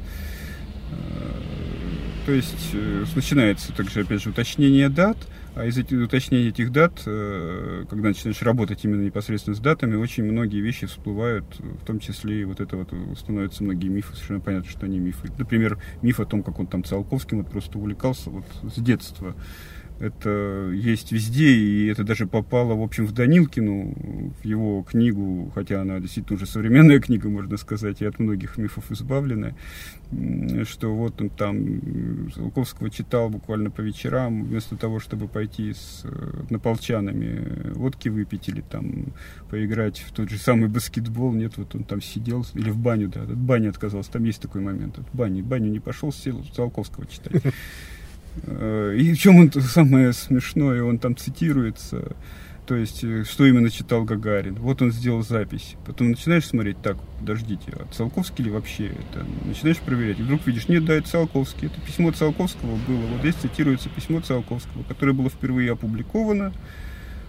То 2.27 2.33
есть 2.33 2.71
э, 2.73 3.05
начинается 3.15 3.73
также, 3.75 4.01
опять 4.01 4.23
же, 4.23 4.31
уточнение 4.31 4.89
дат, 4.89 5.19
а 5.55 5.67
из 5.67 5.77
этих 5.77 6.03
уточнений 6.03 6.49
этих 6.49 6.73
дат, 6.73 7.03
э, 7.05 7.85
когда 7.91 8.09
начинаешь 8.09 8.41
работать 8.41 8.83
именно 8.85 9.03
непосредственно 9.03 9.55
с 9.55 9.61
датами, 9.61 9.97
очень 9.97 10.25
многие 10.25 10.61
вещи 10.61 10.87
всплывают, 10.87 11.45
в 11.59 11.85
том 11.85 12.01
числе 12.01 12.41
и 12.41 12.45
вот 12.45 12.61
это 12.61 12.77
вот 12.77 12.89
становятся 13.19 13.63
многие 13.63 13.89
мифы, 13.89 14.15
совершенно 14.15 14.41
понятно, 14.41 14.71
что 14.71 14.87
они 14.87 14.99
мифы. 14.99 15.31
Например, 15.37 15.79
миф 16.01 16.19
о 16.19 16.25
том, 16.25 16.43
как 16.43 16.59
он 16.59 16.67
там 16.67 16.83
Циолковским 16.83 17.43
вот 17.43 17.51
просто 17.51 17.79
увлекался 17.79 18.31
вот 18.31 18.47
с 18.75 18.81
детства 18.81 19.35
это 20.01 20.71
есть 20.75 21.13
везде, 21.13 21.55
и 21.55 21.87
это 21.87 22.03
даже 22.05 22.27
попало, 22.27 22.75
в 22.75 22.83
общем, 22.83 23.07
в 23.07 23.13
Данилкину, 23.13 24.33
в 24.43 24.45
его 24.45 24.83
книгу, 24.83 25.53
хотя 25.55 25.83
она 25.83 26.01
действительно 26.01 26.37
уже 26.37 26.47
современная 26.47 26.99
книга, 26.99 27.29
можно 27.29 27.57
сказать, 27.57 28.03
и 28.03 28.05
от 28.05 28.19
многих 28.19 28.59
мифов 28.59 28.91
избавленная, 28.91 29.55
что 30.65 30.95
вот 30.95 31.21
он 31.21 31.31
там 31.31 32.31
Циолковского 32.33 32.91
читал 32.91 33.31
буквально 33.31 33.71
по 33.71 33.83
вечерам, 33.83 34.45
вместо 34.45 34.77
того, 34.77 34.99
чтобы 34.99 35.29
пойти 35.29 35.73
с 35.73 36.05
однополчанами 36.05 37.73
водки 37.75 38.09
выпить 38.09 38.49
или 38.49 38.63
там 38.63 39.13
поиграть 39.49 40.01
в 40.01 40.13
тот 40.13 40.29
же 40.29 40.39
самый 40.39 40.69
баскетбол, 40.69 41.33
нет, 41.33 41.57
вот 41.57 41.75
он 41.75 41.85
там 41.85 42.03
сидел, 42.03 42.45
или 42.55 42.71
в 42.71 42.79
баню, 42.79 43.09
да, 43.09 43.23
от 43.23 43.37
бани 43.37 43.69
отказался, 43.69 44.11
там 44.11 44.25
есть 44.25 44.43
такой 44.43 44.61
момент, 44.61 44.99
от 44.99 45.07
бани, 45.13 45.41
баню 45.41 45.71
не 45.71 45.81
пошел, 45.81 46.13
сел 46.13 46.45
Циолковского 46.53 47.07
читать. 47.07 47.43
Э, 48.43 48.97
и 48.99 49.13
в 49.13 49.19
чем 49.19 49.37
он 49.37 49.53
самое 49.61 50.13
смешное, 50.13 50.83
он 50.83 50.99
там 50.99 51.17
цитируется, 51.17 52.13
то 52.67 52.75
есть, 52.75 53.05
э, 53.05 53.25
что 53.25 53.45
именно 53.47 53.71
читал 53.71 54.05
Гагарин. 54.05 54.55
Вот 54.57 54.83
он 54.83 54.93
сделал 54.93 55.23
запись. 55.23 55.77
Потом 55.87 56.11
начинаешь 56.11 56.47
смотреть, 56.47 56.81
так, 56.83 56.97
подождите, 57.19 57.73
а 57.73 57.87
Циолковский 57.93 58.45
ли 58.45 58.51
вообще 58.51 58.87
это? 58.87 59.25
Начинаешь 59.45 59.79
проверять, 59.79 60.19
и 60.19 60.23
вдруг 60.23 60.47
видишь, 60.47 60.69
нет, 60.69 60.85
да, 60.85 60.95
это 60.95 61.09
Циолковский. 61.09 61.69
Это 61.69 61.81
письмо 61.81 62.11
Циолковского 62.13 62.77
было. 62.87 63.07
Вот 63.13 63.21
здесь 63.21 63.37
цитируется 63.37 63.89
письмо 63.89 64.21
Циолковского, 64.21 64.83
которое 64.85 65.13
было 65.13 65.31
впервые 65.31 65.73
опубликовано 65.73 66.53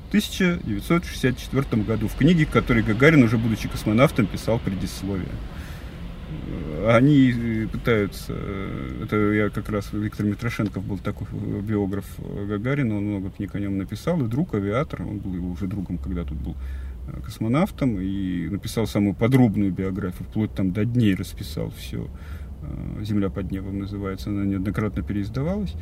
в 0.05 0.07
1964 0.09 1.83
году 1.83 2.07
в 2.07 2.15
книге, 2.15 2.45
к 2.45 2.51
которой 2.51 2.83
Гагарин, 2.83 3.23
уже 3.23 3.37
будучи 3.37 3.67
космонавтом, 3.67 4.27
писал 4.27 4.59
предисловие 4.59 5.27
они 6.87 7.67
пытаются, 7.71 8.33
это 9.03 9.15
я 9.33 9.49
как 9.49 9.69
раз, 9.69 9.91
Виктор 9.93 10.25
Митрошенков 10.25 10.83
был 10.83 10.97
такой 10.97 11.27
биограф 11.61 12.05
Гагарина, 12.19 12.97
он 12.97 13.05
много 13.05 13.29
книг 13.31 13.55
о 13.55 13.59
нем 13.59 13.77
написал, 13.77 14.21
и 14.21 14.27
друг, 14.27 14.53
авиатор, 14.53 15.01
он 15.01 15.19
был 15.19 15.33
его 15.33 15.51
уже 15.51 15.67
другом, 15.67 15.97
когда 15.97 16.23
тут 16.23 16.37
был 16.37 16.55
э, 17.07 17.21
космонавтом, 17.21 17.99
и 17.99 18.47
написал 18.49 18.87
самую 18.87 19.15
подробную 19.15 19.71
биографию, 19.71 20.27
вплоть 20.29 20.53
там 20.53 20.71
до 20.71 20.85
дней 20.85 21.15
расписал 21.15 21.71
все. 21.77 22.07
Э, 22.61 23.03
«Земля 23.03 23.29
под 23.29 23.51
небом» 23.51 23.79
называется, 23.79 24.29
она 24.29 24.45
неоднократно 24.45 25.01
переиздавалась. 25.03 25.73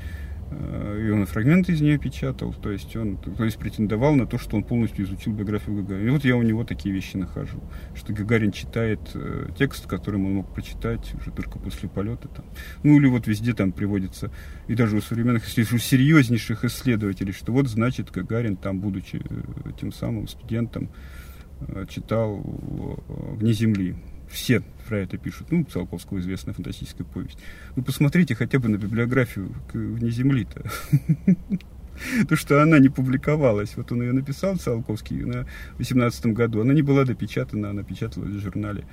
Э, 0.60 1.02
и 1.06 1.10
он 1.10 1.26
фрагменты 1.26 1.74
из 1.74 1.82
нее 1.82 1.98
печатал, 1.98 2.54
то 2.54 2.72
есть 2.72 2.96
он 2.96 3.18
то 3.18 3.44
есть 3.44 3.58
претендовал 3.58 4.16
на 4.16 4.26
то, 4.26 4.38
что 4.38 4.56
он 4.56 4.64
полностью 4.64 5.06
изучил 5.06 5.34
биографию 5.34 5.78
Гагарина. 5.78 6.08
И 6.08 6.12
вот 6.12 6.26
я 6.26 6.36
у 6.36 6.42
него 6.42 6.64
такие 6.64 6.94
вещи 6.94 7.18
нахожу, 7.18 7.62
что 7.96 8.14
Гагарин 8.14 8.52
читает 8.52 9.00
э, 9.14 9.48
текст, 9.58 9.88
которым 9.88 10.26
он 10.26 10.34
мог 10.36 10.54
прочитать 10.54 11.14
уже 11.20 11.32
только 11.32 11.60
после 11.60 11.90
полета. 11.90 12.28
Там. 12.28 12.46
Ну 12.84 12.98
или 12.98 13.08
вот 13.08 13.28
везде 13.28 13.54
там 13.54 13.72
приводится, 13.72 14.32
и 14.68 14.76
даже 14.76 14.98
у 14.98 15.02
современных, 15.02 15.44
у 15.44 15.78
серьезнейших 15.78 16.64
исследователей, 16.66 17.34
что 17.34 17.52
вот 17.52 17.68
значит 17.68 18.12
Гагарин 18.12 18.56
там, 18.56 18.80
будучи 18.80 19.22
э, 19.24 19.72
тем 19.80 19.92
самым 19.92 20.28
студентом, 20.28 20.90
э, 21.62 21.86
читал 21.90 22.42
«Вне 22.44 23.54
земли», 23.54 23.96
все 24.34 24.62
про 24.88 25.00
это 25.00 25.18
пишут. 25.18 25.52
Ну, 25.52 25.64
Циолковского 25.64 26.20
известная 26.20 26.54
фантастическая 26.54 27.06
повесть. 27.06 27.38
Вы 27.76 27.84
посмотрите 27.84 28.36
хотя 28.36 28.60
бы 28.60 28.68
на 28.68 28.78
библиографию 28.78 29.54
вне 29.74 30.10
земли-то. 30.10 30.64
то, 32.28 32.36
что 32.36 32.62
она 32.62 32.80
не 32.80 32.90
публиковалась. 32.90 33.76
Вот 33.78 33.92
он 33.92 34.02
ее 34.02 34.14
написал, 34.14 34.58
Циолковский, 34.58 35.24
на 35.24 35.46
18 35.78 36.28
году. 36.28 36.62
Она 36.62 36.74
не 36.74 36.82
была 36.82 37.06
допечатана, 37.06 37.70
она 37.70 37.84
печаталась 37.84 38.32
в 38.32 38.40
журнале. 38.40 38.86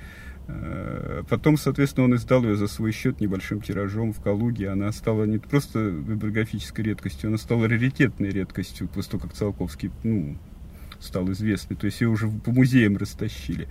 Э, 0.47 1.23
потом, 1.29 1.57
соответственно, 1.57 2.05
он 2.05 2.15
издал 2.15 2.43
ее 2.43 2.55
за 2.55 2.67
свой 2.67 2.91
счет 2.91 3.19
небольшим 3.19 3.61
тиражом 3.61 4.13
в 4.13 4.21
Калуге. 4.21 4.69
Она 4.69 4.91
стала 4.91 5.25
не 5.25 5.37
просто 5.37 5.91
библиографической 5.91 6.85
редкостью, 6.85 7.29
она 7.29 7.37
стала 7.37 7.67
раритетной 7.67 8.29
редкостью, 8.29 8.87
после 8.87 9.11
того, 9.11 9.23
как 9.23 9.33
Циолковский 9.33 9.91
ну, 10.03 10.37
стал 10.99 11.31
известный. 11.31 11.75
То 11.75 11.85
есть 11.85 12.01
ее 12.01 12.09
уже 12.09 12.27
по 12.27 12.51
музеям 12.51 12.97
растащили. 12.97 13.67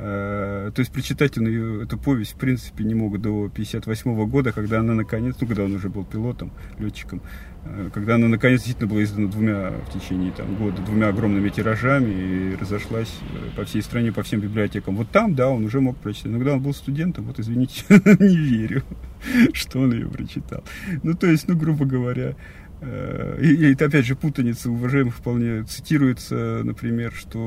Э, 0.00 0.70
то 0.72 0.80
есть 0.80 0.92
прочитать 0.92 1.36
эту 1.36 1.98
повесть, 1.98 2.34
в 2.34 2.36
принципе, 2.36 2.84
не 2.84 2.94
мог 2.94 3.20
до 3.20 3.48
58 3.48 4.28
года, 4.28 4.52
когда 4.52 4.78
она 4.78 4.94
наконец, 4.94 5.34
ну, 5.40 5.46
когда 5.48 5.64
он 5.64 5.74
уже 5.74 5.88
был 5.88 6.04
пилотом, 6.04 6.52
летчиком, 6.78 7.20
э, 7.64 7.90
когда 7.92 8.14
она 8.14 8.28
наконец 8.28 8.60
действительно 8.60 8.88
была 8.88 9.02
издана 9.02 9.28
двумя 9.28 9.70
в 9.70 9.98
течение 9.98 10.30
там, 10.30 10.54
года, 10.54 10.80
двумя 10.82 11.08
огромными 11.08 11.48
тиражами 11.48 12.12
и 12.12 12.56
разошлась 12.56 13.12
э, 13.32 13.56
по 13.56 13.64
всей 13.64 13.82
стране, 13.82 14.12
по 14.12 14.22
всем 14.22 14.38
библиотекам. 14.38 14.94
Вот 14.94 15.10
там, 15.10 15.34
да, 15.34 15.48
он 15.48 15.64
уже 15.64 15.80
мог 15.80 15.96
прочитать. 15.96 16.30
Но 16.30 16.38
когда 16.38 16.52
он 16.52 16.62
был 16.62 16.74
студентом, 16.74 17.24
вот, 17.24 17.40
извините, 17.40 17.82
не 17.88 18.36
верю, 18.36 18.84
что 19.52 19.80
он 19.80 19.92
ее 19.92 20.06
прочитал. 20.06 20.62
Ну, 21.02 21.14
то 21.14 21.26
есть, 21.26 21.48
ну, 21.48 21.56
грубо 21.56 21.86
говоря, 21.86 22.36
и, 22.80 23.46
и 23.46 23.72
опять 23.72 24.06
же 24.06 24.14
путаница 24.14 24.70
уважаемых 24.70 25.16
вполне 25.16 25.64
цитируется, 25.64 26.62
например, 26.62 27.12
что 27.12 27.38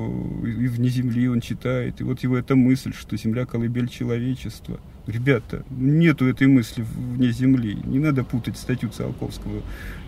и 0.45 0.67
вне 0.67 0.89
земли 0.89 1.29
он 1.29 1.39
читает, 1.41 2.01
и 2.01 2.03
вот 2.03 2.19
его 2.19 2.37
эта 2.37 2.55
мысль, 2.55 2.93
что 2.93 3.15
земля 3.17 3.45
колыбель 3.45 3.87
человечества. 3.87 4.79
Ребята, 5.07 5.65
нету 5.71 6.25
этой 6.25 6.47
мысли 6.47 6.85
вне 6.95 7.31
земли. 7.31 7.77
Не 7.85 7.97
надо 7.97 8.23
путать 8.23 8.57
статью 8.57 8.89
Циолковского 8.89 9.63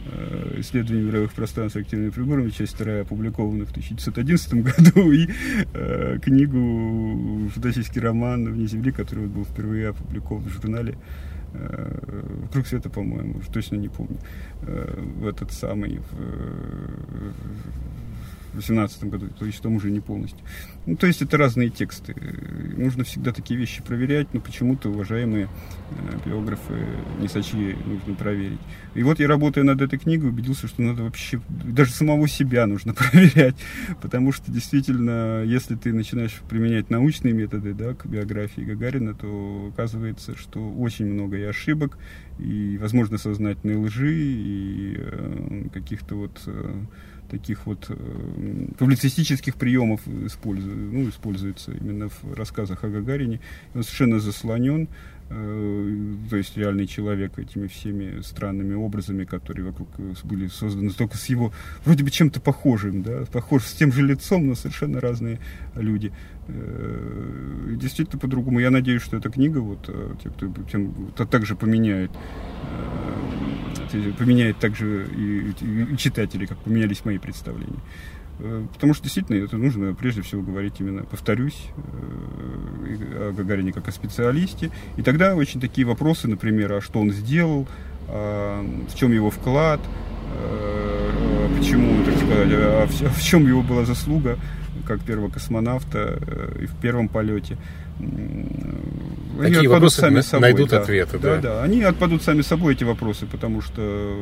э, 0.05 0.55
«Исследование 0.59 1.05
мировых 1.05 1.34
пространств 1.34 1.78
активными 1.78 2.11
приборами», 2.11 2.51
часть 2.51 2.76
вторая, 2.76 3.01
опубликованная 3.01 3.65
в 3.65 3.71
1911 3.71 4.53
году, 4.63 5.11
и 5.11 5.28
э, 5.74 6.19
книгу, 6.21 7.49
фантастический 7.49 8.01
роман 8.01 8.45
«Вне 8.45 8.67
земли», 8.67 8.91
который 8.91 9.26
был 9.26 9.45
впервые 9.45 9.89
опубликован 9.89 10.43
в 10.43 10.49
журнале 10.49 10.95
Э, 10.95 11.33
Круг 12.51 12.68
света, 12.68 12.89
по-моему, 12.89 13.41
точно 13.51 13.78
не 13.78 13.89
помню, 13.89 14.18
э, 14.62 15.01
в 15.20 15.28
этот 15.28 15.51
самый, 15.51 15.97
в, 15.97 16.14
в 17.22 18.12
2018 18.54 19.04
году, 19.06 19.30
то 19.38 19.45
есть 19.45 19.62
там 19.62 19.76
уже 19.76 19.91
не 19.91 19.99
полностью. 19.99 20.39
Ну, 20.86 20.95
то 20.95 21.08
есть 21.08 21.22
это 21.22 21.38
разные 21.38 21.70
тексты. 21.70 22.16
Нужно 22.76 23.04
всегда 23.04 23.32
такие 23.32 23.60
вещи 23.60 23.82
проверять, 23.82 24.34
но 24.34 24.41
почему-то 24.41 24.89
уважаемые 24.89 25.47
э, 25.91 26.20
биографы 26.26 26.74
не 27.20 27.28
сочли, 27.28 27.76
нужно 27.86 28.16
проверить. 28.16 28.60
И 28.95 29.04
вот 29.04 29.20
я, 29.20 29.28
работая 29.28 29.64
над 29.64 29.82
этой 29.82 29.97
книгой, 29.97 30.30
убедился, 30.30 30.68
что 30.68 30.82
надо 30.82 31.04
вообще, 31.04 31.41
даже 31.49 31.91
самого 31.91 32.28
себя 32.28 32.68
нужно 32.68 32.93
проверять, 33.12 33.56
потому 34.01 34.32
что 34.32 34.51
действительно, 34.51 35.43
если 35.43 35.76
ты 35.76 35.93
начинаешь 35.93 36.41
применять 36.49 36.89
научные 36.89 37.34
методы 37.34 37.74
да, 37.74 37.93
к 37.93 38.06
биографии 38.06 38.62
Гагарина, 38.62 39.14
то 39.14 39.72
оказывается, 39.74 40.38
что 40.38 40.72
очень 40.72 41.06
много 41.06 41.38
и 41.38 41.43
ошибок, 41.43 41.97
и, 42.39 42.78
возможно, 42.80 43.18
сознательной 43.18 43.78
лжи, 43.78 44.14
и 44.14 44.95
э, 44.97 45.70
каких-то 45.74 46.16
вот... 46.16 46.41
Э, 46.45 46.84
таких 47.34 47.66
вот 47.66 47.88
э, 47.90 47.96
публицистических 48.78 49.56
приемов 49.56 50.08
использует, 50.08 50.78
ну, 50.94 51.10
используется 51.10 51.72
именно 51.72 52.10
в 52.10 52.34
рассказах 52.36 52.84
о 52.84 52.90
Гагарине. 52.90 53.40
Он 53.74 53.82
совершенно 53.82 54.20
заслонен, 54.20 54.88
э, 55.30 56.16
то 56.30 56.38
есть 56.38 56.56
реальный 56.56 56.86
человек 56.86 57.40
этими 57.40 57.66
всеми 57.66 58.22
странными 58.22 58.76
образами, 58.76 59.24
которые 59.24 59.66
вокруг 59.66 59.90
были 60.24 60.48
созданы, 60.48 60.92
только 60.92 61.18
с 61.18 61.26
его 61.26 61.52
вроде 61.86 62.04
бы 62.04 62.12
чем-то 62.12 62.40
похожим, 62.40 63.02
да, 63.02 63.26
похож 63.32 63.64
с 63.64 63.74
тем 63.74 63.92
же 63.92 64.04
лицом, 64.04 64.48
но 64.48 64.54
совершенно 64.54 65.02
разные 65.02 65.40
люди. 65.76 66.12
Э, 66.48 67.76
действительно 67.78 68.20
по-другому. 68.20 68.60
Я 68.60 68.70
надеюсь, 68.70 69.02
что 69.02 69.18
эта 69.18 69.30
книга, 69.30 69.58
вот, 69.58 69.86
э, 69.88 70.16
те, 70.24 70.30
кто 70.30 70.48
тем, 70.72 71.12
также 71.32 71.56
поменяет 71.56 72.12
э, 72.12 73.03
поменяет 74.18 74.58
также 74.58 75.08
и, 75.16 75.54
и 75.62 75.98
читатели, 75.98 76.46
как 76.46 76.58
поменялись 76.60 77.06
мои 77.06 77.18
представления. 77.18 77.80
Э, 78.39 78.66
потому 78.74 78.94
что 78.94 79.04
действительно 79.04 79.44
это 79.44 79.58
нужно 79.58 79.94
прежде 79.94 80.22
всего 80.22 80.41
говорить 80.41 80.76
именно, 80.80 81.04
повторюсь, 81.04 81.68
э, 81.78 83.30
о 83.30 83.34
Гагарине 83.34 83.72
как 83.72 83.88
о 83.88 83.91
специалисте. 83.91 84.72
И 84.98 85.02
тогда 85.02 85.36
очень 85.36 85.62
такие 85.62 85.86
вопросы, 85.86 86.28
например, 86.28 86.74
а 86.74 86.82
что 86.82 87.00
он 87.00 87.12
сделал, 87.12 87.68
а 88.08 88.64
в 88.89 88.96
чем 88.96 89.12
его 89.12 89.30
вклад, 89.30 89.80
а 90.36 91.58
почему, 91.58 92.04
так 92.04 92.16
сказать, 92.16 92.50
а 92.52 92.84
а 92.84 93.10
в 93.10 93.22
чем 93.22 93.48
его 93.48 93.62
была 93.62 93.86
заслуга 93.86 94.38
как 94.88 95.02
первого 95.02 95.30
космонавта 95.30 96.20
и 96.60 96.66
в 96.66 96.76
первом 96.76 97.08
полете. 97.08 97.58
Они 99.40 99.56
Такие 99.56 99.70
вопросы 99.70 100.02
сами 100.02 100.22
собой, 100.22 100.42
найдут 100.42 100.70
да. 100.70 100.82
ответы. 100.82 101.18
Да, 101.18 101.36
да, 101.36 101.42
да. 101.42 101.64
Они 101.64 101.82
отпадут 101.82 102.22
сами 102.22 102.42
собой, 102.42 102.74
эти 102.74 102.84
вопросы, 102.84 103.26
потому 103.26 103.62
что 103.62 104.16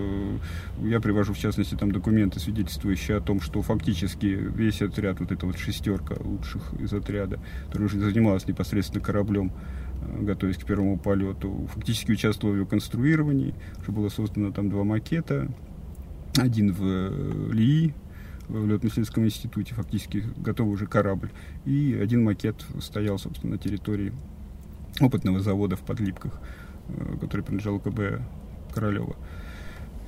я 0.82 1.02
привожу, 1.02 1.34
в 1.34 1.38
частности, 1.38 1.76
там 1.76 1.92
документы, 1.92 2.40
свидетельствующие 2.40 3.18
о 3.18 3.22
том, 3.22 3.42
что 3.42 3.62
фактически 3.62 4.26
весь 4.26 4.82
отряд, 4.82 5.20
вот 5.20 5.32
эта 5.32 5.46
вот 5.46 5.58
шестерка 5.58 6.16
лучших 6.20 6.74
из 6.80 6.94
отряда, 6.94 7.40
которая 7.68 7.88
уже 7.88 8.00
занималась 8.00 8.48
непосредственно 8.48 9.04
кораблем, 9.04 9.52
э, 10.02 10.24
готовясь 10.24 10.58
к 10.58 10.66
первому 10.66 10.98
полету, 10.98 11.68
фактически 11.74 12.12
участвовала 12.12 12.54
в 12.54 12.58
его 12.58 12.68
конструировании. 12.68 13.54
Уже 13.82 13.92
было 13.92 14.08
создано 14.08 14.52
там 14.52 14.70
два 14.70 14.86
макета. 14.86 15.50
Один 16.38 16.72
в 16.72 16.84
э, 16.84 17.50
Лии, 17.52 17.94
в 18.48 18.66
летно-исследовательском 18.66 19.26
институте, 19.26 19.74
фактически 19.74 20.24
готовый 20.38 20.74
уже 20.74 20.88
корабль. 20.88 21.32
И 21.66 22.00
один 22.02 22.24
макет 22.24 22.66
стоял, 22.80 23.20
собственно, 23.20 23.54
на 23.54 23.58
территории 23.58 24.14
опытного 25.00 25.40
завода 25.40 25.76
в 25.76 25.82
Подлипках, 25.82 26.40
э, 26.90 27.18
который 27.20 27.42
принадлежал 27.42 27.80
КБ 27.80 28.22
Королева. 28.74 29.16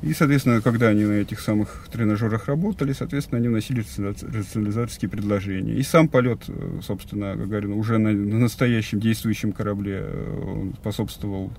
И, 0.03 0.13
соответственно, 0.13 0.59
когда 0.61 0.89
они 0.89 1.05
на 1.05 1.13
этих 1.13 1.39
самых 1.39 1.87
тренажерах 1.89 2.47
работали, 2.47 2.91
соответственно, 2.91 3.39
они 3.39 3.47
вносили 3.47 3.85
рационализаторские 3.97 5.09
предложения. 5.09 5.75
И 5.75 5.83
сам 5.83 6.09
полет, 6.09 6.43
э, 6.49 6.79
собственно, 6.83 7.35
Гагарина 7.35 7.75
уже 7.75 7.97
на, 7.97 8.11
на 8.11 8.39
настоящем 8.39 8.99
действующем 8.99 9.53
корабле 9.53 10.01
э, 10.03 10.71
способствовал 10.81 11.53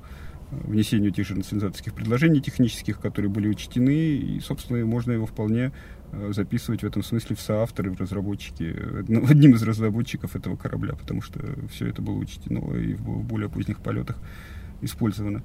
внесению 0.51 1.11
тех 1.11 1.27
же 1.27 1.35
национализаторских 1.35 1.95
предложений 1.95 2.43
технических, 2.43 3.01
которые 3.01 3.31
были 3.31 3.49
учтены, 3.49 4.17
и, 4.17 4.41
собственно, 4.41 4.85
можно 4.85 5.13
его 5.13 5.25
вполне 5.25 5.73
записывать 6.31 6.83
в 6.83 6.87
этом 6.87 7.03
смысле 7.03 7.37
в 7.37 7.41
соавторы, 7.41 7.91
в 7.91 8.01
разработчики, 8.01 8.77
ну, 9.09 9.27
одним 9.29 9.55
из 9.55 9.63
разработчиков 9.63 10.37
этого 10.37 10.57
корабля, 10.57 10.95
потому 10.95 11.23
что 11.23 11.41
все 11.71 11.89
это 11.89 12.03
было 12.03 12.15
учтено 12.15 12.77
и 12.77 12.95
в 12.95 13.23
более 13.25 13.49
поздних 13.49 13.81
полетах 13.81 14.17
использовано. 14.83 15.43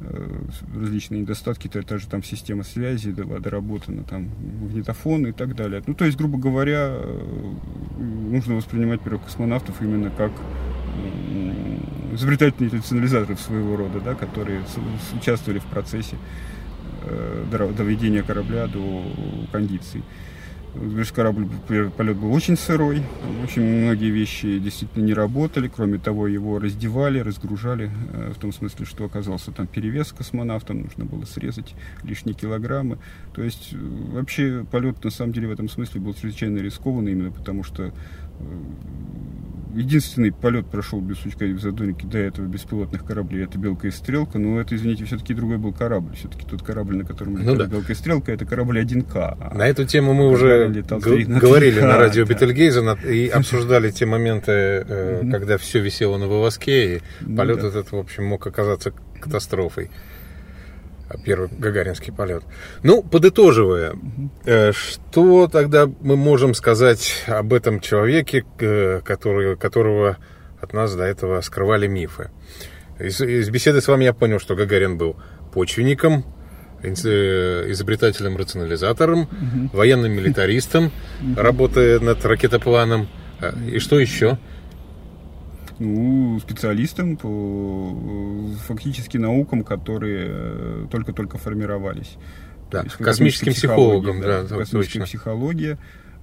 Э, 0.00 0.44
различные 0.76 1.22
недостатки, 1.22 1.66
то, 1.66 1.82
та 1.82 1.98
же 1.98 2.06
там 2.06 2.22
система 2.22 2.62
связи 2.62 3.10
была 3.10 3.40
доработана, 3.40 4.04
там 4.04 4.30
магнитофон 4.60 5.26
и 5.26 5.32
так 5.32 5.56
далее. 5.56 5.82
Ну, 5.86 5.94
то 5.94 6.04
есть, 6.04 6.16
грубо 6.16 6.38
говоря, 6.38 6.88
э, 6.90 7.54
нужно 7.98 8.54
воспринимать 8.54 9.00
первых 9.00 9.24
космонавтов 9.24 9.82
именно 9.82 10.10
как 10.10 10.30
изобретательные 12.12 12.70
рационализаторов 12.70 13.40
своего 13.40 13.76
рода, 13.76 14.00
да, 14.00 14.14
которые 14.14 14.62
участвовали 15.16 15.58
в 15.58 15.64
процессе 15.64 16.16
Э, 16.16 16.67
доведения 17.76 18.22
корабля 18.22 18.66
до 18.66 19.04
кондиций. 19.52 20.02
Говоришь, 20.74 21.12
корабль, 21.12 21.48
полет 21.96 22.16
был 22.16 22.32
очень 22.32 22.56
сырой, 22.56 23.02
очень 23.42 23.62
многие 23.62 24.10
вещи 24.10 24.58
действительно 24.58 25.04
не 25.04 25.14
работали, 25.14 25.66
кроме 25.66 25.98
того, 25.98 26.28
его 26.28 26.58
раздевали, 26.58 27.20
разгружали, 27.20 27.90
э, 28.12 28.32
в 28.36 28.38
том 28.38 28.52
смысле, 28.52 28.84
что 28.84 29.04
оказался 29.06 29.50
там 29.50 29.66
перевес 29.66 30.12
космонавтам, 30.12 30.82
нужно 30.82 31.06
было 31.06 31.24
срезать 31.24 31.74
лишние 32.04 32.34
килограммы. 32.34 32.98
То 33.34 33.42
есть 33.42 33.70
э, 33.72 33.76
вообще 34.12 34.64
полет 34.70 35.02
на 35.02 35.10
самом 35.10 35.32
деле 35.32 35.48
в 35.48 35.52
этом 35.52 35.70
смысле 35.70 36.02
был 36.02 36.12
чрезвычайно 36.12 36.58
рискованный, 36.58 37.12
именно 37.12 37.30
потому 37.32 37.64
что 37.64 37.92
единственный 39.74 40.32
полет 40.32 40.66
прошел 40.66 41.00
без 41.00 41.18
сучка 41.18 41.44
и 41.44 41.52
в 41.52 41.60
задорнике 41.60 42.06
до 42.06 42.18
этого 42.18 42.46
беспилотных 42.46 43.04
кораблей. 43.04 43.44
Это 43.44 43.58
«Белка 43.58 43.88
и 43.88 43.90
стрелка». 43.90 44.38
Но 44.38 44.60
это, 44.60 44.74
извините, 44.76 45.04
все-таки 45.04 45.34
другой 45.34 45.58
был 45.58 45.72
корабль. 45.72 46.14
Все-таки 46.16 46.46
тот 46.46 46.62
корабль, 46.62 46.96
на 46.96 47.04
котором 47.04 47.38
летала 47.38 47.54
ну, 47.54 47.58
да. 47.58 47.66
«Белка 47.66 47.92
и 47.92 47.94
стрелка», 47.94 48.32
это 48.32 48.44
корабль 48.44 48.80
1К. 48.80 49.36
А 49.40 49.54
на 49.54 49.66
эту 49.66 49.84
тему 49.84 50.14
мы 50.14 50.30
уже 50.30 50.68
говорили 50.68 51.80
на 51.80 51.96
радио 51.96 52.24
да. 52.24 52.34
Бетельгейза 52.34 52.98
и 53.06 53.28
обсуждали 53.34 53.90
те 53.90 54.06
моменты, 54.06 54.52
э, 54.52 55.22
когда 55.30 55.58
все 55.58 55.80
висело 55.80 56.16
на 56.18 56.26
вывозке, 56.26 56.96
и 56.96 57.02
ну 57.20 57.36
полет 57.36 57.62
этот, 57.62 57.92
в 57.92 57.96
общем, 57.96 58.24
мог 58.24 58.46
оказаться 58.46 58.92
катастрофой 59.20 59.90
первый 61.24 61.48
гагаринский 61.50 62.12
полет. 62.12 62.42
Ну, 62.82 63.02
подытоживая, 63.02 63.94
э, 64.44 64.72
что 64.72 65.48
тогда 65.48 65.86
мы 66.00 66.16
можем 66.16 66.54
сказать 66.54 67.24
об 67.26 67.52
этом 67.52 67.80
человеке, 67.80 68.44
э, 68.58 69.00
который, 69.04 69.56
которого 69.56 70.18
от 70.60 70.72
нас 70.72 70.94
до 70.94 71.04
этого 71.04 71.40
скрывали 71.40 71.86
мифы? 71.86 72.30
Из, 72.98 73.20
из 73.20 73.48
беседы 73.48 73.80
с 73.80 73.88
вами 73.88 74.04
я 74.04 74.12
понял, 74.12 74.40
что 74.40 74.54
Гагарин 74.54 74.98
был 74.98 75.16
почвенником, 75.52 76.24
изобретателем-рационализатором, 76.82 79.22
угу. 79.22 79.70
военным 79.72 80.12
милитаристом, 80.12 80.92
работая 81.36 81.98
над 82.00 82.24
ракетопланом. 82.24 83.08
А, 83.40 83.54
и 83.66 83.78
что 83.78 83.98
еще? 83.98 84.38
Ну, 85.78 86.40
специалистом 86.40 87.16
по 87.16 87.94
фактически 88.66 89.16
наукам, 89.16 89.62
которые 89.62 90.26
э, 90.28 90.86
только-только 90.90 91.38
формировались. 91.38 92.16
Да, 92.70 92.84
космическим 92.84 93.52
психологом, 93.52 94.20
да, 94.20 94.42
да 94.42 94.56
космическая 94.58 95.00
точно. 95.00 95.04
психология, 95.04 95.78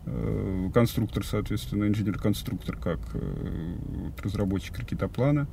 э, 0.06 0.70
конструктор, 0.74 1.26
соответственно, 1.26 1.88
инженер-конструктор, 1.88 2.76
как 2.76 3.00
э, 3.14 3.76
разработчик 4.22 4.78
ракетоплана. 4.78 5.48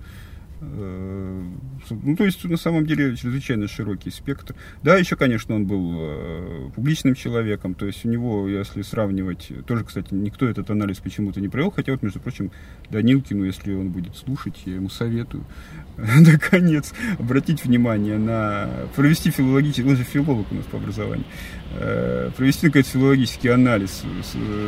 Э, 0.62 1.42
ну, 1.90 2.16
то 2.16 2.24
есть, 2.24 2.44
на 2.44 2.56
самом 2.56 2.86
деле, 2.86 3.16
чрезвычайно 3.16 3.66
широкий 3.66 4.10
спектр. 4.10 4.54
Да, 4.82 4.96
еще, 4.96 5.16
конечно, 5.16 5.54
он 5.56 5.66
был 5.66 5.94
э, 5.98 6.70
публичным 6.74 7.14
человеком, 7.14 7.74
то 7.74 7.86
есть 7.86 8.04
у 8.04 8.08
него, 8.08 8.48
если 8.48 8.82
сравнивать, 8.82 9.50
тоже, 9.66 9.84
кстати, 9.84 10.14
никто 10.14 10.46
этот 10.46 10.70
анализ 10.70 10.98
почему-то 10.98 11.40
не 11.40 11.48
провел, 11.48 11.70
хотя 11.70 11.92
вот, 11.92 12.02
между 12.02 12.20
прочим, 12.20 12.52
Данилкину, 12.90 13.44
если 13.44 13.74
он 13.74 13.90
будет 13.90 14.16
слушать, 14.16 14.62
я 14.64 14.76
ему 14.76 14.88
советую, 14.88 15.44
наконец, 15.96 16.92
обратить 17.18 17.64
внимание 17.64 18.18
на, 18.18 18.70
провести 18.94 19.30
филологический, 19.30 19.88
он 19.88 19.96
же 19.96 20.04
филолог 20.04 20.50
у 20.52 20.54
нас 20.54 20.64
по 20.66 20.78
образованию, 20.78 21.26
э, 21.72 22.30
провести, 22.36 22.66
наконец, 22.66 22.86
филологический 22.88 23.52
анализ 23.52 24.04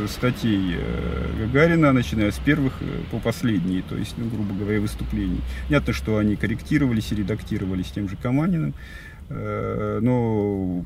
статей 0.09 0.77
Гагарина, 1.39 1.93
начиная 1.93 2.31
с 2.31 2.39
первых 2.39 2.73
по 3.11 3.19
последние, 3.19 3.81
то 3.83 3.95
есть, 3.95 4.15
ну, 4.17 4.25
грубо 4.25 4.53
говоря, 4.53 4.81
выступлений. 4.81 5.39
Нет 5.69 5.84
Понятно, 5.85 6.03
что 6.03 6.17
они 6.17 6.35
корректировались 6.35 7.11
и 7.11 7.15
редактировались 7.15 7.91
тем 7.91 8.09
же 8.09 8.17
Каманиным, 8.17 8.73
э, 9.29 9.99
но 10.01 10.83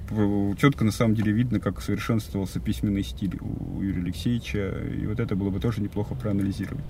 четко 0.59 0.83
на 0.83 0.91
самом 0.91 1.15
деле 1.15 1.31
видно, 1.31 1.61
как 1.61 1.81
совершенствовался 1.81 2.59
письменный 2.59 3.03
стиль 3.03 3.37
у 3.39 3.81
Юрия 3.81 4.01
Алексеевича, 4.01 4.73
и 4.93 5.07
вот 5.07 5.21
это 5.21 5.37
было 5.37 5.51
бы 5.51 5.61
тоже 5.61 5.81
неплохо 5.81 6.15
проанализировать. 6.15 6.83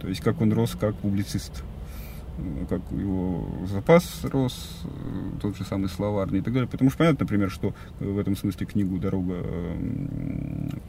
То 0.00 0.08
есть, 0.08 0.22
как 0.22 0.40
он 0.40 0.52
рос 0.52 0.76
как 0.78 0.96
публицист 0.96 1.62
как 2.68 2.80
его 2.90 3.46
запас 3.70 4.24
рос, 4.24 4.80
э, 4.82 5.40
тот 5.40 5.56
же 5.56 5.64
самый 5.64 5.88
словарный 5.88 6.40
и 6.40 6.42
так 6.42 6.52
далее. 6.52 6.68
Потому 6.68 6.90
что 6.90 6.98
понятно, 6.98 7.20
например, 7.20 7.48
что 7.48 7.74
в 8.00 8.18
этом 8.18 8.36
смысле 8.36 8.66
книгу 8.66 8.98
«Дорога 8.98 9.36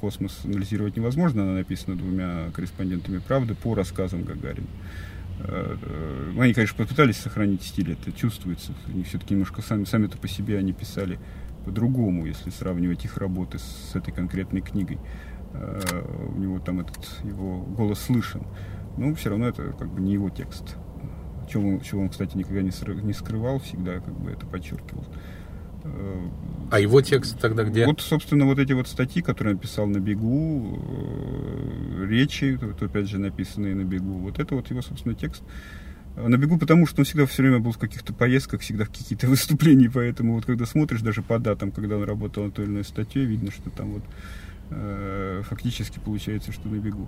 космос» 0.01 0.39
анализировать 0.43 0.97
невозможно. 0.97 1.43
Она 1.43 1.53
написана 1.53 1.97
двумя 1.97 2.49
корреспондентами 2.51 3.19
«Правды» 3.19 3.53
по 3.53 3.75
рассказам 3.75 4.23
Гагарина. 4.23 4.65
Э, 5.45 6.31
они, 6.39 6.53
конечно, 6.53 6.77
попытались 6.77 7.17
сохранить 7.17 7.63
стиль, 7.63 7.91
это 7.93 8.11
чувствуется. 8.11 8.73
Они 8.87 9.03
все-таки 9.03 9.33
немножко 9.33 9.61
сами, 9.61 9.85
сами-то 9.85 10.17
по 10.17 10.27
себе 10.27 10.57
они 10.57 10.73
писали 10.73 11.19
по-другому, 11.65 12.25
если 12.25 12.49
сравнивать 12.49 13.05
их 13.05 13.17
работы 13.17 13.59
с 13.59 13.95
этой 13.95 14.13
конкретной 14.13 14.61
книгой. 14.61 14.99
Э, 15.53 15.79
у 16.35 16.39
него 16.39 16.59
там 16.59 16.79
этот 16.79 16.97
его 17.23 17.61
голос 17.61 17.99
слышен. 17.99 18.43
Но 18.97 19.13
все 19.15 19.29
равно 19.29 19.47
это 19.47 19.73
как 19.73 19.91
бы 19.91 20.01
не 20.01 20.13
его 20.13 20.29
текст. 20.29 20.77
Чего, 21.49 21.79
чего 21.79 22.01
он, 22.01 22.09
кстати, 22.09 22.37
никогда 22.37 22.61
не 22.61 23.13
скрывал, 23.13 23.59
всегда 23.59 23.99
как 23.99 24.17
бы 24.17 24.31
это 24.31 24.45
подчеркивал. 24.45 25.05
А 26.71 26.79
его 26.79 27.01
текст 27.01 27.37
тогда 27.39 27.63
где? 27.63 27.85
Вот, 27.85 28.01
собственно, 28.01 28.45
вот 28.45 28.57
эти 28.57 28.73
вот 28.73 28.87
статьи, 28.87 29.21
которые 29.21 29.53
он 29.53 29.59
писал 29.59 29.85
на 29.85 29.99
бегу, 29.99 30.79
э, 30.81 32.05
речи, 32.07 32.57
вот, 32.59 32.81
опять 32.81 33.07
же, 33.07 33.19
написанные 33.19 33.75
на 33.75 33.83
бегу, 33.83 34.13
вот 34.19 34.39
это 34.39 34.55
вот 34.55 34.69
его, 34.71 34.81
собственно, 34.81 35.13
текст. 35.13 35.43
На 36.15 36.37
бегу, 36.37 36.57
потому 36.57 36.87
что 36.87 37.01
он 37.01 37.05
всегда 37.05 37.25
все 37.25 37.41
время 37.43 37.59
был 37.59 37.71
в 37.73 37.77
каких-то 37.77 38.13
поездках, 38.13 38.61
всегда 38.61 38.85
в 38.85 38.89
каких-то 38.89 39.27
выступлениях, 39.33 39.93
поэтому 39.93 40.33
вот 40.33 40.45
когда 40.45 40.65
смотришь 40.65 41.01
даже 41.01 41.21
по 41.21 41.37
датам, 41.37 41.71
когда 41.71 41.97
он 41.97 42.03
работал 42.03 42.45
над 42.45 42.55
той 42.55 42.65
или 42.65 42.71
иной 42.71 42.83
статьей, 42.85 43.25
видно, 43.25 43.51
что 43.51 43.69
там 43.69 43.93
вот 43.93 44.03
э, 44.71 45.41
фактически 45.45 45.99
получается, 45.99 46.51
что 46.51 46.69
на 46.69 46.77
бегу. 46.77 47.07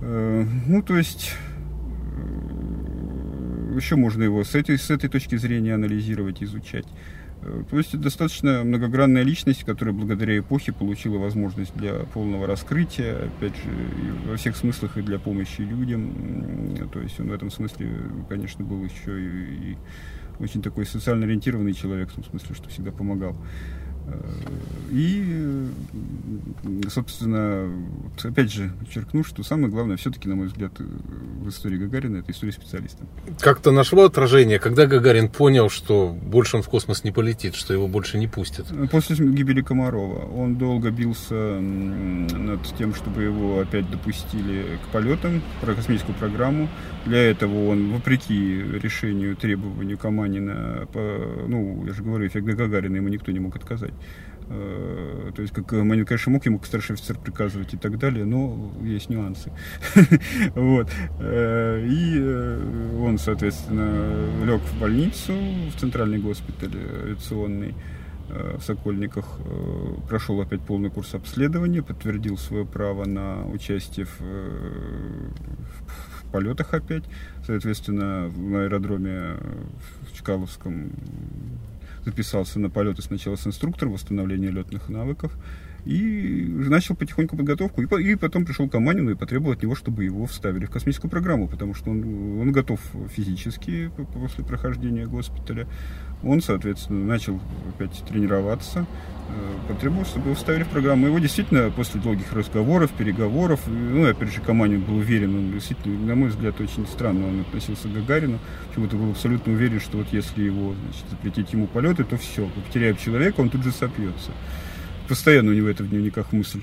Э, 0.00 0.44
ну, 0.66 0.82
то 0.82 0.96
есть 0.96 1.32
э, 2.16 3.76
еще 3.76 3.96
можно 3.96 4.22
его 4.22 4.44
с 4.44 4.54
этой, 4.54 4.78
с 4.78 4.90
этой 4.90 5.08
точки 5.08 5.36
зрения 5.36 5.74
анализировать, 5.74 6.42
изучать. 6.42 6.86
Э, 7.46 7.62
то 7.70 7.78
есть 7.78 7.98
достаточно 7.98 8.64
многогранная 8.64 9.22
личность, 9.22 9.64
которая 9.64 9.94
благодаря 9.94 10.38
эпохе 10.38 10.72
получила 10.72 11.18
возможность 11.18 11.74
для 11.76 11.94
полного 12.12 12.46
раскрытия, 12.46 13.26
опять 13.26 13.54
же, 13.54 13.70
во 14.28 14.36
всех 14.36 14.56
смыслах 14.56 14.98
и 14.98 15.02
для 15.02 15.18
помощи 15.18 15.60
людям. 15.60 16.88
То 16.92 17.00
есть 17.00 17.18
он 17.20 17.28
в 17.28 17.32
этом 17.32 17.50
смысле, 17.50 17.88
конечно, 18.28 18.64
был 18.64 18.84
еще 18.84 19.20
и, 19.20 19.72
и 19.72 19.76
очень 20.40 20.62
такой 20.62 20.86
социально 20.86 21.24
ориентированный 21.24 21.72
человек, 21.72 22.10
в 22.10 22.14
том 22.14 22.24
смысле, 22.24 22.54
что 22.54 22.68
всегда 22.68 22.90
помогал. 22.90 23.36
И, 24.90 25.45
собственно, 26.88 27.70
опять 28.22 28.52
же 28.52 28.72
подчеркну, 28.80 29.24
что 29.24 29.42
самое 29.42 29.68
главное 29.68 29.96
все-таки, 29.96 30.28
на 30.28 30.36
мой 30.36 30.46
взгляд, 30.46 30.72
в 30.78 31.48
истории 31.48 31.78
Гагарина 31.78 32.18
это 32.18 32.32
история 32.32 32.52
специалиста. 32.52 33.04
Как-то 33.40 33.70
нашло 33.70 34.04
отражение, 34.04 34.58
когда 34.58 34.86
Гагарин 34.86 35.28
понял, 35.28 35.68
что 35.68 36.08
больше 36.08 36.56
он 36.56 36.62
в 36.62 36.68
космос 36.68 37.04
не 37.04 37.12
полетит, 37.12 37.54
что 37.54 37.72
его 37.72 37.88
больше 37.88 38.18
не 38.18 38.28
пустят? 38.28 38.66
После 38.90 39.16
гибели 39.16 39.62
Комарова. 39.62 40.26
Он 40.26 40.56
долго 40.56 40.90
бился 40.90 41.34
над 41.34 42.62
тем, 42.76 42.94
чтобы 42.94 43.22
его 43.22 43.60
опять 43.60 43.90
допустили 43.90 44.78
к 44.84 44.92
полетам, 44.92 45.42
про 45.60 45.74
космическую 45.74 46.16
программу. 46.16 46.68
Для 47.04 47.30
этого 47.30 47.68
он, 47.68 47.92
вопреки 47.92 48.34
решению, 48.34 49.36
требованию 49.36 49.98
Каманина, 49.98 50.88
по, 50.92 51.00
ну, 51.46 51.84
я 51.86 51.92
же 51.92 52.02
говорю, 52.02 52.26
эффект 52.26 52.46
Гагарина 52.46 52.96
ему 52.96 53.08
никто 53.08 53.32
не 53.32 53.40
мог 53.40 53.56
отказать. 53.56 53.94
Э, 54.48 55.32
то 55.34 55.42
есть, 55.42 55.52
как 55.52 55.70
Манин, 55.72 56.06
конечно, 56.06 56.32
мог 56.32 56.46
ему 56.46 56.58
как 56.58 56.66
старший 56.66 56.94
офицер 56.94 57.18
приказывать 57.18 57.74
и 57.74 57.76
так 57.76 57.98
далее, 57.98 58.24
но 58.24 58.72
есть 58.82 59.10
нюансы. 59.10 59.52
вот. 60.54 60.88
Э, 61.20 61.84
и 61.84 62.18
э, 62.18 62.98
он, 63.00 63.18
соответственно, 63.18 64.44
лег 64.44 64.60
в 64.60 64.80
больницу, 64.80 65.32
в 65.32 65.80
центральный 65.80 66.18
госпиталь 66.18 66.76
авиационный 67.04 67.74
в 68.28 68.60
Сокольниках, 68.60 69.38
прошел 70.08 70.40
опять 70.40 70.60
полный 70.60 70.90
курс 70.90 71.14
обследования, 71.14 71.80
подтвердил 71.80 72.36
свое 72.36 72.66
право 72.66 73.04
на 73.04 73.46
участие 73.46 74.04
в, 74.04 74.20
в 74.20 76.32
полетах 76.32 76.74
опять. 76.74 77.04
Соответственно, 77.46 78.28
на 78.28 78.64
аэродроме 78.64 79.36
в 80.10 80.12
Чкаловском 80.12 80.90
записался 82.06 82.60
на 82.60 82.70
полеты 82.70 83.02
сначала 83.02 83.36
с 83.36 83.46
инструктором 83.46 83.92
восстановления 83.92 84.50
летных 84.50 84.88
навыков, 84.88 85.32
и 85.84 86.44
начал 86.48 86.96
потихоньку 86.96 87.36
подготовку. 87.36 87.82
И, 87.82 88.12
и 88.12 88.14
потом 88.16 88.44
пришел 88.44 88.68
Каманину 88.68 89.10
и 89.10 89.14
потребовал 89.14 89.52
от 89.52 89.62
него, 89.62 89.74
чтобы 89.74 90.04
его 90.04 90.26
вставили 90.26 90.66
в 90.66 90.70
космическую 90.70 91.10
программу, 91.10 91.48
потому 91.48 91.74
что 91.74 91.90
он, 91.90 92.40
он 92.40 92.52
готов 92.52 92.80
физически 93.14 93.90
после 94.12 94.44
прохождения 94.44 95.06
госпиталя. 95.06 95.68
Он, 96.26 96.42
соответственно, 96.42 97.04
начал 97.04 97.40
опять 97.68 97.92
тренироваться, 98.08 98.86
э, 99.28 99.68
потребовал, 99.68 100.04
чтобы 100.04 100.26
его 100.26 100.34
вставили 100.34 100.64
в 100.64 100.68
программу. 100.68 101.06
Его 101.06 101.18
действительно 101.18 101.70
после 101.70 102.00
долгих 102.00 102.32
разговоров, 102.32 102.90
переговоров, 102.90 103.60
ну, 103.66 104.08
опять 104.08 104.34
же, 104.34 104.40
Каманин 104.40 104.80
был 104.80 104.96
уверен, 104.96 105.36
он 105.36 105.52
действительно, 105.52 105.98
на 106.06 106.14
мой 106.16 106.30
взгляд, 106.30 106.60
очень 106.60 106.86
странно 106.86 107.28
он 107.28 107.40
относился 107.40 107.88
к 107.88 107.92
Гагарину, 107.92 108.38
почему-то 108.68 108.96
был 108.96 109.10
абсолютно 109.10 109.52
уверен, 109.52 109.80
что 109.80 109.98
вот 109.98 110.08
если 110.10 110.42
его, 110.42 110.74
значит, 110.74 111.04
запретить 111.10 111.52
ему 111.52 111.66
полеты, 111.68 112.04
то 112.04 112.16
все, 112.16 112.48
потеряем 112.66 112.96
человека, 112.96 113.40
он 113.40 113.50
тут 113.50 113.62
же 113.62 113.70
сопьется. 113.70 114.32
Постоянно 115.08 115.52
у 115.52 115.54
него 115.54 115.68
это 115.68 115.84
в 115.84 115.88
дневниках 115.88 116.32
мысль. 116.32 116.62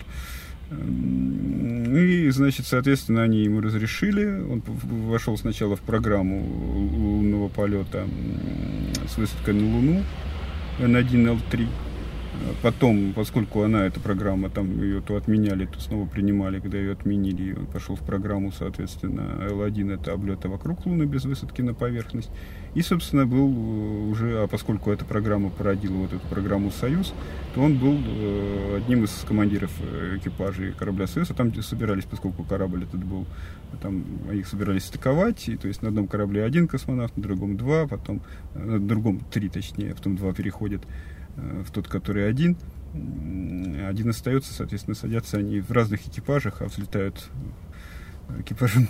И, 1.96 2.30
значит, 2.32 2.66
соответственно, 2.66 3.24
они 3.24 3.44
ему 3.44 3.62
разрешили. 3.62 4.26
Он 4.26 4.64
вошел 4.66 5.38
сначала 5.38 5.76
в 5.76 5.82
программу 5.82 6.40
лунного 6.42 7.50
полета 7.50 8.08
с 9.08 9.18
высадкой 9.18 9.54
на 9.54 9.76
Луну 9.76 10.04
N1, 10.80 11.40
L3. 11.52 11.68
Потом, 12.62 13.14
поскольку 13.14 13.64
она, 13.64 13.86
эта 13.86 14.00
программа, 14.00 14.50
там 14.50 14.82
ее 14.82 15.02
то 15.02 15.16
отменяли, 15.16 15.66
то 15.66 15.80
снова 15.80 16.08
принимали, 16.08 16.60
когда 16.60 16.78
ее 16.78 16.94
отменили, 16.94 17.54
он 17.54 17.66
пошел 17.66 17.96
в 17.96 18.02
программу, 18.02 18.52
соответственно, 18.52 19.48
L1 19.50 19.94
это 19.94 20.14
облета 20.14 20.50
вокруг 20.50 20.86
Луны 20.86 21.04
без 21.04 21.26
высадки 21.26 21.62
на 21.62 21.74
поверхность. 21.74 22.30
И, 22.76 22.82
собственно, 22.82 23.26
был 23.26 23.50
э, 23.50 24.10
уже, 24.10 24.44
а 24.44 24.48
поскольку 24.48 24.92
эта 24.92 25.06
программа 25.06 25.50
породила 25.50 25.98
вот 25.98 26.14
эту 26.14 26.26
программу 26.28 26.72
«Союз», 26.72 27.14
то 27.54 27.62
он 27.62 27.78
был 27.78 27.98
э, 28.04 28.78
одним 28.78 29.04
из 29.04 29.12
командиров 29.28 29.72
э, 29.80 30.18
экипажей 30.18 30.74
корабля 30.74 31.06
«Союз», 31.06 31.30
а 31.30 31.34
там 31.34 31.54
собирались, 31.62 32.06
поскольку 32.06 32.44
корабль 32.44 32.84
этот 32.84 33.04
был, 33.04 33.26
там 33.82 34.04
их 34.32 34.48
собирались 34.48 34.86
стыковать, 34.86 35.48
и, 35.50 35.56
то 35.56 35.68
есть 35.68 35.82
на 35.82 35.90
одном 35.90 36.08
корабле 36.08 36.44
один 36.44 36.68
космонавт, 36.68 37.16
на 37.16 37.24
другом 37.24 37.58
два, 37.58 37.88
потом, 37.88 38.22
на 38.56 38.80
другом 38.80 39.20
три, 39.32 39.50
точнее, 39.50 39.92
а 39.92 39.96
потом 39.96 40.16
два 40.16 40.34
переходят 40.34 40.82
в 41.36 41.72
тот, 41.72 41.88
который 41.88 42.28
один. 42.28 42.58
Один 42.94 44.10
остается, 44.10 44.54
соответственно, 44.54 44.96
садятся 44.96 45.38
они 45.38 45.60
в 45.60 45.72
разных 45.72 46.08
экипажах, 46.08 46.62
а 46.62 46.66
взлетают 46.66 47.30
экипажем 48.40 48.88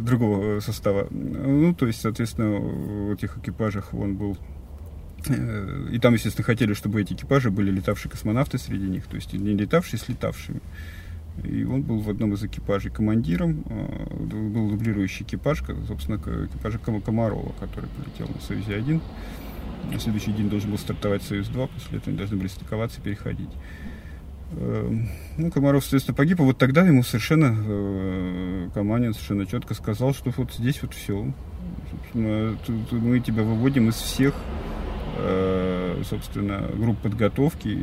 другого 0.00 0.60
состава. 0.60 1.06
Ну, 1.10 1.74
то 1.74 1.86
есть, 1.86 2.00
соответственно, 2.00 2.58
в 2.58 3.12
этих 3.12 3.38
экипажах 3.38 3.94
он 3.94 4.16
был 4.16 4.36
Э, 5.28 5.88
и 5.90 5.98
там, 5.98 6.14
естественно, 6.14 6.44
хотели, 6.44 6.74
чтобы 6.74 7.02
эти 7.02 7.12
экипажи 7.12 7.50
были 7.50 7.70
летавшие 7.70 8.10
космонавты 8.10 8.58
среди 8.58 8.86
них, 8.86 9.06
то 9.06 9.16
есть 9.16 9.32
не 9.32 9.52
летавшие 9.52 10.00
с 10.00 10.08
летавшими. 10.08 10.60
И 11.44 11.64
он 11.64 11.82
был 11.82 12.00
в 12.00 12.10
одном 12.10 12.34
из 12.34 12.42
экипажей 12.42 12.90
командиром, 12.90 13.64
э, 13.68 14.14
был 14.14 14.70
дублирующий 14.70 15.24
экипаж, 15.24 15.62
собственно, 15.86 16.16
экипажа 16.16 16.78
Комарова, 16.78 17.52
который 17.60 17.88
полетел 17.90 18.28
на 18.34 18.40
Союзе-1. 18.40 19.00
На 19.92 19.98
следующий 19.98 20.32
день 20.32 20.48
должен 20.48 20.70
был 20.70 20.78
стартовать 20.78 21.22
Союз-2, 21.22 21.70
после 21.72 21.98
этого 21.98 22.10
они 22.10 22.18
должны 22.18 22.36
были 22.36 22.48
стыковаться 22.48 23.00
и 23.00 23.02
переходить. 23.02 23.50
Э, 24.52 24.90
ну, 25.36 25.50
Комаров, 25.50 25.84
соответственно, 25.84 26.16
погиб, 26.16 26.40
а 26.40 26.44
вот 26.44 26.58
тогда 26.58 26.86
ему 26.86 27.02
совершенно 27.02 28.70
Каманин 28.74 29.14
совершенно 29.14 29.46
четко 29.46 29.74
сказал, 29.74 30.14
что 30.14 30.32
вот 30.36 30.52
здесь 30.52 30.82
вот 30.82 30.94
все. 30.94 31.32
Мы 32.14 33.20
тебя 33.20 33.42
выводим 33.42 33.88
из 33.88 33.96
всех 33.96 34.34
Э, 35.22 36.02
собственно, 36.08 36.70
групп 36.74 36.98
подготовки. 36.98 37.78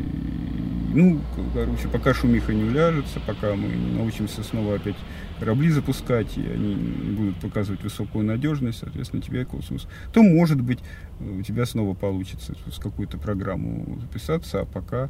Ну, 0.94 1.20
короче, 1.54 1.88
пока 1.88 2.14
шумиха 2.14 2.54
не 2.54 2.64
уляжется, 2.64 3.20
пока 3.20 3.54
мы 3.56 3.68
не 3.68 3.98
научимся 3.98 4.44
снова 4.44 4.76
опять 4.76 4.96
корабли 5.40 5.70
запускать, 5.70 6.38
и 6.38 6.42
они 6.48 6.76
будут 7.16 7.36
показывать 7.38 7.84
высокую 7.84 8.26
надежность, 8.26 8.80
соответственно, 8.80 9.22
тебе 9.22 9.46
космос, 9.46 9.88
то, 10.14 10.24
может 10.24 10.62
быть, 10.62 10.80
у 11.20 11.42
тебя 11.42 11.66
снова 11.66 11.94
получится 11.94 12.56
с 12.72 12.80
какую-то 12.80 13.18
программу 13.18 14.00
записаться, 14.02 14.62
а 14.62 14.66
пока 14.66 15.10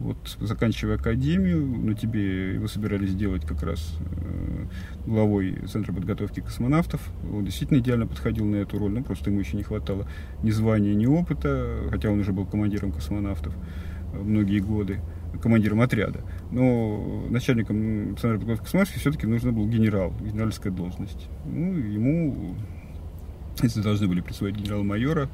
вот 0.00 0.36
заканчивая 0.40 0.96
академию, 0.96 1.64
на 1.64 1.94
тебе 1.94 2.54
его 2.54 2.66
собирались 2.66 3.10
сделать 3.10 3.46
как 3.46 3.62
раз 3.62 3.96
э, 4.00 4.66
главой 5.06 5.56
Центра 5.68 5.92
подготовки 5.92 6.40
космонавтов. 6.40 7.00
Он 7.32 7.44
действительно 7.44 7.78
идеально 7.78 8.06
подходил 8.06 8.44
на 8.44 8.56
эту 8.56 8.78
роль, 8.78 8.92
но 8.92 9.02
просто 9.02 9.30
ему 9.30 9.40
еще 9.40 9.56
не 9.56 9.62
хватало 9.62 10.06
ни 10.42 10.50
звания, 10.50 10.94
ни 10.94 11.06
опыта, 11.06 11.88
хотя 11.90 12.10
он 12.10 12.20
уже 12.20 12.32
был 12.32 12.44
командиром 12.44 12.92
космонавтов 12.92 13.54
э, 14.12 14.18
многие 14.18 14.58
годы, 14.58 15.00
командиром 15.42 15.80
отряда. 15.80 16.20
Но 16.50 17.26
начальником 17.30 18.16
Центра 18.16 18.38
подготовки 18.38 18.64
космонавтов 18.64 18.96
все-таки 19.00 19.26
нужно 19.26 19.52
был 19.52 19.66
генерал, 19.66 20.12
генеральская 20.20 20.72
должность. 20.72 21.28
Ну, 21.44 21.74
ему, 21.74 22.56
если 23.62 23.80
должны 23.80 24.08
были 24.08 24.20
присвоить 24.20 24.56
генерал-майора, 24.56 25.28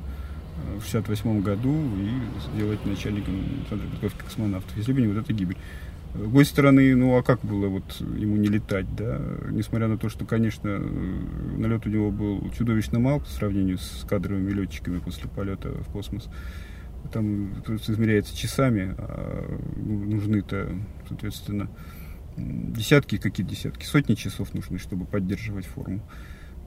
в 0.78 0.82
68 0.82 1.42
году 1.42 1.74
и 1.96 2.54
сделать 2.54 2.84
начальником 2.84 3.34
Центра 3.68 3.86
подготовки 3.86 4.24
космонавтов, 4.24 4.76
если 4.76 4.92
бы 4.92 5.00
не 5.00 5.08
вот 5.08 5.18
эта 5.18 5.32
гибель. 5.32 5.56
С 6.14 6.18
другой 6.18 6.44
стороны, 6.44 6.96
ну 6.96 7.16
а 7.16 7.22
как 7.22 7.40
было 7.40 7.68
вот 7.68 8.00
ему 8.00 8.36
не 8.36 8.48
летать, 8.48 8.86
да? 8.96 9.20
Несмотря 9.50 9.86
на 9.86 9.96
то, 9.96 10.08
что, 10.08 10.24
конечно, 10.24 10.78
налет 11.56 11.86
у 11.86 11.90
него 11.90 12.10
был 12.10 12.50
чудовищно 12.56 12.98
мал 12.98 13.20
по 13.20 13.28
сравнению 13.28 13.78
с 13.78 14.04
кадровыми 14.08 14.50
летчиками 14.50 14.98
после 14.98 15.28
полета 15.28 15.68
в 15.68 15.92
космос. 15.92 16.28
Там 17.12 17.62
просто 17.64 17.92
измеряется 17.92 18.36
часами, 18.36 18.94
а 18.98 19.58
нужны-то, 19.76 20.68
соответственно, 21.08 21.68
десятки, 22.36 23.18
какие 23.18 23.44
десятки, 23.46 23.84
сотни 23.84 24.14
часов 24.14 24.54
нужны, 24.54 24.78
чтобы 24.78 25.06
поддерживать 25.06 25.66
форму. 25.66 26.02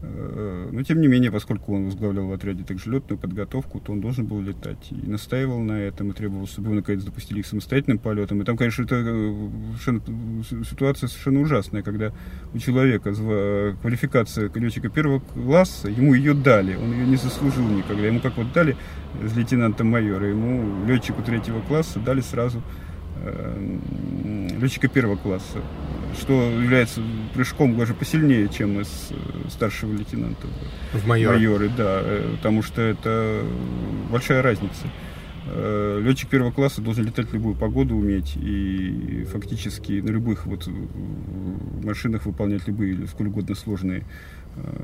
Э, 0.04 0.70
но, 0.72 0.84
тем 0.84 1.02
не 1.02 1.08
менее, 1.08 1.32
поскольку 1.32 1.74
он 1.74 1.86
возглавлял 1.86 2.28
в 2.28 2.34
отряде 2.34 2.64
также 2.64 2.92
летную 2.92 3.18
подготовку, 3.18 3.80
то 3.80 3.94
он 3.94 4.02
должен 4.02 4.26
был 4.26 4.42
летать. 4.42 4.92
И 4.92 5.08
настаивал 5.10 5.60
на 5.60 5.80
этом, 5.80 6.12
и 6.12 6.14
требовал, 6.14 6.46
чтобы 6.46 6.68
его, 6.68 6.76
наконец, 6.76 7.04
допустили 7.04 7.42
к 7.42 7.46
самостоятельным 7.46 8.00
полетам. 8.00 8.42
И 8.42 8.46
там, 8.46 8.58
конечно, 8.58 8.84
это 8.84 8.96
э, 8.96 9.50
совершенно, 9.78 10.44
ситуация 10.66 11.08
совершенно 11.08 11.40
ужасная, 11.42 11.84
когда 11.84 12.12
у 12.54 12.58
человека 12.58 13.14
квалификация 13.82 14.52
летчика 14.54 14.90
первого 14.90 15.20
класса, 15.20 15.90
ему 15.90 16.14
ее 16.14 16.34
дали, 16.34 16.76
он 16.76 16.92
ее 16.92 17.08
не 17.08 17.16
заслужил 17.16 17.68
никогда. 17.68 18.08
Ему 18.08 18.20
как 18.20 18.38
вот 18.38 18.52
дали 18.54 18.76
с 19.22 19.36
лейтенанта 19.36 19.84
майора, 19.84 20.28
ему 20.28 20.86
летчику 20.86 21.22
третьего 21.22 21.62
класса 21.62 22.00
дали 22.00 22.22
сразу 22.22 22.60
э, 22.60 22.83
летчика 24.60 24.88
первого 24.88 25.16
класса 25.16 25.60
что 26.20 26.50
является 26.50 27.02
прыжком 27.34 27.78
даже 27.78 27.94
посильнее, 27.94 28.50
чем 28.50 28.80
из 28.80 29.10
э, 29.12 29.50
старшего 29.50 29.94
лейтенанта 29.94 30.48
в 30.94 31.08
майоры. 31.08 31.38
майоры 31.38 31.70
да, 31.76 32.02
э, 32.04 32.36
потому 32.38 32.62
что 32.62 32.82
это 32.82 33.44
большая 34.12 34.42
разница. 34.42 34.88
Э, 35.46 36.00
летчик 36.02 36.30
первого 36.30 36.52
класса 36.52 36.82
должен 36.82 37.06
летать 37.06 37.28
в 37.28 37.34
любую 37.34 37.56
погоду 37.56 37.96
уметь 37.96 38.36
и 38.36 39.26
фактически 39.32 39.94
на 39.94 40.10
любых 40.10 40.46
вот 40.46 40.68
машинах 41.84 42.26
выполнять 42.26 42.68
любые 42.68 43.08
сколь 43.08 43.28
угодно 43.28 43.56
сложные 43.56 44.06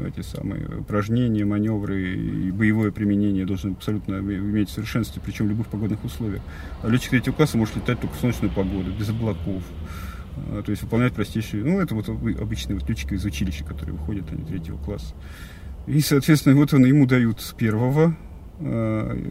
эти 0.07 0.21
самые 0.21 0.65
упражнения, 0.79 1.45
маневры 1.45 2.15
и 2.15 2.51
боевое 2.51 2.91
применение 2.91 3.45
должен 3.45 3.73
абсолютно 3.73 4.15
иметь 4.15 4.69
в 4.69 4.73
совершенстве, 4.73 5.21
причем 5.23 5.45
в 5.45 5.49
любых 5.49 5.67
погодных 5.67 6.03
условиях. 6.03 6.41
А 6.81 6.89
летчик 6.89 7.11
третьего 7.11 7.35
класса 7.35 7.57
может 7.57 7.75
летать 7.75 7.99
только 7.99 8.15
в 8.15 8.19
солнечную 8.19 8.51
погоду, 8.51 8.91
без 8.91 9.09
облаков. 9.09 9.63
А, 10.51 10.63
то 10.63 10.71
есть 10.71 10.83
выполнять 10.83 11.13
простейшие, 11.13 11.63
ну, 11.63 11.79
это 11.79 11.95
вот 11.95 12.09
обычные 12.09 12.75
вот 12.77 12.85
ключики 12.85 13.13
из 13.13 13.25
училища, 13.25 13.63
которые 13.63 13.95
выходят, 13.95 14.25
они 14.31 14.43
третьего 14.43 14.77
класса. 14.77 15.13
И, 15.87 16.01
соответственно, 16.01 16.55
вот 16.55 16.73
он 16.73 16.85
ему 16.85 17.05
дают 17.05 17.41
с 17.41 17.53
первого, 17.53 18.15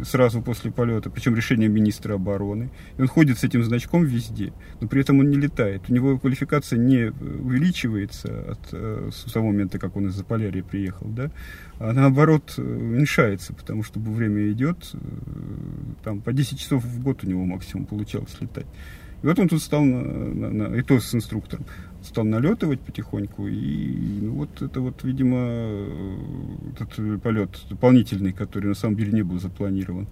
сразу 0.04 0.40
после 0.40 0.70
полета, 0.70 1.10
причем 1.10 1.34
решение 1.34 1.68
министра 1.68 2.14
обороны. 2.14 2.70
И 2.96 3.02
он 3.02 3.08
ходит 3.08 3.38
с 3.38 3.44
этим 3.44 3.62
значком 3.62 4.04
везде, 4.04 4.52
но 4.80 4.88
при 4.88 5.02
этом 5.02 5.18
он 5.20 5.28
не 5.28 5.36
летает. 5.36 5.82
У 5.88 5.92
него 5.92 6.18
квалификация 6.18 6.78
не 6.78 7.10
увеличивается 7.10 8.52
от, 8.52 8.68
э, 8.72 9.10
с 9.12 9.30
того 9.30 9.48
момента, 9.48 9.78
как 9.78 9.96
он 9.96 10.06
из 10.06 10.14
Заполярья 10.14 10.62
приехал, 10.62 11.06
да, 11.08 11.30
а 11.78 11.92
наоборот 11.92 12.54
э, 12.56 12.62
уменьшается, 12.62 13.52
потому 13.52 13.82
что 13.82 14.00
время 14.00 14.50
идет, 14.50 14.90
э, 14.94 14.98
там 16.04 16.20
по 16.20 16.32
10 16.32 16.58
часов 16.58 16.84
в 16.84 17.02
год 17.02 17.24
у 17.24 17.26
него 17.26 17.44
максимум 17.44 17.86
получалось 17.86 18.36
летать. 18.40 18.66
И 19.22 19.26
вот 19.26 19.38
он 19.38 19.48
тут 19.48 19.60
стал, 19.62 19.84
на, 19.84 20.02
на, 20.02 20.50
на, 20.50 20.74
и 20.76 20.82
то 20.82 21.00
с 21.00 21.14
инструктором, 21.14 21.64
стал 22.02 22.24
налетывать 22.24 22.80
потихоньку, 22.80 23.48
и 23.48 24.20
ну, 24.22 24.32
вот 24.34 24.62
это 24.62 24.80
вот, 24.80 25.02
видимо, 25.02 25.86
этот 26.72 27.22
полет 27.22 27.50
дополнительный, 27.68 28.32
который 28.32 28.66
на 28.66 28.74
самом 28.74 28.96
деле 28.96 29.12
не 29.12 29.22
был 29.22 29.40
запланирован, 29.40 30.06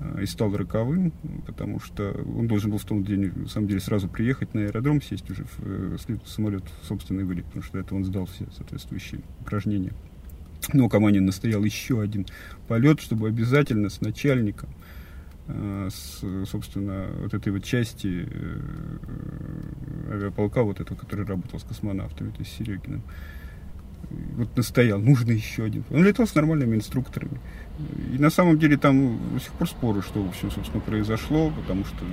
э, 0.00 0.22
и 0.22 0.26
стал 0.26 0.56
роковым, 0.56 1.12
потому 1.46 1.80
что 1.80 2.16
он 2.36 2.48
должен 2.48 2.70
был 2.70 2.78
в 2.78 2.84
том 2.86 3.04
день, 3.04 3.30
на 3.34 3.48
самом 3.48 3.68
деле, 3.68 3.80
сразу 3.80 4.08
приехать 4.08 4.54
на 4.54 4.62
аэродром, 4.62 5.02
сесть 5.02 5.28
уже 5.30 5.44
в, 5.44 5.58
в 5.98 6.10
э, 6.10 6.18
самолет 6.24 6.64
в 6.80 6.86
собственный 6.86 7.24
вылет, 7.24 7.44
потому 7.46 7.62
что 7.62 7.78
это 7.78 7.94
он 7.94 8.04
сдал 8.06 8.24
все 8.24 8.46
соответствующие 8.56 9.20
упражнения. 9.40 9.92
Но 10.72 10.88
Каманин 10.88 11.26
настоял 11.26 11.62
еще 11.62 12.00
один 12.00 12.24
полет, 12.68 13.00
чтобы 13.00 13.28
обязательно 13.28 13.90
с 13.90 14.00
начальником– 14.00 14.70
Э, 14.78 14.85
с, 15.48 16.24
собственно, 16.50 17.08
вот 17.20 17.32
этой 17.32 17.52
вот 17.52 17.62
части 17.62 18.28
э, 18.28 18.58
авиаполка, 20.12 20.62
вот 20.62 20.80
этого, 20.80 20.98
который 20.98 21.24
работал 21.24 21.60
с 21.60 21.62
космонавтами, 21.62 22.30
то 22.30 22.38
есть 22.40 22.56
Серегиным. 22.56 23.02
Вот 24.36 24.56
настоял, 24.56 25.00
нужно 25.00 25.32
еще 25.32 25.64
один. 25.64 25.84
Он 25.90 26.04
летал 26.04 26.26
с 26.26 26.34
нормальными 26.34 26.76
инструкторами. 26.76 27.40
И 28.12 28.18
на 28.18 28.30
самом 28.30 28.58
деле 28.58 28.76
там 28.76 29.18
до 29.34 29.40
сих 29.40 29.52
пор 29.52 29.68
споры, 29.68 30.02
что, 30.02 30.22
в 30.22 30.28
общем, 30.28 30.50
собственно, 30.50 30.80
произошло, 30.80 31.50
потому 31.50 31.84
что 31.84 32.04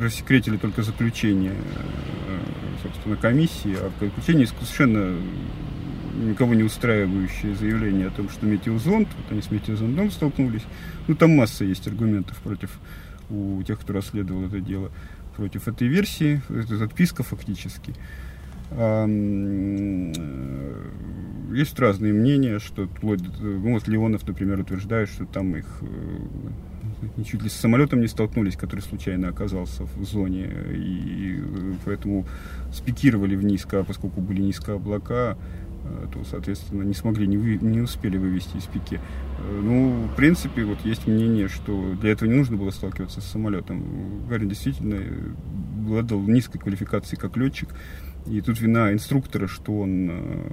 рассекретили 0.00 0.56
только 0.56 0.82
заключение, 0.82 1.54
э, 1.54 2.38
собственно, 2.82 3.16
комиссии, 3.16 3.74
а 3.74 3.90
заключение 4.00 4.46
совершенно 4.46 5.16
никого 6.16 6.54
не 6.54 6.62
устраивающее 6.62 7.54
заявление 7.54 8.08
о 8.08 8.10
том, 8.10 8.28
что 8.28 8.46
метеозонд, 8.46 9.08
вот 9.16 9.32
они 9.32 9.42
с 9.42 9.50
метеозондом 9.50 10.10
столкнулись. 10.10 10.64
Ну, 11.08 11.14
там 11.14 11.36
масса 11.36 11.64
есть 11.64 11.86
аргументов 11.86 12.36
против 12.38 12.70
у 13.30 13.62
тех, 13.62 13.80
кто 13.80 13.92
расследовал 13.92 14.46
это 14.46 14.60
дело, 14.60 14.90
против 15.36 15.68
этой 15.68 15.88
версии, 15.88 16.40
это 16.48 16.82
отписка 16.84 17.22
фактически. 17.22 17.94
А, 18.70 19.06
есть 21.52 21.78
разные 21.78 22.12
мнения, 22.12 22.58
что 22.58 22.88
ну, 23.02 23.16
вот 23.72 23.88
Леонов, 23.88 24.26
например, 24.26 24.60
утверждает, 24.60 25.08
что 25.08 25.24
там 25.24 25.54
их 25.56 25.66
э, 25.82 27.22
чуть 27.24 27.42
ли 27.42 27.48
с 27.48 27.54
самолетом 27.54 28.00
не 28.00 28.08
столкнулись, 28.08 28.56
который 28.56 28.80
случайно 28.80 29.28
оказался 29.28 29.84
в 29.84 30.04
зоне, 30.04 30.50
и 30.72 31.40
поэтому 31.84 32.26
спикировали 32.72 33.36
в 33.36 33.44
низко, 33.44 33.84
поскольку 33.84 34.20
были 34.20 34.42
низко 34.42 34.74
облака, 34.74 35.36
Э, 35.36 35.65
то, 36.12 36.24
соответственно, 36.24 36.82
не 36.82 36.94
смогли, 36.94 37.26
не, 37.26 37.36
вы, 37.36 37.56
не 37.56 37.80
успели 37.80 38.16
вывести 38.16 38.56
из 38.56 38.64
пики. 38.64 39.00
Э, 39.38 39.60
ну, 39.62 40.08
в 40.12 40.16
принципе, 40.16 40.64
вот 40.64 40.80
есть 40.84 41.06
мнение, 41.06 41.48
что 41.48 41.94
для 41.94 42.12
этого 42.12 42.28
не 42.28 42.36
нужно 42.36 42.56
было 42.56 42.70
сталкиваться 42.70 43.20
с 43.20 43.24
самолетом. 43.24 44.26
Гарин 44.28 44.48
действительно 44.48 45.00
обладал 45.76 46.20
низкой 46.22 46.58
квалификацией 46.58 47.20
как 47.20 47.36
летчик, 47.36 47.68
и 48.26 48.40
тут 48.40 48.60
вина 48.60 48.92
инструктора, 48.92 49.46
что 49.46 49.80
он, 49.80 50.10
э, 50.10 50.50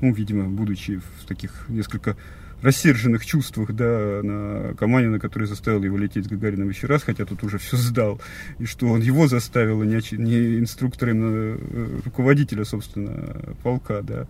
ну, 0.00 0.12
видимо, 0.12 0.48
будучи 0.48 0.98
в 0.98 1.26
таких 1.26 1.66
несколько 1.68 2.16
рассерженных 2.62 3.26
чувствах, 3.26 3.72
да, 3.72 4.20
на 4.22 4.74
Каманина, 4.74 5.18
который 5.18 5.46
заставил 5.46 5.82
его 5.82 5.98
лететь 5.98 6.26
с 6.26 6.28
Гагарином 6.28 6.68
еще 6.68 6.86
раз, 6.86 7.02
хотя 7.02 7.24
тут 7.24 7.42
уже 7.42 7.58
все 7.58 7.76
сдал, 7.76 8.20
и 8.58 8.64
что 8.64 8.86
он 8.86 9.00
его 9.00 9.26
заставил, 9.26 9.82
а 9.82 9.84
не, 9.84 10.00
не 10.16 10.58
инструктора, 10.60 11.12
э, 11.14 12.00
руководителя, 12.04 12.64
собственно, 12.64 13.54
полка, 13.62 14.02
да, 14.02 14.26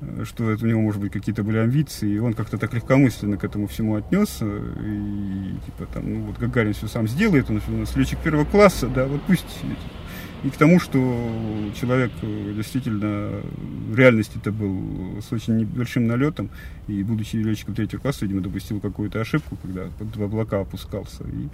э, 0.00 0.24
что 0.24 0.50
это 0.50 0.64
у 0.64 0.68
него, 0.68 0.80
может 0.80 1.00
быть, 1.00 1.12
какие-то 1.12 1.42
были 1.44 1.58
амбиции, 1.58 2.10
и 2.10 2.18
он 2.18 2.34
как-то 2.34 2.58
так 2.58 2.74
легкомысленно 2.74 3.36
к 3.36 3.44
этому 3.44 3.68
всему 3.68 3.94
отнесся, 3.96 4.46
и 4.46 5.54
типа 5.64 5.86
там, 5.92 6.12
ну 6.12 6.20
вот 6.22 6.38
Гагарин 6.38 6.74
все 6.74 6.88
сам 6.88 7.06
сделает, 7.06 7.48
он 7.48 7.62
нас 7.80 7.96
летчик 7.96 8.18
первого 8.18 8.44
класса, 8.44 8.88
да, 8.88 9.06
вот 9.06 9.22
пусть 9.22 9.46
и 10.44 10.50
к 10.50 10.56
тому, 10.56 10.78
что 10.78 10.98
человек 11.80 12.12
э, 12.22 12.52
действительно 12.54 13.40
в 13.88 13.96
реальности 13.96 14.38
это 14.38 14.52
был 14.52 15.20
с 15.20 15.32
очень 15.32 15.56
небольшим 15.56 16.06
налетом, 16.06 16.50
и 16.86 17.02
будучи 17.02 17.36
летчиком 17.36 17.74
третьего 17.74 18.00
класса, 18.00 18.24
видимо, 18.24 18.40
допустил 18.40 18.80
какую-то 18.80 19.20
ошибку, 19.20 19.56
когда 19.56 19.88
в 19.98 20.22
облака 20.22 20.60
опускался. 20.60 21.24
И 21.24 21.48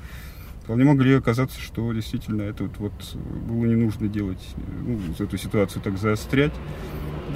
вполне 0.62 0.85
могли 0.85 1.14
оказаться, 1.14 1.59
что 1.61 1.93
действительно 1.93 2.43
это 2.43 2.64
вот, 2.64 2.76
вот 2.78 3.16
было 3.49 3.64
не 3.64 3.74
нужно 3.74 4.09
делать, 4.09 4.43
ну, 4.87 4.99
эту 5.18 5.39
ситуацию 5.39 5.80
так 5.82 5.97
заострять. 5.97 6.53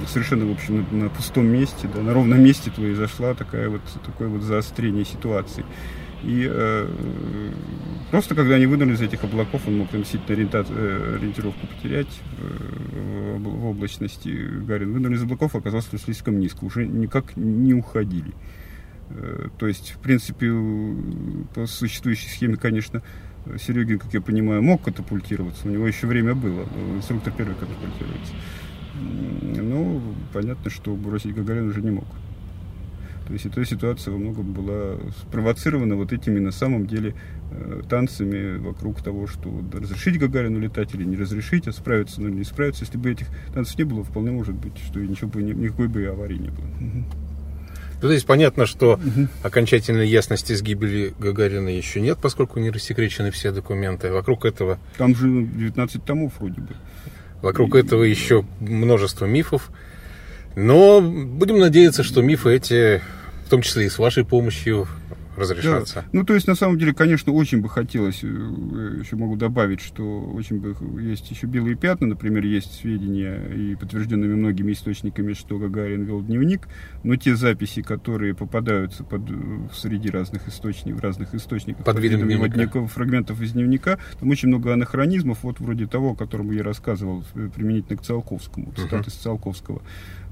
Совершенно, 0.07 0.45
в 0.45 0.51
общем, 0.51 0.85
на, 0.91 1.03
на 1.03 1.09
пустом 1.09 1.47
месте, 1.47 1.89
да, 1.93 2.01
на 2.01 2.13
ровном 2.13 2.41
месте 2.41 2.71
произошла 2.71 3.33
такая 3.33 3.69
вот, 3.69 3.81
такое 4.05 4.27
вот 4.27 4.43
заострение 4.43 5.03
ситуации. 5.03 5.65
И 6.23 6.47
э, 6.49 6.87
просто 8.11 8.35
когда 8.35 8.55
они 8.55 8.65
вынули 8.65 8.93
из 8.93 9.01
этих 9.01 9.23
облаков, 9.23 9.61
он 9.67 9.79
мог 9.79 9.89
там 9.89 10.03
ориента... 10.27 10.65
Э, 10.69 11.15
ориентировку 11.17 11.65
потерять 11.67 12.21
э, 12.37 13.37
в, 13.37 13.65
облачности. 13.65 14.29
Гарин 14.29 14.91
вынули 14.91 15.15
из 15.15 15.23
облаков, 15.23 15.55
оказался 15.55 15.97
слишком 15.97 16.39
низко, 16.39 16.65
уже 16.65 16.85
никак 16.85 17.37
не 17.37 17.73
уходили. 17.73 18.33
Э, 19.11 19.47
то 19.57 19.67
есть, 19.67 19.91
в 19.91 19.99
принципе, 19.99 20.51
по 21.55 21.65
существующей 21.65 22.29
схеме, 22.29 22.57
конечно, 22.57 23.01
Серегин, 23.57 23.99
как 23.99 24.13
я 24.13 24.21
понимаю, 24.21 24.61
мог 24.61 24.81
катапультироваться, 24.81 25.67
у 25.67 25.71
него 25.71 25.87
еще 25.87 26.07
время 26.07 26.35
было, 26.35 26.67
инструктор 26.95 27.33
первый 27.35 27.55
катапультируется. 27.55 28.33
Ну, 29.41 30.01
понятно, 30.33 30.69
что 30.69 30.93
бросить 30.95 31.33
Гагарин 31.33 31.69
уже 31.69 31.81
не 31.81 31.91
мог. 31.91 32.05
То 33.29 33.33
есть 33.33 33.45
эта 33.45 33.63
ситуация 33.63 34.11
во 34.11 34.17
многом 34.17 34.53
была 34.53 34.97
спровоцирована 35.21 35.95
вот 35.95 36.11
этими 36.11 36.39
на 36.39 36.51
самом 36.51 36.87
деле 36.87 37.13
э, 37.51 37.83
танцами 37.87 38.57
вокруг 38.57 39.03
того, 39.03 39.27
что 39.27 39.53
разрешить 39.71 40.17
Гагарину 40.17 40.57
летать 40.57 40.95
или 40.95 41.03
не 41.03 41.15
разрешить, 41.15 41.67
а 41.67 41.71
справиться, 41.71 42.21
ну 42.21 42.29
или 42.29 42.37
не 42.37 42.43
справиться. 42.43 42.85
Если 42.85 42.97
бы 42.97 43.11
этих 43.11 43.27
танцев 43.53 43.77
не 43.77 43.83
было, 43.83 44.03
вполне 44.03 44.31
может 44.31 44.55
быть, 44.55 44.73
что 44.79 44.99
ничего 44.99 45.27
бы, 45.27 45.43
никакой 45.43 45.87
бы 45.87 46.01
и 46.01 46.05
аварии 46.05 46.37
не 46.37 46.49
было. 46.49 46.65
Ну, 48.01 48.07
то 48.07 48.11
есть 48.11 48.25
понятно, 48.25 48.65
что 48.65 48.93
угу. 48.93 49.27
окончательной 49.43 50.07
ясности 50.07 50.53
с 50.53 50.63
гибели 50.63 51.13
Гагарина 51.19 51.69
еще 51.69 52.01
нет, 52.01 52.17
поскольку 52.19 52.59
не 52.59 52.71
рассекречены 52.71 53.29
все 53.29 53.51
документы. 53.51 54.11
Вокруг 54.11 54.45
этого... 54.45 54.79
Там 54.97 55.15
же 55.15 55.27
19 55.27 56.03
томов 56.03 56.33
вроде 56.39 56.61
бы. 56.61 56.75
Вокруг 57.43 57.75
и... 57.75 57.77
этого 57.77 58.01
еще 58.01 58.43
множество 58.59 59.25
мифов. 59.25 59.69
Но 60.55 60.99
будем 60.99 61.59
надеяться, 61.59 62.01
что 62.01 62.23
мифы 62.23 62.55
эти 62.55 63.01
в 63.49 63.51
том 63.51 63.63
числе 63.63 63.87
и 63.87 63.89
с 63.89 63.97
вашей 63.97 64.23
помощью 64.23 64.87
разрешаться. 65.35 65.95
Да. 65.95 66.05
Ну, 66.11 66.23
то 66.23 66.35
есть, 66.35 66.47
на 66.47 66.53
самом 66.53 66.77
деле, 66.77 66.93
конечно, 66.93 67.33
очень 67.33 67.61
бы 67.61 67.69
хотелось, 67.69 68.19
э, 68.23 68.27
еще 68.27 69.15
могу 69.15 69.37
добавить, 69.37 69.81
что 69.81 70.21
очень 70.21 70.59
бы 70.59 70.75
есть 71.01 71.31
еще 71.31 71.47
белые 71.47 71.75
пятна, 71.75 72.05
например, 72.05 72.45
есть 72.45 72.79
сведения 72.79 73.43
и 73.47 73.75
подтвержденными 73.75 74.35
многими 74.35 74.73
источниками, 74.73 75.33
что 75.33 75.57
Гагарин 75.57 76.03
вел 76.03 76.21
дневник, 76.21 76.67
но 77.03 77.15
те 77.15 77.35
записи, 77.35 77.81
которые 77.81 78.35
попадаются 78.35 79.03
под, 79.03 79.23
среди 79.73 80.11
разных 80.11 80.47
источников, 80.47 81.01
разных 81.01 81.33
источников, 81.33 81.85
под 81.85 81.97
видом 81.97 82.27
дневника. 82.27 82.49
дневников, 82.49 82.91
фрагментов 82.91 83.41
из 83.41 83.53
дневника, 83.53 83.97
там 84.19 84.29
очень 84.29 84.49
много 84.49 84.73
анахронизмов, 84.73 85.39
вот 85.41 85.59
вроде 85.59 85.87
того, 85.87 86.11
о 86.11 86.15
котором 86.15 86.51
я 86.51 86.61
рассказывал 86.61 87.23
э, 87.33 87.49
применительно 87.55 87.97
к 87.97 88.03
Циолковскому, 88.03 88.73
цитаты 88.73 89.09
uh-huh. 89.09 89.23
Циолковского. 89.23 89.81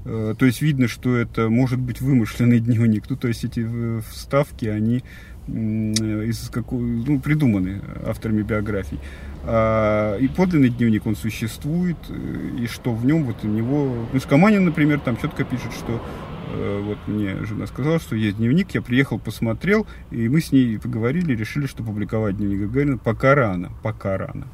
Э, 0.08 0.34
то 0.38 0.46
есть 0.46 0.62
видно, 0.62 0.88
что 0.88 1.16
это 1.16 1.50
может 1.50 1.78
быть 1.78 2.00
вымышленный 2.00 2.60
дневник. 2.60 3.04
Ну, 3.08 3.16
то 3.16 3.28
есть 3.28 3.44
эти 3.44 3.64
э, 3.66 4.00
вставки, 4.10 4.66
они 4.66 5.02
из 5.46 6.50
какой, 6.50 6.78
ну, 6.78 7.20
придуманы 7.20 7.80
авторами 8.04 8.42
биографий. 8.42 9.00
А, 9.44 10.14
и 10.18 10.28
подлинный 10.28 10.68
дневник, 10.68 11.06
он 11.06 11.16
существует, 11.16 11.96
э, 12.10 12.58
и 12.60 12.66
что 12.66 12.92
в 12.92 13.06
нем, 13.06 13.24
вот 13.24 13.36
у 13.44 13.48
него... 13.48 14.06
Ну, 14.12 14.20
Скаманин, 14.20 14.66
например, 14.66 15.00
там 15.00 15.16
четко 15.16 15.44
пишет, 15.44 15.72
что 15.72 16.02
вот 16.50 16.96
мне 17.06 17.44
жена 17.44 17.66
сказала, 17.66 17.98
что 17.98 18.16
есть 18.16 18.38
дневник, 18.38 18.70
я 18.70 18.80
приехал, 18.80 19.18
посмотрел, 19.18 19.86
и 20.10 20.30
мы 20.30 20.40
с 20.40 20.50
ней 20.50 20.78
поговорили, 20.78 21.36
решили, 21.36 21.66
что 21.66 21.82
публиковать 21.82 22.38
дневник 22.38 22.60
Гагарина 22.60 22.96
пока 22.96 23.34
рано, 23.34 23.70
пока 23.82 24.16
рано. 24.16 24.46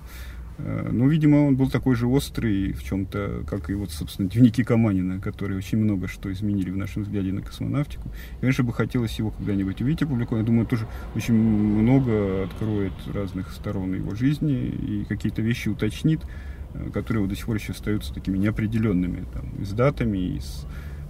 Э, 0.59 0.89
ну, 0.93 1.09
видимо, 1.09 1.49
он 1.49 1.57
был 1.57 1.69
такой 1.69 1.97
же 1.97 2.07
острый 2.07 2.73
в 2.73 2.83
чем-то, 2.83 3.45
как 3.49 3.71
и 3.71 3.75
вот, 3.75 3.91
собственно, 3.91 4.29
дневники 4.29 4.63
Каманина, 4.63 5.21
которые 5.21 5.59
очень 5.59 5.79
много 5.79 6.09
что 6.09 6.33
изменили 6.33 6.71
в 6.71 6.77
нашем 6.77 7.03
взгляде 7.03 7.33
на 7.33 7.43
космонавтику. 7.43 8.09
И, 8.37 8.41
конечно, 8.41 8.65
бы 8.65 8.73
хотелось 8.73 9.19
его 9.19 9.31
когда-нибудь 9.31 9.81
увидеть 9.81 10.03
опубликован. 10.03 10.43
Я 10.43 10.47
думаю, 10.47 10.67
тоже 10.67 10.87
очень 11.15 11.35
много 11.35 12.45
откроет 12.45 12.93
разных 13.13 13.51
сторон 13.53 13.95
его 13.95 14.15
жизни 14.15 14.67
и 14.67 15.05
какие-то 15.05 15.43
вещи 15.43 15.69
уточнит, 15.69 16.21
э, 16.75 16.91
которые 16.93 17.23
вот 17.23 17.31
до 17.31 17.37
сих 17.37 17.47
пор 17.47 17.57
еще 17.57 17.73
остаются 17.73 18.15
такими 18.15 18.39
неопределенными, 18.39 19.25
там, 19.33 19.51
и 19.61 19.65
с 19.65 19.71
датами, 19.71 20.37
и 20.37 20.41
с 20.41 20.67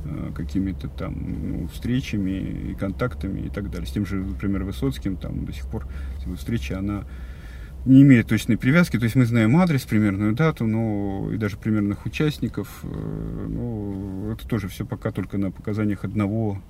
э, 0.07 0.33
какими-то 0.35 0.89
там 0.89 1.15
ну, 1.17 1.69
встречами 1.69 2.71
и 2.71 2.75
контактами 2.75 3.41
и 3.41 3.49
так 3.51 3.71
далее. 3.71 3.87
С 3.87 3.93
тем 3.93 4.07
же, 4.07 4.17
например, 4.17 4.65
Высоцким 4.65 5.17
там 5.17 5.45
до 5.45 5.53
сих 5.53 5.67
пор 5.67 5.87
встреча, 6.37 6.79
она 6.79 7.05
не 7.85 8.03
имеет 8.03 8.29
точной 8.29 8.57
привязки, 8.57 8.99
то 8.99 9.05
есть 9.05 9.15
мы 9.15 9.27
знаем 9.27 9.57
адрес, 9.57 9.83
примерную 9.83 10.33
дату, 10.33 10.67
но 10.67 11.31
и 11.33 11.37
даже 11.37 11.57
примерных 11.57 12.07
участников, 12.07 12.69
э, 12.83 12.87
ну, 12.87 14.33
это 14.33 14.47
тоже 14.49 14.69
все 14.69 14.87
пока 14.87 15.11
только 15.11 15.37
на 15.39 15.51
показаниях 15.51 16.05
одного 16.05 16.63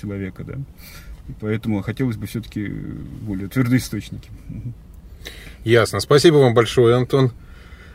человека, 0.00 0.44
да. 0.44 0.54
И 1.28 1.32
поэтому 1.40 1.82
хотелось 1.82 2.16
бы 2.16 2.26
все-таки 2.26 2.66
более 2.68 3.48
твердые 3.48 3.78
источники. 3.78 4.30
Ясно. 5.64 6.00
Спасибо 6.00 6.36
вам 6.36 6.54
большое, 6.54 6.96
Антон. 6.96 7.32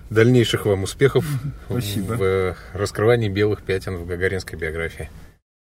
Дальнейших 0.09 0.65
вам 0.65 0.83
успехов 0.83 1.25
Спасибо. 1.67 2.13
в 2.13 2.55
раскрывании 2.73 3.29
белых 3.29 3.63
пятен 3.63 3.95
в 3.95 4.05
гагаринской 4.05 4.59
биографии. 4.59 5.09